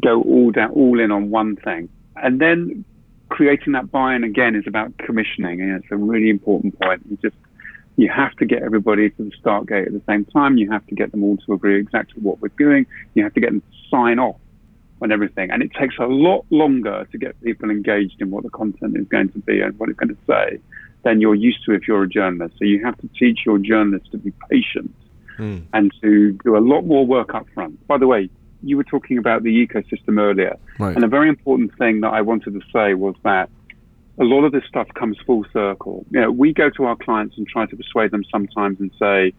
go 0.03 0.21
all 0.23 0.51
down, 0.51 0.71
all 0.71 0.99
in 0.99 1.11
on 1.11 1.29
one 1.29 1.55
thing. 1.55 1.89
And 2.17 2.41
then 2.41 2.83
creating 3.29 3.73
that 3.73 3.91
buy-in 3.91 4.23
again 4.23 4.55
is 4.55 4.65
about 4.67 4.97
commissioning, 4.97 5.61
and 5.61 5.81
it's 5.81 5.91
a 5.91 5.97
really 5.97 6.29
important 6.29 6.77
point. 6.79 7.01
You 7.09 7.17
just 7.17 7.35
you 7.95 8.09
have 8.09 8.35
to 8.35 8.45
get 8.45 8.61
everybody 8.61 9.09
to 9.09 9.23
the 9.23 9.31
start 9.39 9.67
gate 9.67 9.87
at 9.87 9.93
the 9.93 10.01
same 10.07 10.25
time. 10.25 10.57
You 10.57 10.69
have 10.69 10.85
to 10.87 10.95
get 10.95 11.11
them 11.11 11.23
all 11.23 11.37
to 11.37 11.53
agree 11.53 11.79
exactly 11.79 12.21
what 12.21 12.39
we're 12.41 12.49
doing. 12.49 12.85
You 13.15 13.23
have 13.23 13.33
to 13.33 13.39
get 13.39 13.49
them 13.51 13.61
to 13.61 13.67
sign 13.89 14.19
off 14.19 14.35
on 15.01 15.11
everything. 15.11 15.51
And 15.51 15.61
it 15.61 15.71
takes 15.73 15.95
a 15.99 16.05
lot 16.05 16.45
longer 16.49 17.07
to 17.11 17.17
get 17.17 17.39
people 17.41 17.69
engaged 17.69 18.21
in 18.21 18.31
what 18.31 18.43
the 18.43 18.49
content 18.49 18.97
is 18.97 19.07
going 19.07 19.29
to 19.29 19.39
be 19.39 19.61
and 19.61 19.77
what 19.79 19.89
it's 19.89 19.99
going 19.99 20.09
to 20.09 20.17
say 20.27 20.59
than 21.03 21.21
you're 21.21 21.35
used 21.35 21.63
to 21.65 21.73
if 21.73 21.87
you're 21.87 22.03
a 22.03 22.09
journalist. 22.09 22.55
So 22.57 22.65
you 22.65 22.83
have 22.83 22.97
to 22.97 23.09
teach 23.19 23.39
your 23.45 23.59
journalists 23.59 24.09
to 24.11 24.17
be 24.17 24.33
patient 24.49 24.93
mm. 25.37 25.63
and 25.73 25.93
to 26.01 26.33
do 26.43 26.57
a 26.57 26.59
lot 26.59 26.81
more 26.81 27.05
work 27.05 27.33
up 27.33 27.47
front. 27.53 27.85
By 27.87 27.97
the 27.97 28.07
way, 28.07 28.29
you 28.63 28.75
were 28.77 28.83
talking 28.83 29.17
about 29.17 29.43
the 29.43 29.67
ecosystem 29.67 30.19
earlier. 30.19 30.57
Right. 30.79 30.95
And 30.95 31.03
a 31.03 31.07
very 31.07 31.29
important 31.29 31.77
thing 31.77 32.01
that 32.01 32.09
I 32.09 32.21
wanted 32.21 32.53
to 32.53 32.61
say 32.73 32.93
was 32.95 33.15
that 33.23 33.49
a 34.19 34.23
lot 34.23 34.43
of 34.43 34.51
this 34.51 34.63
stuff 34.67 34.87
comes 34.95 35.17
full 35.25 35.45
circle. 35.53 36.05
You 36.09 36.21
know, 36.21 36.31
we 36.31 36.53
go 36.53 36.69
to 36.71 36.85
our 36.85 36.95
clients 36.95 37.37
and 37.37 37.47
try 37.47 37.67
to 37.67 37.75
persuade 37.75 38.11
them 38.11 38.23
sometimes 38.31 38.79
and 38.79 38.91
say, 38.99 39.33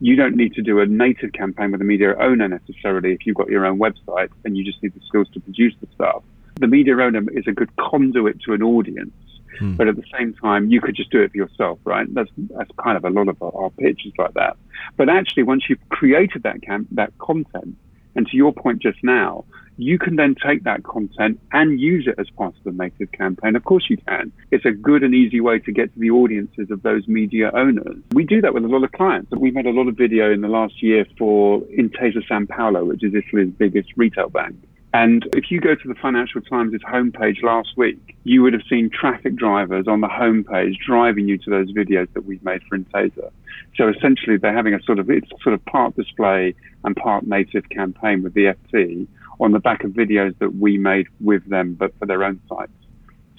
you 0.00 0.16
don't 0.16 0.36
need 0.36 0.54
to 0.54 0.62
do 0.62 0.80
a 0.80 0.86
native 0.86 1.32
campaign 1.32 1.72
with 1.72 1.80
a 1.80 1.84
media 1.84 2.14
owner 2.18 2.48
necessarily 2.48 3.12
if 3.12 3.24
you've 3.24 3.36
got 3.36 3.48
your 3.48 3.64
own 3.64 3.78
website 3.78 4.28
and 4.44 4.56
you 4.56 4.64
just 4.64 4.82
need 4.82 4.94
the 4.94 5.00
skills 5.06 5.28
to 5.32 5.40
produce 5.40 5.74
the 5.80 5.88
stuff. 5.94 6.22
The 6.56 6.66
media 6.66 6.96
owner 6.98 7.22
is 7.32 7.44
a 7.46 7.52
good 7.52 7.74
conduit 7.76 8.40
to 8.42 8.52
an 8.52 8.62
audience, 8.62 9.12
hmm. 9.58 9.74
but 9.76 9.88
at 9.88 9.96
the 9.96 10.04
same 10.18 10.34
time, 10.34 10.70
you 10.70 10.80
could 10.80 10.96
just 10.96 11.10
do 11.10 11.20
it 11.22 11.30
for 11.32 11.36
yourself, 11.36 11.78
right? 11.84 12.06
That's 12.14 12.30
that's 12.36 12.70
kind 12.82 12.96
of 12.96 13.04
a 13.04 13.10
lot 13.10 13.28
of 13.28 13.42
our, 13.42 13.54
our 13.54 13.70
pitches 13.70 14.12
like 14.18 14.34
that. 14.34 14.56
But 14.96 15.08
actually, 15.08 15.42
once 15.42 15.64
you've 15.68 15.86
created 15.90 16.42
that 16.44 16.62
cam- 16.62 16.88
that 16.92 17.16
content, 17.18 17.76
and 18.14 18.26
to 18.26 18.36
your 18.36 18.52
point 18.52 18.80
just 18.80 18.98
now, 19.02 19.44
you 19.76 19.98
can 19.98 20.16
then 20.16 20.34
take 20.34 20.64
that 20.64 20.82
content 20.84 21.40
and 21.52 21.80
use 21.80 22.06
it 22.06 22.14
as 22.18 22.28
part 22.30 22.54
of 22.56 22.64
the 22.64 22.72
native 22.72 23.12
campaign. 23.12 23.56
Of 23.56 23.64
course 23.64 23.86
you 23.88 23.96
can. 23.98 24.32
It's 24.50 24.64
a 24.64 24.70
good 24.70 25.02
and 25.02 25.14
easy 25.14 25.40
way 25.40 25.58
to 25.60 25.72
get 25.72 25.92
to 25.92 26.00
the 26.00 26.10
audiences 26.10 26.70
of 26.70 26.82
those 26.82 27.06
media 27.06 27.50
owners. 27.54 27.96
We 28.12 28.24
do 28.24 28.40
that 28.40 28.54
with 28.54 28.64
a 28.64 28.68
lot 28.68 28.84
of 28.84 28.92
clients. 28.92 29.30
We've 29.32 29.54
made 29.54 29.66
a 29.66 29.70
lot 29.70 29.88
of 29.88 29.96
video 29.96 30.32
in 30.32 30.40
the 30.40 30.48
last 30.48 30.82
year 30.82 31.06
for 31.18 31.60
Intesa 31.78 32.26
Sanpaolo, 32.28 32.86
which 32.86 33.04
is 33.04 33.14
Italy's 33.14 33.52
biggest 33.52 33.90
retail 33.96 34.28
bank. 34.28 34.56
And 34.94 35.28
if 35.34 35.50
you 35.50 35.60
go 35.60 35.74
to 35.74 35.88
the 35.88 35.94
Financial 35.94 36.40
Times' 36.40 36.80
homepage 36.82 37.42
last 37.42 37.76
week, 37.76 38.16
you 38.24 38.42
would 38.42 38.54
have 38.54 38.62
seen 38.66 38.88
traffic 38.88 39.36
drivers 39.36 39.86
on 39.86 40.00
the 40.00 40.08
homepage 40.08 40.78
driving 40.78 41.28
you 41.28 41.36
to 41.36 41.50
those 41.50 41.70
videos 41.72 42.10
that 42.14 42.24
we've 42.24 42.42
made 42.42 42.62
for 42.62 42.78
Intesa. 42.78 43.30
So 43.76 43.88
essentially, 43.90 44.38
they're 44.38 44.56
having 44.56 44.72
a 44.72 44.82
sort 44.84 44.98
of 44.98 45.10
it's 45.10 45.28
sort 45.42 45.54
of 45.54 45.62
part 45.66 45.94
display 45.96 46.54
and 46.82 46.96
part 46.96 47.26
native 47.26 47.68
campaign 47.68 48.22
with 48.22 48.32
the 48.32 48.54
FT 48.72 49.06
on 49.40 49.52
the 49.52 49.58
back 49.58 49.84
of 49.84 49.92
videos 49.92 50.36
that 50.38 50.56
we 50.56 50.78
made 50.78 51.06
with 51.20 51.48
them, 51.48 51.74
but 51.74 51.96
for 51.98 52.06
their 52.06 52.24
own 52.24 52.40
sites. 52.48 52.72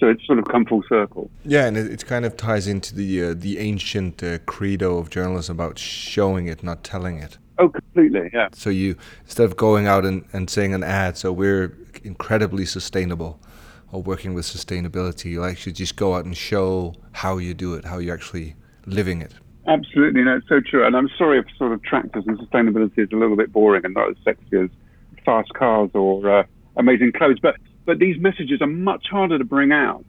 So 0.00 0.06
it's 0.08 0.24
sort 0.26 0.38
of 0.38 0.44
come 0.44 0.64
full 0.64 0.84
circle. 0.88 1.28
Yeah, 1.44 1.66
and 1.66 1.76
it, 1.76 1.90
it 1.90 2.06
kind 2.06 2.24
of 2.24 2.36
ties 2.36 2.68
into 2.68 2.94
the 2.94 3.24
uh, 3.24 3.34
the 3.36 3.58
ancient 3.58 4.22
uh, 4.22 4.38
credo 4.46 4.98
of 4.98 5.10
journalism 5.10 5.56
about 5.56 5.78
showing 5.78 6.46
it, 6.46 6.62
not 6.62 6.84
telling 6.84 7.18
it. 7.18 7.38
Oh, 7.58 7.68
completely, 7.68 8.30
yeah. 8.32 8.48
So 8.52 8.70
you 8.70 8.96
instead 9.24 9.44
of 9.44 9.56
going 9.56 9.88
out 9.88 10.04
and, 10.04 10.24
and 10.32 10.48
saying 10.48 10.72
an 10.72 10.84
ad, 10.84 11.16
so 11.16 11.32
we're 11.32 11.76
incredibly 12.04 12.64
sustainable 12.64 13.40
or 13.90 14.00
working 14.00 14.34
with 14.34 14.44
sustainability, 14.44 15.26
you 15.26 15.44
actually 15.44 15.72
just 15.72 15.96
go 15.96 16.14
out 16.14 16.24
and 16.24 16.36
show 16.36 16.94
how 17.12 17.38
you 17.38 17.54
do 17.54 17.74
it, 17.74 17.84
how 17.84 17.98
you're 17.98 18.14
actually 18.14 18.54
living 18.86 19.20
it. 19.20 19.32
Absolutely, 19.66 20.22
no, 20.22 20.36
it's 20.36 20.48
so 20.48 20.60
true. 20.60 20.86
And 20.86 20.96
I'm 20.96 21.10
sorry 21.18 21.38
if 21.38 21.46
sort 21.56 21.72
of 21.72 21.82
tractors 21.82 22.24
and 22.26 22.38
sustainability 22.38 22.98
is 22.98 23.08
a 23.12 23.16
little 23.16 23.36
bit 23.36 23.52
boring 23.52 23.84
and 23.84 23.94
not 23.94 24.10
as 24.10 24.16
sexy 24.24 24.56
as 24.56 24.70
fast 25.28 25.52
cars 25.52 25.90
or 25.92 26.38
uh, 26.38 26.42
amazing 26.76 27.12
clothes. 27.12 27.38
But 27.40 27.56
but 27.84 27.98
these 27.98 28.18
messages 28.18 28.62
are 28.62 28.66
much 28.66 29.06
harder 29.10 29.36
to 29.36 29.44
bring 29.44 29.72
out, 29.72 30.04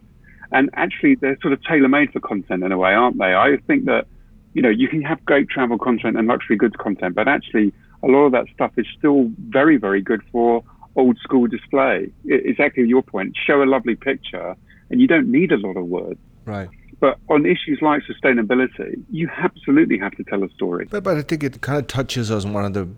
and 0.53 0.69
actually 0.73 1.15
they're 1.15 1.37
sort 1.41 1.51
of 1.51 1.61
tailor 1.63 1.89
made 1.89 2.13
for 2.13 2.21
content 2.21 2.63
in 2.63 2.71
a 2.71 2.77
way, 2.77 2.93
aren't 2.93 3.17
they? 3.17 3.33
I 3.35 3.57
think 3.67 3.83
that 3.85 4.07
you 4.53 4.61
know 4.61 4.69
you 4.69 4.87
can 4.87 5.01
have 5.01 5.23
great 5.25 5.49
travel 5.49 5.77
content 5.77 6.17
and 6.17 6.25
luxury 6.25 6.55
goods 6.55 6.75
content, 6.79 7.15
but 7.15 7.27
actually 7.27 7.73
a 8.01 8.07
lot 8.07 8.27
of 8.27 8.31
that 8.31 8.45
stuff 8.53 8.71
is 8.77 8.85
still 8.97 9.29
very 9.49 9.75
very 9.75 10.01
good 10.01 10.21
for 10.31 10.63
old 10.95 11.17
school 11.19 11.47
display. 11.47 12.09
It, 12.23 12.45
exactly 12.45 12.87
your 12.87 13.01
point. 13.01 13.35
Show 13.45 13.61
a 13.61 13.65
lovely 13.75 13.95
picture, 13.95 14.55
and 14.89 15.01
you 15.01 15.07
don't 15.07 15.29
need 15.29 15.51
a 15.51 15.57
lot 15.57 15.75
of 15.75 15.85
words. 15.85 16.19
Right. 16.45 16.69
But 17.01 17.17
on 17.29 17.45
issues 17.45 17.79
like 17.81 18.03
sustainability, 18.03 19.01
you 19.09 19.29
absolutely 19.37 19.97
have 19.99 20.13
to 20.13 20.23
tell 20.25 20.43
a 20.43 20.49
story. 20.49 20.85
But, 20.89 21.03
but 21.03 21.17
I 21.17 21.21
think 21.21 21.43
it 21.43 21.61
kind 21.61 21.79
of 21.79 21.87
touches 21.87 22.29
on 22.29 22.51
one 22.51 22.65
of 22.65 22.73
the 22.73 22.89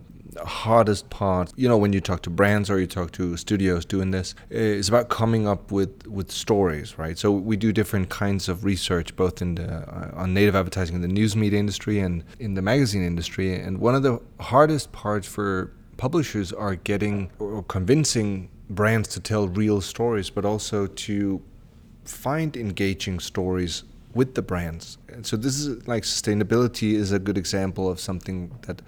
hardest 0.45 1.09
part, 1.09 1.51
you 1.55 1.67
know, 1.67 1.77
when 1.77 1.93
you 1.93 2.01
talk 2.01 2.21
to 2.23 2.29
brands 2.29 2.69
or 2.69 2.79
you 2.79 2.87
talk 2.87 3.11
to 3.13 3.37
studios 3.37 3.85
doing 3.85 4.11
this, 4.11 4.35
is 4.49 4.89
about 4.89 5.09
coming 5.09 5.47
up 5.47 5.71
with, 5.71 6.07
with 6.07 6.31
stories, 6.31 6.97
right? 6.97 7.17
So 7.17 7.31
we 7.31 7.57
do 7.57 7.71
different 7.71 8.09
kinds 8.09 8.49
of 8.49 8.63
research, 8.63 9.15
both 9.15 9.41
in 9.41 9.55
the 9.55 9.67
uh, 9.67 10.11
on 10.13 10.33
native 10.33 10.55
advertising 10.55 10.95
in 10.95 11.01
the 11.01 11.07
news 11.07 11.35
media 11.35 11.59
industry 11.59 11.99
and 11.99 12.23
in 12.39 12.53
the 12.53 12.61
magazine 12.61 13.03
industry. 13.03 13.55
And 13.55 13.79
one 13.79 13.95
of 13.95 14.03
the 14.03 14.21
hardest 14.39 14.91
parts 14.91 15.27
for 15.27 15.71
publishers 15.97 16.51
are 16.51 16.75
getting 16.75 17.29
or 17.39 17.63
convincing 17.63 18.49
brands 18.69 19.07
to 19.09 19.19
tell 19.19 19.47
real 19.47 19.81
stories, 19.81 20.29
but 20.29 20.45
also 20.45 20.87
to 20.87 21.41
find 22.05 22.55
engaging 22.57 23.19
stories 23.19 23.83
with 24.13 24.35
the 24.35 24.41
brands. 24.41 24.97
And 25.09 25.25
so 25.25 25.37
this 25.37 25.57
is 25.59 25.87
like 25.87 26.03
sustainability 26.03 26.93
is 26.93 27.11
a 27.11 27.19
good 27.19 27.37
example 27.37 27.89
of 27.89 27.99
something 27.99 28.51
that, 28.63 28.81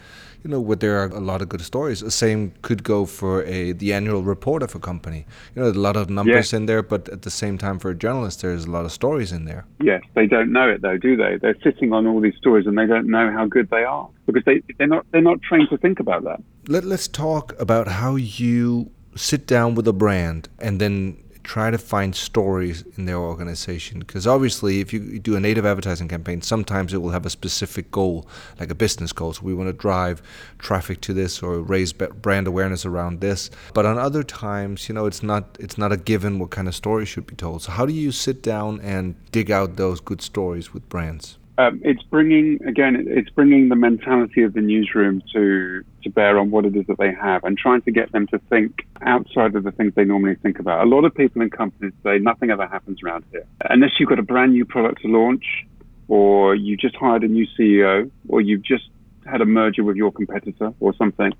you 0.44 0.50
know, 0.50 0.60
where 0.60 0.76
there 0.76 1.00
are 1.00 1.08
a 1.08 1.20
lot 1.20 1.42
of 1.42 1.50
good 1.50 1.62
stories. 1.62 2.02
The 2.02 2.12
same 2.12 2.54
could 2.62 2.84
go 2.84 3.06
for 3.06 3.44
a 3.44 3.72
the 3.72 3.94
annual 3.94 4.24
report 4.24 4.62
of 4.62 4.76
a 4.76 4.80
company. 4.80 5.26
You 5.56 5.62
know, 5.62 5.70
a 5.70 5.72
lot 5.72 5.96
of 5.96 6.10
numbers 6.10 6.52
yes. 6.52 6.54
in 6.54 6.66
there, 6.66 6.84
but 6.84 7.08
at 7.10 7.22
the 7.22 7.32
same 7.32 7.58
time, 7.58 7.80
for 7.80 7.90
a 7.90 7.96
journalist, 7.96 8.42
there's 8.42 8.66
a 8.66 8.72
lot 8.72 8.86
of 8.86 8.92
stories 8.92 9.32
in 9.32 9.46
there. 9.46 9.66
Yes, 9.82 10.02
they 10.16 10.28
don't 10.28 10.52
know 10.52 10.70
it 10.70 10.82
though, 10.82 10.98
do 10.98 11.16
they? 11.16 11.38
They're 11.42 11.58
sitting 11.64 11.94
on 11.94 12.06
all 12.08 12.20
these 12.20 12.36
stories 12.38 12.68
and 12.68 12.78
they 12.78 12.86
don't 12.86 13.08
know 13.08 13.32
how 13.32 13.46
good 13.46 13.70
they 13.70 13.84
are 13.84 14.10
because 14.26 14.44
they 14.46 14.62
they're 14.78 14.88
not 14.88 15.06
they're 15.12 15.22
not 15.22 15.42
trained 15.42 15.70
to 15.70 15.78
think 15.78 16.00
about 16.00 16.24
that. 16.26 16.42
Let 16.68 16.84
Let's 16.84 17.08
talk 17.08 17.60
about 17.60 17.88
how 17.88 18.16
you 18.16 18.92
sit 19.16 19.48
down 19.48 19.76
with 19.76 19.88
a 19.88 19.94
brand 19.94 20.50
and 20.60 20.82
then 20.82 21.23
try 21.44 21.70
to 21.70 21.78
find 21.78 22.16
stories 22.16 22.84
in 22.98 23.06
their 23.06 23.18
organization. 23.18 24.00
Because 24.00 24.26
obviously 24.26 24.80
if 24.80 24.94
you 24.94 25.20
do 25.20 25.36
a 25.36 25.40
native 25.40 25.66
advertising 25.66 26.08
campaign 26.08 26.42
sometimes 26.42 26.94
it 26.94 26.98
will 26.98 27.12
have 27.12 27.26
a 27.26 27.30
specific 27.30 27.92
goal 27.92 28.28
like 28.60 28.70
a 28.70 28.76
business 28.76 29.12
goal. 29.12 29.34
So 29.34 29.44
we 29.44 29.54
want 29.54 29.70
to 29.70 29.74
drive 29.74 30.22
traffic 30.60 31.02
to 31.02 31.14
this 31.14 31.44
or 31.44 31.62
raise 31.62 31.94
brand 31.94 32.48
awareness 32.48 32.86
around 32.86 33.22
this. 33.22 33.50
But 33.74 33.86
on 33.86 33.98
other 33.98 34.24
times 34.24 34.88
you 34.90 34.96
know 34.96 35.06
it's 35.06 35.24
not 35.24 35.58
it's 35.60 35.78
not 35.78 35.92
a 35.92 35.98
given 35.98 36.40
what 36.40 36.52
kind 36.52 36.68
of 36.68 36.76
story 36.76 37.06
should 37.06 37.28
be 37.28 37.36
told. 37.36 37.64
So 37.64 37.72
how 37.72 37.86
do 37.86 37.94
you 37.94 38.12
sit 38.12 38.42
down 38.42 38.80
and 38.82 39.16
dig 39.32 39.52
out 39.52 39.76
those 39.76 40.00
good 40.00 40.22
stories 40.22 40.74
with 40.74 40.88
brands 40.90 41.38
um, 41.58 41.80
it's 41.84 42.02
bringing 42.04 42.64
again 42.66 43.06
it's 43.08 43.30
bringing 43.30 43.70
the 43.70 43.76
mentality 43.76 44.42
of 44.44 44.54
the 44.54 44.62
newsroom 44.62 45.22
to 45.34 45.84
to 46.04 46.10
bear 46.10 46.40
on 46.40 46.50
what 46.50 46.66
it 46.66 46.76
is 46.76 46.88
that 46.88 46.98
they 46.98 47.14
have 47.14 47.44
and 47.44 47.58
trying 47.58 47.82
to 47.84 47.92
get 47.92 48.12
them 48.12 48.26
to 48.28 48.40
think 48.50 48.88
outside 49.02 49.56
of 49.56 49.64
the 49.64 49.72
things 49.72 49.94
they 49.96 50.04
normally 50.04 50.36
think 50.36 50.60
about. 50.60 50.84
A 50.86 50.90
lot 50.90 51.06
of 51.06 51.14
people 51.14 51.42
in 51.42 51.50
companies 51.50 51.94
say 52.04 52.18
nothing 52.18 52.50
ever 52.50 52.68
happens 52.68 53.04
around 53.04 53.24
here. 53.32 53.46
Unless 53.70 54.00
you've 54.00 54.10
got 54.10 54.20
a 54.20 54.24
brand 54.24 54.54
new 54.54 54.66
product 54.66 55.02
to 55.04 55.08
launch 55.08 55.66
or 56.08 56.56
you 56.56 56.76
just 56.76 56.96
hired 56.96 57.24
a 57.24 57.28
new 57.28 57.48
ceo 57.58 58.10
or 58.28 58.42
you've 58.42 58.64
just 58.64 58.90
had 59.26 59.40
a 59.40 59.46
merger 59.46 59.84
with 59.84 59.96
your 59.96 60.12
competitor 60.12 60.74
or 60.80 60.94
something 60.96 61.34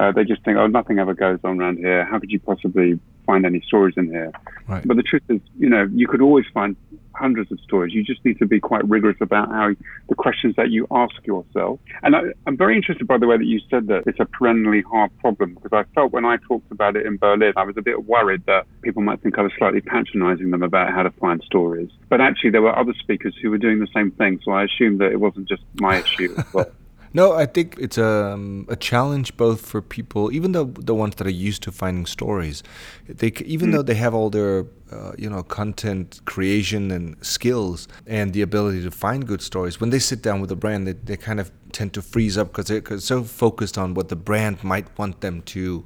uh, 0.00 0.12
they 0.12 0.24
just 0.24 0.42
think 0.44 0.56
oh 0.56 0.66
nothing 0.66 0.98
ever 0.98 1.14
goes 1.14 1.38
on 1.44 1.60
around 1.60 1.76
here. 1.78 2.04
How 2.04 2.18
could 2.18 2.30
you 2.30 2.40
possibly 2.40 2.98
find 3.26 3.44
any 3.44 3.60
stories 3.60 3.94
in 3.96 4.06
here? 4.06 4.32
Right. 4.66 4.86
but 4.86 4.96
the 4.96 5.02
truth 5.02 5.22
is 5.28 5.40
you 5.58 5.68
know 5.68 5.88
you 5.92 6.08
could 6.08 6.22
always 6.22 6.46
find 6.54 6.76
hundreds 7.20 7.52
of 7.52 7.60
stories. 7.60 7.94
You 7.94 8.02
just 8.02 8.24
need 8.24 8.38
to 8.38 8.46
be 8.46 8.60
quite 8.60 8.88
rigorous 8.88 9.16
about 9.20 9.50
how 9.50 9.70
the 10.08 10.14
questions 10.14 10.56
that 10.56 10.70
you 10.70 10.86
ask 10.90 11.14
yourself. 11.24 11.78
And 12.02 12.16
I, 12.16 12.20
am 12.46 12.56
very 12.56 12.76
interested, 12.76 13.06
by 13.06 13.18
the 13.18 13.26
way, 13.26 13.36
that 13.36 13.44
you 13.44 13.60
said 13.70 13.86
that 13.88 14.04
it's 14.06 14.20
a 14.20 14.24
perennially 14.24 14.82
hard 14.82 15.16
problem 15.18 15.54
because 15.54 15.72
I 15.72 15.84
felt 15.94 16.12
when 16.12 16.24
I 16.24 16.38
talked 16.48 16.70
about 16.72 16.96
it 16.96 17.06
in 17.06 17.16
Berlin, 17.16 17.52
I 17.56 17.64
was 17.64 17.76
a 17.76 17.82
bit 17.82 18.04
worried 18.04 18.42
that 18.46 18.66
people 18.82 19.02
might 19.02 19.20
think 19.22 19.38
I 19.38 19.42
was 19.42 19.52
slightly 19.58 19.80
patronizing 19.80 20.50
them 20.50 20.62
about 20.62 20.92
how 20.92 21.02
to 21.02 21.10
find 21.12 21.42
stories. 21.42 21.90
But 22.08 22.20
actually, 22.20 22.50
there 22.50 22.62
were 22.62 22.76
other 22.76 22.94
speakers 22.94 23.34
who 23.40 23.50
were 23.50 23.58
doing 23.58 23.78
the 23.78 23.88
same 23.94 24.10
thing, 24.12 24.40
so 24.44 24.52
I 24.52 24.64
assumed 24.64 25.00
that 25.00 25.12
it 25.12 25.20
wasn't 25.20 25.48
just 25.48 25.62
my 25.74 25.98
issue 25.98 26.34
as 26.36 26.52
well. 26.54 26.70
No, 27.12 27.32
I 27.32 27.46
think 27.46 27.76
it's 27.80 27.98
a, 27.98 28.32
um, 28.32 28.66
a 28.68 28.76
challenge 28.76 29.36
both 29.36 29.66
for 29.66 29.82
people, 29.82 30.32
even 30.32 30.52
the 30.52 30.64
the 30.64 30.94
ones 30.94 31.16
that 31.16 31.26
are 31.26 31.38
used 31.48 31.62
to 31.64 31.72
finding 31.72 32.06
stories. 32.06 32.62
They 33.08 33.32
even 33.44 33.70
mm. 33.70 33.72
though 33.72 33.82
they 33.82 33.96
have 33.96 34.14
all 34.14 34.30
their 34.30 34.66
uh, 34.92 35.12
you 35.18 35.28
know 35.28 35.42
content 35.42 36.20
creation 36.24 36.90
and 36.92 37.16
skills 37.24 37.88
and 38.06 38.32
the 38.32 38.42
ability 38.42 38.82
to 38.84 38.90
find 38.90 39.26
good 39.26 39.42
stories, 39.42 39.80
when 39.80 39.90
they 39.90 39.98
sit 39.98 40.22
down 40.22 40.40
with 40.40 40.52
a 40.52 40.56
brand, 40.56 40.86
they, 40.86 40.92
they 40.92 41.16
kind 41.16 41.40
of 41.40 41.50
tend 41.72 41.92
to 41.94 42.02
freeze 42.02 42.38
up 42.38 42.48
because 42.48 42.66
they're 42.66 42.98
so 42.98 43.24
focused 43.24 43.76
on 43.76 43.94
what 43.94 44.08
the 44.08 44.16
brand 44.16 44.62
might 44.62 44.86
want 44.98 45.20
them 45.20 45.42
to 45.42 45.84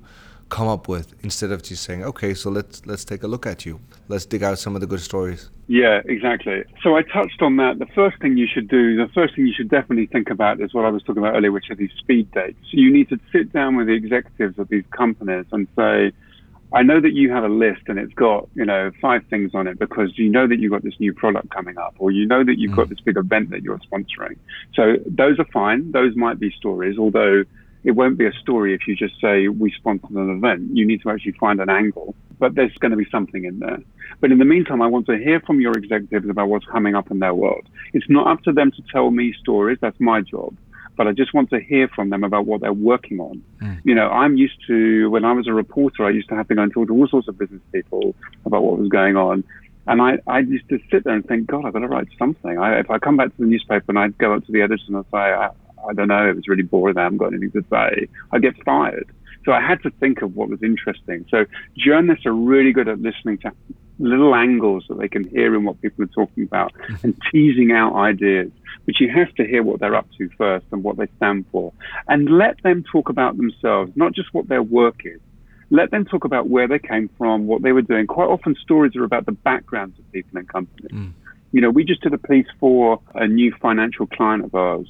come 0.49 0.69
up 0.69 0.89
with 0.89 1.15
instead 1.23 1.51
of 1.51 1.63
just 1.63 1.83
saying, 1.83 2.05
okay, 2.05 2.35
so 2.35 2.51
let's 2.51 2.85
let's 2.87 3.05
take 3.05 3.23
a 3.23 3.27
look 3.27 3.47
at 3.47 3.65
you. 3.67 3.81
Let's 4.09 4.27
dig 4.27 4.43
out 4.43 4.59
some 4.59 4.75
of 4.75 4.81
the 4.81 4.87
good 4.87 5.01
stories. 5.01 5.51
Yeah, 5.67 6.03
exactly. 6.05 6.65
So 6.83 6.97
I 6.97 7.03
touched 7.03 7.41
on 7.41 7.57
that. 7.57 7.79
The 7.79 7.87
first 7.95 8.21
thing 8.21 8.37
you 8.37 8.47
should 8.47 8.69
do, 8.69 8.97
the 8.97 9.11
first 9.15 9.35
thing 9.35 9.47
you 9.47 9.55
should 9.55 9.71
definitely 9.71 10.07
think 10.07 10.31
about 10.31 10.61
is 10.61 10.75
what 10.75 10.85
I 10.85 10.91
was 10.91 11.03
talking 11.03 11.23
about 11.23 11.35
earlier, 11.35 11.53
which 11.53 11.71
are 11.71 11.75
these 11.75 11.93
speed 11.99 12.31
dates. 12.33 12.59
You 12.71 12.93
need 12.93 13.09
to 13.09 13.19
sit 13.33 13.53
down 13.53 13.77
with 13.77 13.87
the 13.87 13.95
executives 13.95 14.59
of 14.59 14.69
these 14.69 14.85
companies 14.91 15.47
and 15.53 15.67
say, 15.75 16.13
I 16.75 16.83
know 16.83 17.01
that 17.01 17.13
you 17.13 17.31
have 17.31 17.45
a 17.45 17.49
list 17.49 17.83
and 17.87 17.99
it's 17.99 18.13
got, 18.15 18.49
you 18.55 18.65
know, 18.65 18.91
five 19.01 19.25
things 19.31 19.53
on 19.55 19.69
it 19.69 19.79
because 19.79 20.19
you 20.19 20.29
know 20.29 20.49
that 20.49 20.59
you've 20.59 20.73
got 20.73 20.83
this 20.83 20.99
new 20.99 21.15
product 21.15 21.51
coming 21.51 21.79
up 21.79 21.95
or 21.99 22.11
you 22.11 22.27
know 22.27 22.43
that 22.43 22.59
you've 22.59 22.73
mm. 22.73 22.77
got 22.77 22.89
this 22.89 23.01
big 23.01 23.17
event 23.17 23.51
that 23.51 23.63
you're 23.63 23.79
sponsoring. 23.79 24.37
So 24.75 24.97
those 25.07 25.39
are 25.39 25.47
fine. 25.53 25.93
Those 25.93 26.17
might 26.17 26.41
be 26.41 26.51
stories, 26.51 26.99
although 26.99 27.45
it 27.85 27.93
won't 27.93 28.17
be 28.19 28.27
a 28.27 28.33
story 28.33 28.75
if 28.75 28.87
you 28.89 28.97
just 28.97 29.21
say 29.21 29.49
we 29.49 29.71
sponsored 29.73 30.11
an 30.11 30.31
event. 30.31 30.71
You 30.73 30.87
need 30.87 31.03
to 31.03 31.11
actually 31.11 31.33
find 31.33 31.61
an 31.61 31.69
angle, 31.69 32.15
but 32.39 32.55
there's 32.55 32.75
going 32.79 32.91
to 32.91 32.97
be 32.97 33.07
something 33.11 33.45
in 33.45 33.59
there. 33.59 33.79
But 34.21 34.33
in 34.33 34.39
the 34.39 34.45
meantime, 34.45 34.81
I 34.81 34.87
want 34.87 35.07
to 35.07 35.19
hear 35.19 35.41
from 35.41 35.61
your 35.61 35.73
executives 35.73 36.29
about 36.29 36.49
what's 36.49 36.65
coming 36.67 36.95
up 36.95 37.11
in 37.11 37.19
their 37.19 37.35
world. 37.35 37.67
It's 37.93 38.09
not 38.09 38.27
up 38.27 38.43
to 38.45 38.53
them 38.53 38.73
to 38.73 38.83
tell 38.91 39.11
me 39.11 39.35
stories. 39.39 39.79
That's 39.81 40.01
my 40.01 40.23
job. 40.23 40.57
But 40.97 41.09
I 41.09 41.13
just 41.13 41.35
want 41.35 41.51
to 41.51 41.61
hear 41.61 41.89
from 41.89 42.11
them 42.11 42.25
about 42.25 42.47
what 42.47 42.61
they're 42.61 42.73
working 42.73 43.19
on. 43.19 43.43
Mm. 43.61 43.81
You 43.85 43.95
know, 43.97 44.09
I'm 44.09 44.37
used 44.37 44.59
to, 44.69 45.11
when 45.11 45.25
I 45.25 45.33
was 45.33 45.49
a 45.49 45.53
reporter, 45.53 46.05
I 46.05 46.11
used 46.11 46.29
to 46.29 46.37
have 46.37 46.49
to 46.49 46.55
go 46.55 46.63
and 46.63 46.73
talk 46.73 46.87
to 46.87 46.95
all 46.95 47.09
sorts 47.09 47.29
of 47.29 47.37
business 47.37 47.61
people 47.73 48.15
about 48.47 48.63
what 48.63 48.79
was 48.79 48.89
going 48.89 49.17
on. 49.17 49.45
And 49.87 50.01
I, 50.01 50.19
I 50.27 50.39
used 50.39 50.69
to 50.71 50.79
sit 50.91 51.05
there 51.05 51.15
and 51.15 51.27
think, 51.27 51.49
God, 51.49 51.67
I've 51.67 51.73
got 51.73 51.81
to 51.81 51.89
write 51.89 52.09
something. 52.19 52.59
I, 52.59 52.79
if 52.79 52.91
I 52.91 52.99
come 52.99 53.17
back 53.17 53.27
to 53.27 53.37
the 53.39 53.47
newspaper 53.47 53.85
and 53.89 53.99
I'd 53.99 54.17
go 54.17 54.35
up 54.35 54.47
to 54.47 54.53
the 54.53 54.63
editor 54.63 54.83
and 54.87 54.97
I'd 54.97 55.11
say, 55.11 55.19
I, 55.19 55.51
I 55.89 55.93
don't 55.93 56.09
know, 56.09 56.29
it 56.29 56.37
was 56.37 56.49
really 56.49 56.63
boring, 56.63 56.99
I 56.99 57.05
haven't 57.05 57.19
got 57.19 57.33
anything 57.33 57.51
to 57.53 57.65
say, 57.71 58.09
I 58.33 58.39
get 58.39 58.63
fired. 58.65 59.11
So 59.45 59.53
I 59.53 59.61
had 59.61 59.83
to 59.83 59.91
think 59.91 60.23
of 60.23 60.37
what 60.37 60.49
was 60.49 60.63
interesting. 60.63 61.27
So 61.31 61.45
journalists 61.77 62.27
are 62.27 62.33
really 62.33 62.73
good 62.73 62.89
at 62.89 63.01
listening 63.01 63.39
to 63.39 63.53
little 63.99 64.35
angles 64.35 64.85
that 64.89 64.99
they 64.99 65.09
can 65.09 65.25
hear 65.29 65.55
in 65.55 65.65
what 65.65 65.81
people 65.81 66.05
are 66.05 66.09
talking 66.09 66.45
about 66.45 66.73
mm-hmm. 66.75 67.07
and 67.07 67.23
teasing 67.31 67.73
out 67.73 67.95
ideas. 67.95 68.51
But 68.87 69.01
you 69.01 69.11
have 69.11 69.33
to 69.37 69.47
hear 69.47 69.63
what 69.63 69.81
they're 69.81 69.95
up 69.95 70.09
to 70.19 70.29
first 70.37 70.67
and 70.73 70.83
what 70.83 70.97
they 70.97 71.07
stand 71.17 71.47
for. 71.53 71.73
And 72.09 72.29
let 72.29 72.63
them 72.63 72.85
talk 72.91 73.09
about 73.09 73.37
themselves, 73.37 73.93
not 73.95 74.13
just 74.13 74.33
what 74.35 74.49
their 74.49 74.63
work 74.63 75.03
is. 75.05 75.21
Let 75.71 75.91
them 75.91 76.05
talk 76.05 76.25
about 76.25 76.49
where 76.49 76.69
they 76.69 76.79
came 76.79 77.09
from, 77.17 77.47
what 77.47 77.63
they 77.63 77.73
were 77.73 77.83
doing. 77.83 78.07
Quite 78.07 78.29
often 78.29 78.55
stories 78.57 78.95
are 78.97 79.05
about 79.05 79.27
the 79.27 79.33
backgrounds 79.33 79.99
of 79.99 80.13
people 80.13 80.39
and 80.39 80.49
companies. 80.49 80.91
Mm. 80.91 81.13
You 81.53 81.61
know, 81.61 81.71
we 81.71 81.85
just 81.85 82.03
did 82.03 82.13
a 82.13 82.19
piece 82.19 82.47
for 82.61 83.01
a 83.15 83.27
new 83.27 83.55
financial 83.61 84.07
client 84.07 84.45
of 84.45 84.55
ours 84.55 84.89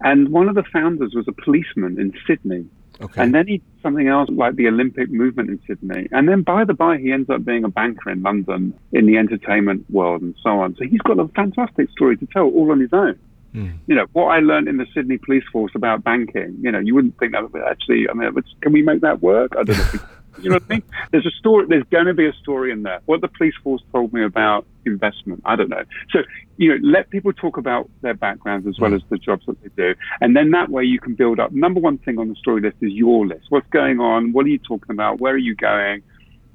and 0.00 0.30
one 0.30 0.48
of 0.48 0.54
the 0.54 0.64
founders 0.72 1.12
was 1.14 1.26
a 1.28 1.32
policeman 1.32 2.00
in 2.00 2.12
Sydney. 2.26 2.66
Okay. 3.00 3.22
And 3.22 3.34
then 3.34 3.46
he 3.46 3.58
did 3.58 3.82
something 3.82 4.08
else 4.08 4.28
like 4.30 4.56
the 4.56 4.68
Olympic 4.68 5.10
movement 5.10 5.48
in 5.48 5.60
Sydney. 5.66 6.08
And 6.12 6.28
then 6.28 6.42
by 6.42 6.64
the 6.64 6.74
by, 6.74 6.98
he 6.98 7.12
ends 7.12 7.30
up 7.30 7.44
being 7.44 7.64
a 7.64 7.68
banker 7.68 8.10
in 8.10 8.22
London 8.22 8.78
in 8.92 9.06
the 9.06 9.16
entertainment 9.16 9.88
world 9.90 10.20
and 10.20 10.34
so 10.42 10.60
on. 10.60 10.76
So 10.76 10.84
he's 10.84 11.00
got 11.00 11.18
a 11.18 11.26
fantastic 11.28 11.90
story 11.90 12.18
to 12.18 12.26
tell 12.26 12.44
all 12.44 12.70
on 12.70 12.80
his 12.80 12.92
own. 12.92 13.18
Mm. 13.54 13.78
You 13.86 13.94
know, 13.94 14.06
what 14.12 14.26
I 14.26 14.40
learned 14.40 14.68
in 14.68 14.76
the 14.76 14.86
Sydney 14.94 15.18
police 15.18 15.44
force 15.50 15.72
about 15.74 16.04
banking, 16.04 16.56
you 16.60 16.70
know, 16.70 16.78
you 16.78 16.94
wouldn't 16.94 17.18
think 17.18 17.32
that 17.32 17.50
would 17.50 17.62
actually, 17.62 18.06
I 18.08 18.12
mean, 18.12 18.30
can 18.60 18.72
we 18.72 18.82
make 18.82 19.00
that 19.00 19.22
work? 19.22 19.52
I 19.58 19.62
don't 19.64 19.78
know. 19.78 20.00
You 20.40 20.48
know 20.48 20.56
what 20.56 20.62
I 20.70 20.74
mean? 20.74 20.82
There's 21.10 21.26
a 21.26 21.30
story. 21.32 21.66
There's 21.68 21.84
going 21.90 22.06
to 22.06 22.14
be 22.14 22.26
a 22.26 22.32
story 22.34 22.70
in 22.70 22.82
there. 22.82 23.00
What 23.04 23.20
the 23.20 23.28
police 23.28 23.52
force 23.62 23.82
told 23.92 24.12
me 24.12 24.24
about 24.24 24.64
investment, 24.86 25.42
I 25.44 25.56
don't 25.56 25.68
know. 25.68 25.84
So 26.10 26.20
you 26.56 26.70
know, 26.70 26.88
let 26.88 27.10
people 27.10 27.32
talk 27.32 27.56
about 27.56 27.90
their 28.02 28.14
backgrounds 28.14 28.66
as 28.66 28.78
well 28.78 28.90
mm. 28.90 28.96
as 28.96 29.02
the 29.08 29.18
jobs 29.18 29.46
that 29.46 29.60
they 29.62 29.70
do, 29.76 29.94
and 30.20 30.36
then 30.36 30.50
that 30.50 30.68
way 30.70 30.84
you 30.84 31.00
can 31.00 31.14
build 31.14 31.40
up. 31.40 31.52
Number 31.52 31.80
one 31.80 31.98
thing 31.98 32.18
on 32.18 32.28
the 32.28 32.34
story 32.36 32.60
list 32.60 32.76
is 32.80 32.92
your 32.92 33.26
list. 33.26 33.46
What's 33.48 33.68
going 33.70 34.00
on? 34.00 34.32
What 34.32 34.46
are 34.46 34.50
you 34.50 34.58
talking 34.58 34.90
about? 34.90 35.20
Where 35.20 35.34
are 35.34 35.38
you 35.38 35.54
going? 35.54 36.02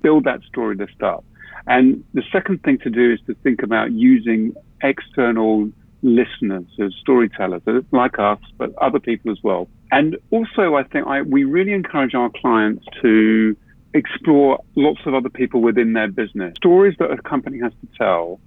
Build 0.02 0.24
that 0.26 0.42
story 0.44 0.76
list 0.76 1.02
up. 1.02 1.24
And 1.68 2.04
the 2.14 2.24
second 2.32 2.62
thing 2.64 2.78
to 2.80 2.90
do 2.90 3.14
is 3.14 3.20
to 3.28 3.34
think 3.44 3.64
about 3.64 3.92
using 3.92 4.54
external 4.84 5.72
listeners 6.04 6.66
as 6.80 6.94
storytellers, 7.02 7.64
like 7.92 8.20
us, 8.20 8.40
but 8.58 8.76
other 8.78 9.00
people 9.00 9.32
as 9.32 9.40
well. 9.44 9.68
And 9.92 10.18
also, 10.32 10.76
I 10.76 10.84
think 10.84 11.08
I, 11.08 11.24
we 11.24 11.44
really 11.44 11.74
encourage 11.74 12.14
our 12.14 12.30
clients 12.30 12.86
to 13.02 13.56
explore 13.96 14.64
lots 14.76 15.00
of 15.06 15.14
other 15.14 15.30
people 15.30 15.62
within 15.62 15.94
their 15.94 16.10
business. 16.10 16.54
Stories 16.58 16.96
that 17.00 17.10
a 17.10 17.18
company 17.18 17.60
has 17.60 17.72
to 17.72 17.98
tell 17.98 18.40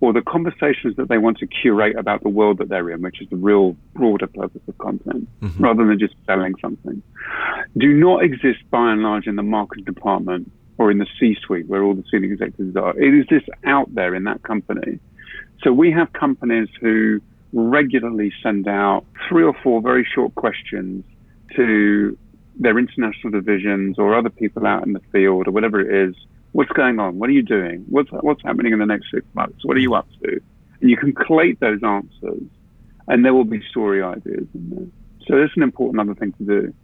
or 0.00 0.12
the 0.12 0.22
conversations 0.22 0.96
that 0.96 1.08
they 1.08 1.18
want 1.18 1.38
to 1.38 1.46
curate 1.46 1.96
about 1.96 2.22
the 2.22 2.28
world 2.28 2.58
that 2.58 2.68
they're 2.68 2.90
in, 2.90 3.00
which 3.00 3.22
is 3.22 3.28
the 3.30 3.36
real 3.36 3.76
broader 3.94 4.26
purpose 4.26 4.60
of 4.68 4.76
content, 4.78 5.28
mm-hmm. 5.40 5.62
rather 5.62 5.86
than 5.86 5.98
just 5.98 6.14
selling 6.26 6.54
something, 6.60 7.02
do 7.78 7.94
not 7.94 8.22
exist 8.22 8.58
by 8.70 8.92
and 8.92 9.02
large 9.02 9.26
in 9.26 9.36
the 9.36 9.42
marketing 9.42 9.84
department 9.84 10.50
or 10.78 10.90
in 10.90 10.98
the 10.98 11.06
C-suite 11.18 11.68
where 11.68 11.82
all 11.82 11.94
the 11.94 12.04
senior 12.10 12.32
executives 12.32 12.76
are. 12.76 12.98
It 12.98 13.14
is 13.14 13.26
just 13.26 13.48
out 13.64 13.94
there 13.94 14.14
in 14.14 14.24
that 14.24 14.42
company. 14.42 14.98
So 15.62 15.72
we 15.72 15.92
have 15.92 16.12
companies 16.12 16.68
who 16.80 17.20
regularly 17.52 18.32
send 18.42 18.66
out 18.66 19.04
three 19.28 19.44
or 19.44 19.54
four 19.62 19.80
very 19.80 20.06
short 20.14 20.34
questions 20.34 21.04
to 21.56 22.18
their 22.58 22.78
international 22.78 23.30
divisions 23.30 23.98
or 23.98 24.14
other 24.14 24.30
people 24.30 24.66
out 24.66 24.86
in 24.86 24.92
the 24.92 25.00
field 25.12 25.48
or 25.48 25.50
whatever 25.50 25.80
it 25.80 26.08
is. 26.08 26.14
What's 26.52 26.70
going 26.70 27.00
on? 27.00 27.18
What 27.18 27.28
are 27.30 27.32
you 27.32 27.42
doing? 27.42 27.84
What's 27.88 28.10
what's 28.10 28.42
happening 28.42 28.72
in 28.72 28.78
the 28.78 28.86
next 28.86 29.10
six 29.12 29.26
months? 29.34 29.64
What 29.64 29.76
are 29.76 29.80
you 29.80 29.94
up 29.94 30.08
to? 30.22 30.40
And 30.80 30.90
you 30.90 30.96
can 30.96 31.12
collate 31.12 31.58
those 31.60 31.82
answers, 31.82 32.42
and 33.08 33.24
there 33.24 33.34
will 33.34 33.44
be 33.44 33.60
story 33.70 34.02
ideas 34.02 34.46
in 34.54 34.70
there. 34.70 34.86
So 35.26 35.40
that's 35.40 35.56
an 35.56 35.62
important 35.62 36.00
other 36.00 36.14
thing 36.14 36.32
to 36.32 36.44
do. 36.44 36.74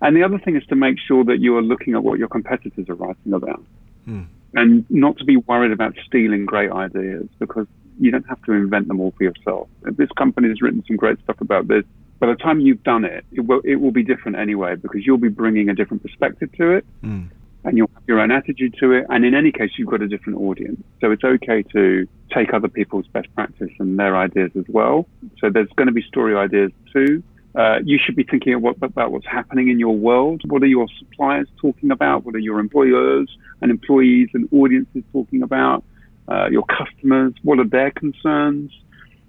And 0.00 0.16
the 0.16 0.22
other 0.22 0.38
thing 0.38 0.56
is 0.56 0.64
to 0.66 0.76
make 0.76 0.98
sure 0.98 1.24
that 1.24 1.40
you 1.40 1.56
are 1.56 1.62
looking 1.62 1.94
at 1.94 2.02
what 2.02 2.18
your 2.18 2.28
competitors 2.28 2.88
are 2.88 2.94
writing 2.94 3.32
about, 3.32 3.62
hmm. 4.04 4.22
and 4.54 4.86
not 4.88 5.18
to 5.18 5.24
be 5.24 5.36
worried 5.36 5.72
about 5.72 5.94
stealing 6.06 6.46
great 6.46 6.70
ideas 6.70 7.26
because 7.38 7.66
you 8.00 8.10
don't 8.10 8.26
have 8.28 8.40
to 8.44 8.52
invent 8.52 8.88
them 8.88 9.00
all 9.00 9.12
for 9.16 9.24
yourself. 9.24 9.68
If 9.84 9.96
this 9.96 10.10
company 10.16 10.48
has 10.48 10.62
written 10.62 10.84
some 10.86 10.96
great 10.96 11.18
stuff 11.24 11.40
about 11.40 11.68
this, 11.68 11.84
by 12.18 12.26
the 12.26 12.34
time 12.34 12.60
you've 12.60 12.82
done 12.82 13.04
it, 13.04 13.24
it 13.32 13.40
will, 13.40 13.60
it 13.64 13.76
will 13.76 13.92
be 13.92 14.02
different 14.02 14.38
anyway 14.38 14.74
because 14.74 15.06
you'll 15.06 15.18
be 15.18 15.28
bringing 15.28 15.68
a 15.68 15.74
different 15.74 16.02
perspective 16.02 16.50
to 16.58 16.72
it 16.72 16.84
mm. 17.02 17.28
and 17.64 17.76
you'll 17.76 17.90
have 17.94 18.02
your 18.06 18.20
own 18.20 18.30
attitude 18.30 18.74
to 18.80 18.92
it. 18.92 19.06
And 19.08 19.24
in 19.24 19.34
any 19.34 19.52
case, 19.52 19.70
you've 19.78 19.88
got 19.88 20.02
a 20.02 20.08
different 20.08 20.40
audience. 20.40 20.82
So 21.00 21.12
it's 21.12 21.24
okay 21.24 21.62
to 21.74 22.08
take 22.34 22.52
other 22.52 22.68
people's 22.68 23.06
best 23.08 23.32
practice 23.34 23.70
and 23.78 23.98
their 23.98 24.16
ideas 24.16 24.50
as 24.58 24.64
well. 24.68 25.06
So 25.40 25.48
there's 25.50 25.68
going 25.76 25.86
to 25.86 25.92
be 25.92 26.02
story 26.02 26.36
ideas 26.36 26.72
too. 26.92 27.22
Uh, 27.54 27.78
you 27.84 27.98
should 28.04 28.14
be 28.14 28.24
thinking 28.24 28.60
what, 28.60 28.76
about 28.82 29.10
what's 29.10 29.26
happening 29.26 29.68
in 29.68 29.78
your 29.78 29.96
world. 29.96 30.42
What 30.46 30.62
are 30.62 30.66
your 30.66 30.86
suppliers 30.98 31.48
talking 31.60 31.90
about? 31.90 32.24
What 32.24 32.34
are 32.34 32.40
your 32.40 32.60
employers 32.60 33.28
and 33.60 33.70
employees 33.70 34.28
and 34.34 34.48
audiences 34.52 35.02
talking 35.12 35.42
about? 35.42 35.82
Uh, 36.28 36.48
your 36.50 36.64
customers, 36.64 37.32
what 37.42 37.58
are 37.58 37.66
their 37.66 37.90
concerns? 37.90 38.70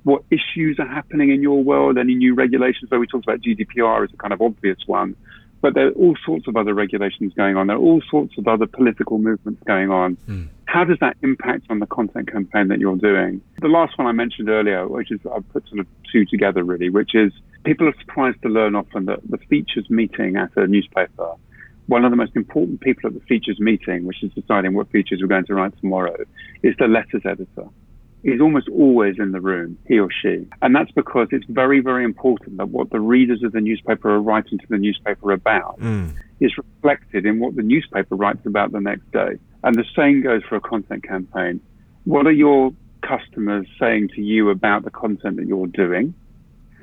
What 0.04 0.24
issues 0.32 0.80
are 0.80 0.88
happening 0.88 1.32
in 1.32 1.42
your 1.42 1.64
world? 1.64 1.98
Any 1.98 2.16
new 2.16 2.34
regulations? 2.34 2.90
So 2.90 3.00
we 3.00 3.08
talked 3.08 3.26
about 3.26 3.42
GDPR 3.42 4.06
as 4.06 4.14
a 4.14 4.18
kind 4.18 4.34
of 4.34 4.42
obvious 4.42 4.78
one, 4.86 5.16
but 5.62 5.74
there 5.74 5.88
are 5.88 5.92
all 5.92 6.16
sorts 6.26 6.48
of 6.48 6.56
other 6.56 6.74
regulations 6.74 7.34
going 7.34 7.58
on. 7.58 7.68
There 7.68 7.76
are 7.76 7.80
all 7.80 8.02
sorts 8.10 8.38
of 8.38 8.48
other 8.48 8.66
political 8.66 9.18
movements 9.18 9.62
going 9.66 9.92
on. 9.92 10.16
Mm. 10.28 10.48
How 10.66 10.84
does 10.84 10.98
that 11.02 11.18
impact 11.22 11.66
on 11.70 11.80
the 11.80 11.86
content 11.86 12.32
campaign 12.32 12.70
that 12.70 12.80
you're 12.80 12.96
doing? 12.96 13.42
The 13.62 13.68
last 13.68 13.98
one 13.98 14.08
I 14.08 14.12
mentioned 14.12 14.50
earlier, 14.50 14.88
which 14.88 15.12
is 15.12 15.20
I've 15.34 15.48
put 15.50 15.68
sort 15.68 15.80
of 15.80 15.88
two 16.12 16.26
together 16.26 16.64
really, 16.64 16.90
which 16.90 17.14
is 17.14 17.34
people 17.66 17.88
are 17.88 17.96
surprised 18.00 18.42
to 18.44 18.50
learn 18.50 18.76
often 18.76 19.06
that 19.06 19.20
the 19.30 19.38
features 19.50 19.90
meeting 19.90 20.38
at 20.38 20.56
a 20.56 20.68
newspaper, 20.68 21.34
one 21.88 22.06
of 22.06 22.12
the 22.12 22.18
most 22.18 22.36
important 22.36 22.82
people 22.82 23.08
at 23.08 23.14
the 23.14 23.20
features 23.22 23.60
meeting, 23.60 24.06
which 24.06 24.24
is 24.24 24.32
deciding 24.34 24.76
what 24.76 24.90
features 24.92 25.20
we're 25.22 25.28
going 25.28 25.46
to 25.46 25.56
write 25.56 25.78
tomorrow, 25.80 26.16
is 26.64 26.76
the 26.78 26.88
letters 26.88 27.24
editor 27.26 27.68
is 28.24 28.42
almost 28.42 28.68
always 28.70 29.16
in 29.18 29.32
the 29.32 29.40
room, 29.40 29.78
he 29.88 30.00
or 30.00 30.10
she. 30.12 30.46
And 30.62 30.76
that's 30.76 30.92
because 30.92 31.30
it's 31.32 31.46
very, 31.48 31.80
very 31.80 32.04
important 32.04 32.58
that 32.58 32.70
what 32.70 32.90
the 32.90 33.00
readers 33.00 33.44
of 33.44 33.54
the 33.54 33.62
newspaper 33.62 34.10
are 34.10 34.22
writing 34.22 34.58
to 34.58 34.68
the 34.70 34.78
newspaper 34.78 35.32
about 35.32 35.80
mm. 35.80 36.12
is 36.40 36.52
reflected 36.58 37.26
in 37.26 37.40
what 37.40 37.56
the 37.56 37.64
newspaper 37.64 38.16
writes 38.16 38.46
about 38.46 38.72
the 38.72 38.82
next 38.82 39.10
day. 39.12 39.40
And 39.64 39.76
the 39.76 39.86
same 39.96 40.22
goes 40.22 40.44
for 40.44 40.58
a 40.58 40.62
content 40.62 41.04
campaign. 41.04 41.62
What 42.04 42.28
are 42.28 42.32
your 42.32 42.74
customers 43.02 43.68
saying 43.80 44.10
to 44.16 44.22
you 44.22 44.50
about 44.50 44.84
the 44.84 44.92
content 44.92 45.38
that 45.38 45.48
you're 45.48 45.68
doing? 45.68 46.14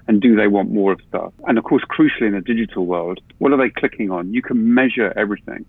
And 0.08 0.22
do 0.22 0.36
they 0.36 0.46
want 0.46 0.70
more 0.70 0.92
of 0.92 1.00
stuff? 1.08 1.32
And 1.46 1.58
of 1.58 1.64
course, 1.64 1.82
crucially 1.84 2.28
in 2.28 2.34
a 2.34 2.40
digital 2.40 2.86
world, 2.86 3.20
what 3.38 3.52
are 3.52 3.58
they 3.58 3.70
clicking 3.70 4.10
on? 4.10 4.32
You 4.32 4.40
can 4.40 4.72
measure 4.72 5.12
everything. 5.16 5.66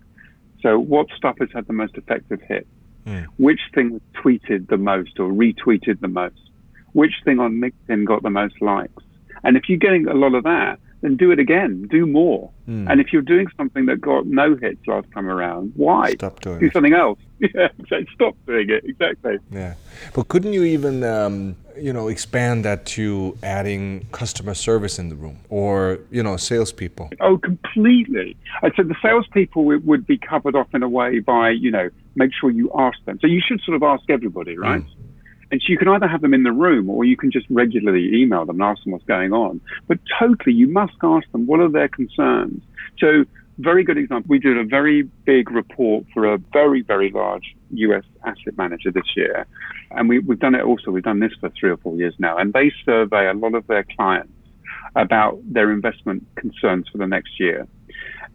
So 0.62 0.78
what 0.78 1.08
stuff 1.16 1.36
has 1.40 1.48
had 1.52 1.66
the 1.66 1.72
most 1.72 1.96
effective 1.96 2.40
hit? 2.42 2.66
Mm. 3.08 3.26
Which 3.38 3.60
thing 3.74 3.92
was 3.92 4.02
tweeted 4.22 4.68
the 4.68 4.76
most 4.76 5.18
or 5.18 5.30
retweeted 5.30 6.00
the 6.00 6.08
most? 6.08 6.50
Which 6.92 7.14
thing 7.24 7.40
on 7.40 7.60
LinkedIn 7.60 8.04
got 8.04 8.22
the 8.22 8.30
most 8.30 8.60
likes? 8.60 9.02
And 9.44 9.56
if 9.56 9.68
you're 9.68 9.78
getting 9.78 10.06
a 10.06 10.14
lot 10.14 10.34
of 10.34 10.44
that, 10.44 10.78
then 11.00 11.16
do 11.16 11.30
it 11.30 11.38
again, 11.38 11.86
do 11.90 12.06
more. 12.06 12.50
Mm. 12.68 12.90
And 12.90 13.00
if 13.00 13.12
you're 13.12 13.22
doing 13.22 13.46
something 13.56 13.86
that 13.86 14.00
got 14.00 14.26
no 14.26 14.56
hits 14.56 14.86
last 14.86 15.10
time 15.12 15.28
around, 15.28 15.72
why? 15.76 16.12
Stop 16.12 16.40
doing 16.40 16.58
do 16.58 16.66
it. 16.66 16.72
something 16.72 16.94
else. 16.94 17.18
Yeah, 17.40 17.68
stop 18.14 18.34
doing 18.48 18.68
it. 18.68 18.84
Exactly. 18.84 19.38
Yeah, 19.52 19.74
but 20.12 20.26
couldn't 20.26 20.54
you 20.54 20.64
even, 20.64 21.04
um, 21.04 21.54
you 21.76 21.92
know, 21.92 22.08
expand 22.08 22.64
that 22.64 22.84
to 22.86 23.38
adding 23.44 24.08
customer 24.10 24.54
service 24.54 24.98
in 24.98 25.08
the 25.08 25.14
room 25.14 25.38
or 25.48 26.00
you 26.10 26.24
know, 26.24 26.36
salespeople? 26.36 27.10
Oh, 27.20 27.38
completely. 27.38 28.36
I 28.62 28.72
said 28.74 28.88
the 28.88 28.96
salespeople 29.00 29.64
would 29.64 30.04
be 30.04 30.18
covered 30.18 30.56
off 30.56 30.66
in 30.74 30.82
a 30.82 30.88
way 30.88 31.20
by 31.20 31.50
you 31.50 31.70
know, 31.70 31.90
make 32.16 32.32
sure 32.38 32.50
you 32.50 32.72
ask 32.76 32.98
them. 33.04 33.18
So 33.20 33.28
you 33.28 33.40
should 33.46 33.60
sort 33.60 33.76
of 33.76 33.84
ask 33.84 34.10
everybody, 34.10 34.58
right? 34.58 34.82
Mm. 34.82 34.90
And 35.50 35.60
so 35.62 35.70
you 35.70 35.78
can 35.78 35.88
either 35.88 36.06
have 36.06 36.20
them 36.20 36.34
in 36.34 36.42
the 36.42 36.52
room 36.52 36.90
or 36.90 37.04
you 37.04 37.16
can 37.16 37.30
just 37.30 37.46
regularly 37.48 38.14
email 38.14 38.44
them 38.44 38.60
and 38.60 38.70
ask 38.70 38.82
them 38.84 38.92
what's 38.92 39.04
going 39.04 39.32
on. 39.32 39.60
But 39.86 39.98
totally, 40.18 40.54
you 40.54 40.68
must 40.68 40.94
ask 41.02 41.30
them 41.32 41.46
what 41.46 41.60
are 41.60 41.70
their 41.70 41.88
concerns. 41.88 42.62
So, 42.98 43.24
very 43.58 43.82
good 43.82 43.98
example. 43.98 44.28
We 44.28 44.38
did 44.38 44.56
a 44.56 44.62
very 44.62 45.02
big 45.02 45.50
report 45.50 46.04
for 46.14 46.32
a 46.32 46.38
very, 46.52 46.82
very 46.82 47.10
large 47.10 47.56
US 47.70 48.04
asset 48.24 48.56
manager 48.56 48.92
this 48.92 49.16
year. 49.16 49.46
And 49.90 50.08
we, 50.08 50.20
we've 50.20 50.38
done 50.38 50.54
it 50.54 50.62
also, 50.62 50.92
we've 50.92 51.02
done 51.02 51.18
this 51.18 51.32
for 51.40 51.50
three 51.58 51.70
or 51.70 51.76
four 51.78 51.96
years 51.96 52.14
now. 52.18 52.36
And 52.38 52.52
they 52.52 52.70
survey 52.84 53.28
a 53.28 53.34
lot 53.34 53.54
of 53.54 53.66
their 53.66 53.84
clients 53.96 54.32
about 54.94 55.40
their 55.44 55.72
investment 55.72 56.24
concerns 56.36 56.86
for 56.88 56.98
the 56.98 57.06
next 57.06 57.40
year. 57.40 57.66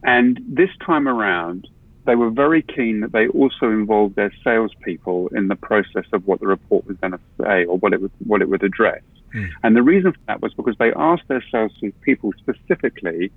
And 0.03 0.41
this 0.45 0.70
time 0.86 1.07
around, 1.07 1.68
they 2.06 2.16
were 2.16 2.30
very 2.30 2.62
keen 2.62 3.01
that 3.01 3.12
they 3.12 3.28
also 3.28 3.70
involved 3.70 4.16
their 4.16 4.32
salespeople 4.43 5.30
in 5.30 5.47
the 5.47 5.56
process 5.56 6.06
of 6.12 6.26
what 6.28 6.39
the 6.39 6.47
report 6.47 6.86
was 6.86 6.97
going 6.97 7.12
to 7.12 7.20
say 7.41 7.66
or 7.66 7.78
what 7.78 7.93
it 7.93 8.01
would 8.01 8.12
what 8.26 8.41
it 8.41 8.49
would 8.49 8.64
address. 8.64 9.01
Mm. 9.34 9.49
And 9.64 9.76
the 9.76 9.84
reason 9.84 10.12
for 10.12 10.20
that 10.28 10.41
was 10.41 10.54
because 10.54 10.76
they 10.80 10.93
asked 10.93 11.28
their 11.28 11.43
salespeople 11.51 12.34
specifically, 12.38 13.32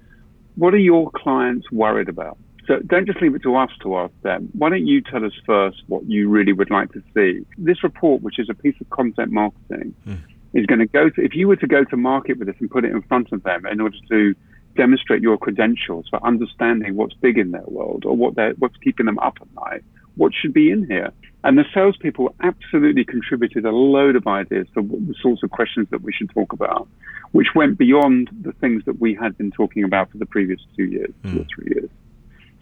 "What 0.56 0.74
are 0.74 0.78
your 0.78 1.10
clients 1.12 1.70
worried 1.70 2.08
about?" 2.08 2.38
So 2.66 2.80
don't 2.80 3.06
just 3.06 3.22
leave 3.22 3.34
it 3.34 3.42
to 3.42 3.54
us 3.56 3.70
to 3.82 3.96
ask 3.96 4.12
them. 4.22 4.48
Why 4.52 4.70
don't 4.70 4.86
you 4.86 5.00
tell 5.00 5.24
us 5.24 5.32
first 5.46 5.82
what 5.86 6.04
you 6.06 6.28
really 6.28 6.52
would 6.52 6.70
like 6.70 6.92
to 6.92 7.02
see? 7.14 7.46
This 7.56 7.82
report, 7.84 8.22
which 8.22 8.38
is 8.38 8.48
a 8.50 8.54
piece 8.54 8.74
of 8.80 8.90
content 8.90 9.30
marketing, 9.30 9.94
mm. 10.06 10.18
is 10.52 10.66
going 10.66 10.80
to 10.80 10.86
go 10.86 11.08
to. 11.08 11.24
If 11.24 11.34
you 11.34 11.46
were 11.46 11.56
to 11.56 11.66
go 11.66 11.84
to 11.84 11.96
market 11.96 12.38
with 12.38 12.48
this 12.48 12.56
and 12.58 12.70
put 12.70 12.84
it 12.84 12.90
in 12.90 13.02
front 13.02 13.30
of 13.32 13.42
them 13.44 13.66
in 13.66 13.80
order 13.80 13.96
to 14.08 14.34
demonstrate 14.76 15.22
your 15.22 15.38
credentials 15.38 16.06
for 16.08 16.24
understanding 16.24 16.96
what's 16.96 17.14
big 17.14 17.38
in 17.38 17.50
their 17.50 17.66
world 17.66 18.04
or 18.04 18.16
what 18.16 18.34
they're, 18.36 18.52
what's 18.54 18.76
keeping 18.78 19.06
them 19.06 19.18
up 19.18 19.38
at 19.40 19.48
night, 19.54 19.82
what 20.16 20.32
should 20.34 20.52
be 20.52 20.70
in 20.70 20.86
here. 20.86 21.10
And 21.44 21.56
the 21.56 21.64
salespeople 21.72 22.34
absolutely 22.42 23.04
contributed 23.04 23.64
a 23.64 23.70
load 23.70 24.16
of 24.16 24.26
ideas 24.26 24.66
for 24.74 24.82
the 24.82 25.14
sorts 25.20 25.42
of 25.42 25.50
questions 25.50 25.88
that 25.90 26.02
we 26.02 26.12
should 26.12 26.30
talk 26.30 26.52
about, 26.52 26.88
which 27.32 27.48
went 27.54 27.78
beyond 27.78 28.30
the 28.42 28.52
things 28.52 28.84
that 28.86 29.00
we 29.00 29.14
had 29.14 29.36
been 29.38 29.50
talking 29.50 29.84
about 29.84 30.10
for 30.10 30.18
the 30.18 30.26
previous 30.26 30.60
two 30.76 30.84
years, 30.84 31.12
mm. 31.22 31.32
two 31.32 31.40
or 31.40 31.46
three 31.54 31.72
years. 31.74 31.90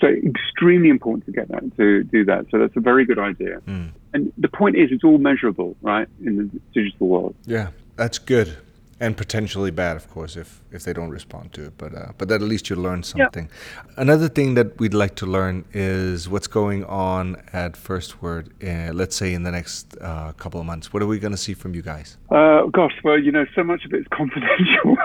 So 0.00 0.08
extremely 0.08 0.90
important 0.90 1.24
to 1.26 1.32
get 1.32 1.48
that 1.48 1.76
to 1.76 2.02
do 2.04 2.24
that. 2.26 2.46
So 2.50 2.58
that's 2.58 2.76
a 2.76 2.80
very 2.80 3.06
good 3.06 3.18
idea. 3.18 3.60
Mm. 3.66 3.92
And 4.12 4.32
the 4.36 4.48
point 4.48 4.76
is, 4.76 4.90
it's 4.90 5.04
all 5.04 5.18
measurable, 5.18 5.76
right, 5.80 6.08
in 6.22 6.36
the 6.36 6.60
digital 6.74 7.08
world. 7.08 7.34
Yeah, 7.46 7.68
that's 7.96 8.18
good 8.18 8.56
and 9.00 9.16
potentially 9.16 9.70
bad, 9.70 9.96
of 9.96 10.08
course, 10.10 10.36
if 10.36 10.60
if 10.70 10.84
they 10.84 10.92
don't 10.92 11.10
respond 11.10 11.52
to 11.52 11.66
it. 11.66 11.78
But 11.78 11.94
uh, 11.94 12.12
but 12.18 12.30
at 12.30 12.42
least 12.42 12.70
you 12.70 12.76
learn 12.76 13.02
something. 13.02 13.48
Yeah. 13.48 13.92
Another 13.96 14.28
thing 14.28 14.54
that 14.54 14.78
we'd 14.78 14.94
like 14.94 15.14
to 15.16 15.26
learn 15.26 15.64
is 15.72 16.28
what's 16.28 16.46
going 16.46 16.84
on 16.84 17.36
at 17.52 17.76
First 17.76 18.22
Word. 18.22 18.52
Uh, 18.62 18.92
let's 18.92 19.16
say 19.16 19.34
in 19.34 19.42
the 19.42 19.50
next 19.50 19.96
uh, 20.00 20.32
couple 20.32 20.60
of 20.60 20.66
months. 20.66 20.92
What 20.92 21.02
are 21.02 21.06
we 21.06 21.18
going 21.18 21.32
to 21.32 21.38
see 21.38 21.54
from 21.54 21.74
you 21.74 21.82
guys? 21.82 22.16
Uh, 22.30 22.66
gosh, 22.66 22.94
well, 23.02 23.18
you 23.18 23.32
know, 23.32 23.46
so 23.54 23.64
much 23.64 23.84
of 23.84 23.92
it's 23.92 24.08
confidential. 24.12 24.96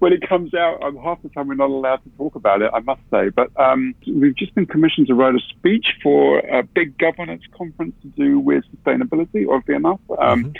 when 0.00 0.12
it 0.12 0.28
comes 0.28 0.54
out, 0.54 0.82
um, 0.82 0.96
half 0.96 1.22
the 1.22 1.28
time 1.30 1.48
we're 1.48 1.54
not 1.54 1.70
allowed 1.70 2.02
to 2.04 2.10
talk 2.16 2.34
about 2.34 2.62
it. 2.62 2.70
I 2.74 2.80
must 2.80 3.00
say, 3.10 3.30
but 3.30 3.48
um, 3.58 3.94
we've 4.06 4.36
just 4.36 4.54
been 4.54 4.66
commissioned 4.66 5.06
to 5.08 5.14
write 5.14 5.34
a 5.34 5.40
speech 5.50 5.86
for 6.02 6.40
a 6.40 6.62
big 6.62 6.98
governance 6.98 7.42
conference 7.56 7.94
to 8.02 8.08
do 8.08 8.38
with 8.38 8.64
sustainability. 8.76 9.48
Oddly 9.48 9.74
enough. 9.74 10.00
Um, 10.18 10.44
mm-hmm 10.44 10.52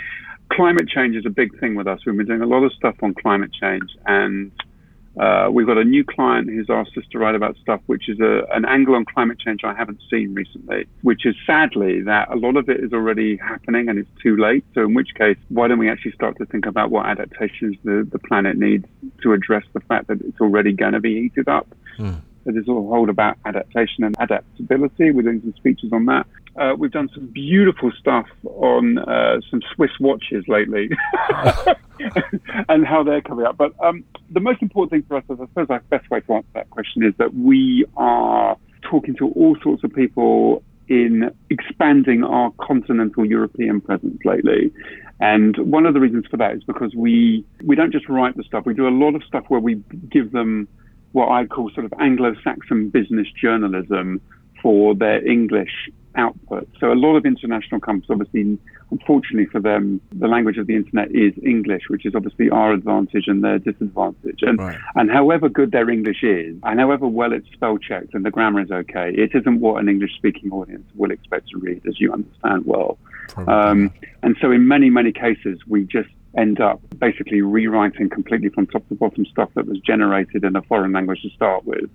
climate 0.51 0.87
change 0.87 1.15
is 1.15 1.25
a 1.25 1.29
big 1.29 1.59
thing 1.59 1.75
with 1.75 1.87
us. 1.87 1.99
We've 2.05 2.15
been 2.17 2.25
doing 2.25 2.41
a 2.41 2.47
lot 2.47 2.63
of 2.63 2.73
stuff 2.73 2.95
on 3.01 3.13
climate 3.13 3.51
change, 3.53 3.89
and 4.05 4.51
uh, 5.19 5.49
we've 5.51 5.67
got 5.67 5.77
a 5.77 5.83
new 5.83 6.03
client 6.03 6.47
who's 6.47 6.69
asked 6.69 6.97
us 6.97 7.03
to 7.11 7.19
write 7.19 7.35
about 7.35 7.57
stuff 7.57 7.81
which 7.87 8.07
is 8.07 8.19
a, 8.19 8.43
an 8.53 8.63
angle 8.65 8.95
on 8.95 9.03
climate 9.05 9.39
change 9.39 9.61
I 9.63 9.73
haven't 9.73 9.99
seen 10.09 10.33
recently, 10.33 10.87
which 11.01 11.25
is 11.25 11.35
sadly 11.45 12.01
that 12.03 12.29
a 12.31 12.35
lot 12.35 12.55
of 12.55 12.69
it 12.69 12.79
is 12.81 12.93
already 12.93 13.35
happening 13.37 13.89
and 13.89 13.99
it's 13.99 14.09
too 14.21 14.37
late. 14.37 14.63
So, 14.73 14.81
in 14.81 14.93
which 14.93 15.13
case, 15.15 15.37
why 15.49 15.67
don't 15.67 15.79
we 15.79 15.89
actually 15.89 16.13
start 16.13 16.37
to 16.37 16.45
think 16.45 16.65
about 16.65 16.89
what 16.89 17.05
adaptations 17.05 17.75
the, 17.83 18.07
the 18.09 18.19
planet 18.19 18.57
needs 18.57 18.85
to 19.23 19.33
address 19.33 19.63
the 19.73 19.81
fact 19.81 20.07
that 20.07 20.21
it's 20.21 20.39
already 20.39 20.73
going 20.73 20.93
to 20.93 20.99
be 20.99 21.21
heated 21.21 21.49
up? 21.49 21.67
Mm. 21.97 22.21
So 22.45 22.51
there's 22.53 22.67
a 22.67 22.73
whole 22.73 23.09
about 23.09 23.37
adaptation 23.45 24.05
and 24.05 24.15
adaptability. 24.19 25.11
We're 25.11 25.23
doing 25.23 25.41
some 25.41 25.53
speeches 25.55 25.91
on 25.91 26.05
that. 26.05 26.25
Uh, 26.59 26.75
we've 26.77 26.91
done 26.91 27.09
some 27.13 27.27
beautiful 27.27 27.89
stuff 27.97 28.27
on 28.43 28.97
uh, 28.97 29.39
some 29.49 29.61
Swiss 29.73 29.91
watches 29.99 30.43
lately 30.49 30.89
and 32.69 32.85
how 32.85 33.01
they're 33.01 33.21
coming 33.21 33.45
up. 33.45 33.55
But 33.55 33.73
um, 33.79 34.03
the 34.29 34.41
most 34.41 34.61
important 34.61 34.91
thing 34.91 35.03
for 35.07 35.15
us, 35.15 35.23
as 35.31 35.39
I 35.39 35.45
suppose, 35.45 35.67
the 35.69 35.81
best 35.89 36.09
way 36.09 36.19
to 36.19 36.33
answer 36.33 36.49
that 36.55 36.69
question 36.69 37.03
is 37.03 37.13
that 37.17 37.33
we 37.33 37.85
are 37.95 38.57
talking 38.81 39.15
to 39.15 39.29
all 39.29 39.55
sorts 39.63 39.85
of 39.85 39.93
people 39.93 40.61
in 40.89 41.33
expanding 41.49 42.25
our 42.25 42.51
continental 42.59 43.25
European 43.25 43.79
presence 43.79 44.19
lately. 44.25 44.73
And 45.21 45.55
one 45.57 45.85
of 45.85 45.93
the 45.93 46.01
reasons 46.01 46.25
for 46.29 46.37
that 46.37 46.55
is 46.55 46.63
because 46.63 46.93
we, 46.93 47.45
we 47.63 47.75
don't 47.75 47.91
just 47.91 48.09
write 48.09 48.35
the 48.35 48.43
stuff, 48.43 48.65
we 48.65 48.73
do 48.73 48.87
a 48.87 48.89
lot 48.89 49.15
of 49.15 49.23
stuff 49.23 49.45
where 49.47 49.61
we 49.61 49.75
give 50.09 50.33
them 50.33 50.67
what 51.13 51.29
I 51.29 51.45
call 51.45 51.69
sort 51.71 51.85
of 51.85 51.93
Anglo 51.99 52.35
Saxon 52.43 52.89
business 52.89 53.27
journalism 53.41 54.19
for 54.61 54.93
their 54.93 55.25
English 55.25 55.89
output. 56.19 56.67
So 56.79 56.91
a 56.91 56.99
lot 57.05 57.15
of 57.15 57.25
international 57.25 57.79
companies, 57.79 58.09
obviously, 58.09 58.59
unfortunately 58.91 59.47
for 59.47 59.59
them, 59.59 60.01
the 60.11 60.27
language 60.27 60.57
of 60.57 60.67
the 60.67 60.75
internet 60.75 61.09
is 61.11 61.33
English, 61.43 61.83
which 61.87 62.05
is 62.05 62.13
obviously 62.15 62.49
our 62.49 62.73
advantage 62.73 63.25
and 63.27 63.43
their 63.43 63.59
disadvantage. 63.59 64.39
And 64.41 64.59
right. 64.59 64.77
and 64.95 65.09
however 65.09 65.49
good 65.49 65.71
their 65.71 65.89
English 65.89 66.23
is, 66.23 66.55
and 66.63 66.79
however 66.79 67.07
well 67.07 67.33
it's 67.33 67.49
spell 67.53 67.77
checked 67.77 68.13
and 68.13 68.25
the 68.25 68.31
grammar 68.31 68.61
is 68.61 68.71
okay, 68.71 69.11
it 69.13 69.31
isn't 69.33 69.59
what 69.59 69.81
an 69.81 69.89
English 69.89 70.13
speaking 70.15 70.51
audience 70.51 70.87
will 70.95 71.11
expect 71.11 71.49
to 71.49 71.57
read, 71.57 71.81
as 71.87 71.99
you 71.99 72.11
understand 72.13 72.65
well. 72.65 72.97
Um, 73.47 73.91
and 74.23 74.35
so 74.41 74.51
in 74.51 74.67
many 74.67 74.89
many 74.89 75.11
cases, 75.11 75.59
we 75.67 75.85
just 75.85 76.09
end 76.37 76.61
up 76.61 76.79
basically 76.99 77.41
rewriting 77.41 78.09
completely 78.09 78.49
from 78.49 78.67
top 78.67 78.87
to 78.89 78.95
bottom 78.95 79.25
stuff 79.25 79.49
that 79.55 79.65
was 79.65 79.79
generated 79.79 80.43
in 80.43 80.55
a 80.55 80.61
foreign 80.63 80.91
language 80.91 81.21
to 81.23 81.29
start 81.31 81.65
with. 81.65 81.89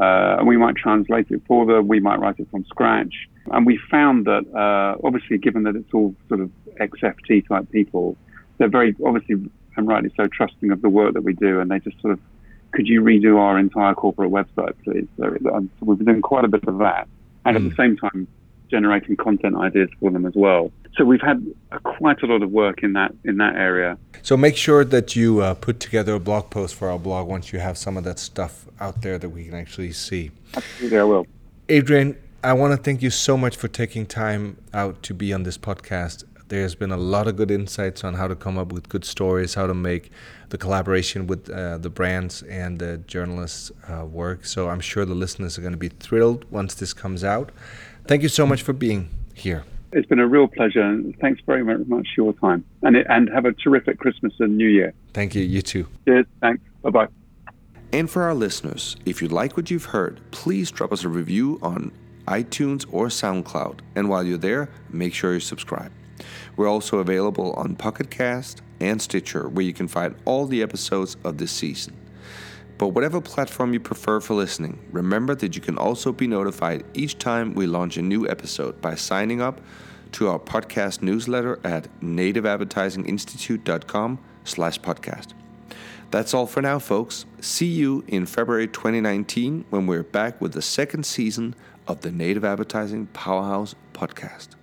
Uh, 0.00 0.36
and 0.38 0.48
we 0.48 0.56
might 0.56 0.76
translate 0.76 1.26
it 1.30 1.42
for 1.46 1.66
them, 1.66 1.86
we 1.86 2.00
might 2.00 2.18
write 2.18 2.38
it 2.38 2.48
from 2.50 2.64
scratch. 2.64 3.28
And 3.50 3.66
we 3.66 3.78
found 3.90 4.26
that, 4.26 4.44
uh, 4.54 4.96
obviously, 5.04 5.36
given 5.36 5.64
that 5.64 5.76
it's 5.76 5.92
all 5.92 6.14
sort 6.28 6.40
of 6.40 6.50
XFT 6.80 7.46
type 7.46 7.70
people, 7.70 8.16
they're 8.58 8.68
very 8.68 8.94
obviously 9.04 9.36
and 9.76 9.88
rightly 9.88 10.10
so 10.16 10.26
trusting 10.26 10.70
of 10.70 10.82
the 10.82 10.88
work 10.88 11.14
that 11.14 11.22
we 11.22 11.34
do, 11.34 11.60
and 11.60 11.70
they 11.70 11.78
just 11.80 12.00
sort 12.00 12.12
of 12.12 12.20
could 12.72 12.86
you 12.86 13.02
redo 13.02 13.38
our 13.38 13.58
entire 13.58 13.94
corporate 13.94 14.30
website, 14.30 14.74
please? 14.84 15.06
So, 15.18 15.24
um, 15.52 15.70
so 15.78 15.86
we've 15.86 15.98
been 15.98 16.06
doing 16.06 16.22
quite 16.22 16.44
a 16.44 16.48
bit 16.48 16.64
of 16.68 16.78
that, 16.78 17.08
and 17.44 17.56
mm. 17.56 17.60
at 17.60 17.62
the 17.62 17.70
hmm. 17.70 17.82
same 17.82 17.96
time, 17.96 18.28
generating 18.70 19.16
content 19.16 19.56
ideas 19.56 19.90
for 19.98 20.10
them 20.10 20.24
as 20.24 20.34
well. 20.34 20.70
So 20.96 21.04
we've 21.04 21.20
had 21.20 21.44
a, 21.72 21.80
quite 21.80 22.22
a 22.22 22.26
lot 22.26 22.42
of 22.42 22.50
work 22.50 22.82
in 22.82 22.92
that 22.94 23.14
in 23.24 23.36
that 23.38 23.54
area. 23.56 23.98
So 24.22 24.36
make 24.36 24.56
sure 24.56 24.84
that 24.84 25.16
you 25.16 25.40
uh, 25.40 25.54
put 25.54 25.80
together 25.80 26.14
a 26.14 26.20
blog 26.20 26.50
post 26.50 26.74
for 26.74 26.90
our 26.90 26.98
blog 26.98 27.28
once 27.28 27.52
you 27.52 27.58
have 27.58 27.78
some 27.78 27.96
of 27.96 28.04
that 28.04 28.18
stuff 28.18 28.66
out 28.80 29.02
there 29.02 29.18
that 29.18 29.28
we 29.28 29.44
can 29.44 29.54
actually 29.54 29.92
see. 29.92 30.30
Absolutely, 30.54 30.98
I 30.98 31.04
will. 31.04 31.26
Adrian, 31.68 32.16
I 32.42 32.52
want 32.54 32.72
to 32.72 32.82
thank 32.82 33.02
you 33.02 33.10
so 33.10 33.36
much 33.36 33.56
for 33.56 33.68
taking 33.68 34.06
time 34.06 34.56
out 34.72 35.02
to 35.04 35.14
be 35.14 35.32
on 35.32 35.42
this 35.42 35.58
podcast. 35.58 36.24
There's 36.48 36.74
been 36.74 36.90
a 36.90 36.96
lot 36.96 37.28
of 37.28 37.36
good 37.36 37.50
insights 37.50 38.02
on 38.02 38.14
how 38.14 38.26
to 38.26 38.34
come 38.34 38.58
up 38.58 38.72
with 38.72 38.88
good 38.88 39.04
stories, 39.04 39.54
how 39.54 39.68
to 39.68 39.74
make 39.74 40.10
the 40.48 40.58
collaboration 40.58 41.28
with 41.28 41.48
uh, 41.48 41.78
the 41.78 41.90
brands 41.90 42.42
and 42.42 42.78
the 42.78 42.98
journalists 43.06 43.70
uh, 43.88 44.04
work. 44.04 44.44
So 44.44 44.68
I'm 44.68 44.80
sure 44.80 45.04
the 45.04 45.14
listeners 45.14 45.56
are 45.58 45.60
going 45.60 45.74
to 45.74 45.78
be 45.78 45.90
thrilled 45.90 46.44
once 46.50 46.74
this 46.74 46.92
comes 46.92 47.22
out. 47.22 47.52
Thank 48.06 48.22
you 48.22 48.28
so 48.28 48.46
much 48.46 48.62
for 48.62 48.72
being 48.72 49.08
here. 49.34 49.64
It's 49.92 50.06
been 50.06 50.20
a 50.20 50.26
real 50.26 50.46
pleasure, 50.46 50.82
and 50.82 51.16
thanks 51.18 51.40
very, 51.46 51.62
very 51.62 51.84
much 51.84 52.06
for 52.14 52.22
your 52.22 52.32
time. 52.34 52.64
And, 52.82 52.96
and 52.96 53.28
have 53.30 53.44
a 53.44 53.52
terrific 53.52 53.98
Christmas 53.98 54.32
and 54.38 54.56
New 54.56 54.68
Year. 54.68 54.94
Thank 55.12 55.34
you. 55.34 55.42
You 55.42 55.62
too. 55.62 55.88
Cheers. 56.04 56.26
Thanks. 56.40 56.62
Bye 56.82 56.90
bye. 56.90 57.08
And 57.92 58.08
for 58.08 58.22
our 58.22 58.34
listeners, 58.34 58.96
if 59.04 59.20
you 59.20 59.26
like 59.26 59.56
what 59.56 59.68
you've 59.70 59.86
heard, 59.86 60.20
please 60.30 60.70
drop 60.70 60.92
us 60.92 61.02
a 61.02 61.08
review 61.08 61.58
on 61.60 61.90
iTunes 62.28 62.86
or 62.92 63.08
SoundCloud. 63.08 63.80
And 63.96 64.08
while 64.08 64.22
you're 64.22 64.38
there, 64.38 64.70
make 64.90 65.12
sure 65.12 65.34
you 65.34 65.40
subscribe. 65.40 65.90
We're 66.56 66.68
also 66.68 66.98
available 66.98 67.52
on 67.54 67.74
Pocket 67.74 68.10
Cast 68.10 68.62
and 68.78 69.02
Stitcher, 69.02 69.48
where 69.48 69.64
you 69.64 69.72
can 69.72 69.88
find 69.88 70.14
all 70.24 70.46
the 70.46 70.62
episodes 70.62 71.16
of 71.24 71.38
this 71.38 71.50
season. 71.50 71.96
But 72.80 72.94
whatever 72.94 73.20
platform 73.20 73.74
you 73.74 73.80
prefer 73.80 74.20
for 74.20 74.32
listening, 74.32 74.78
remember 74.90 75.34
that 75.34 75.54
you 75.54 75.60
can 75.60 75.76
also 75.76 76.12
be 76.12 76.26
notified 76.26 76.82
each 76.94 77.18
time 77.18 77.52
we 77.52 77.66
launch 77.66 77.98
a 77.98 78.02
new 78.02 78.26
episode 78.26 78.80
by 78.80 78.94
signing 78.94 79.42
up 79.42 79.60
to 80.12 80.28
our 80.28 80.38
podcast 80.38 81.02
newsletter 81.02 81.60
at 81.62 81.88
nativeadvertisinginstitute.com 82.00 84.18
slash 84.44 84.80
podcast. 84.80 85.34
That's 86.10 86.32
all 86.32 86.46
for 86.46 86.62
now, 86.62 86.78
folks. 86.78 87.26
See 87.38 87.66
you 87.66 88.02
in 88.08 88.24
February 88.24 88.66
2019 88.66 89.66
when 89.68 89.86
we're 89.86 90.02
back 90.02 90.40
with 90.40 90.54
the 90.54 90.62
second 90.62 91.04
season 91.04 91.54
of 91.86 92.00
the 92.00 92.10
Native 92.10 92.46
Advertising 92.46 93.08
Powerhouse 93.08 93.74
podcast. 93.92 94.54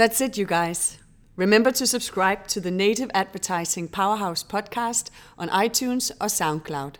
That's 0.00 0.22
it, 0.22 0.38
you 0.38 0.46
guys. 0.46 0.96
Remember 1.36 1.70
to 1.72 1.86
subscribe 1.86 2.46
to 2.46 2.58
the 2.58 2.70
Native 2.70 3.10
Advertising 3.12 3.88
Powerhouse 3.88 4.42
podcast 4.42 5.10
on 5.36 5.50
iTunes 5.50 6.10
or 6.12 6.28
SoundCloud. 6.28 6.94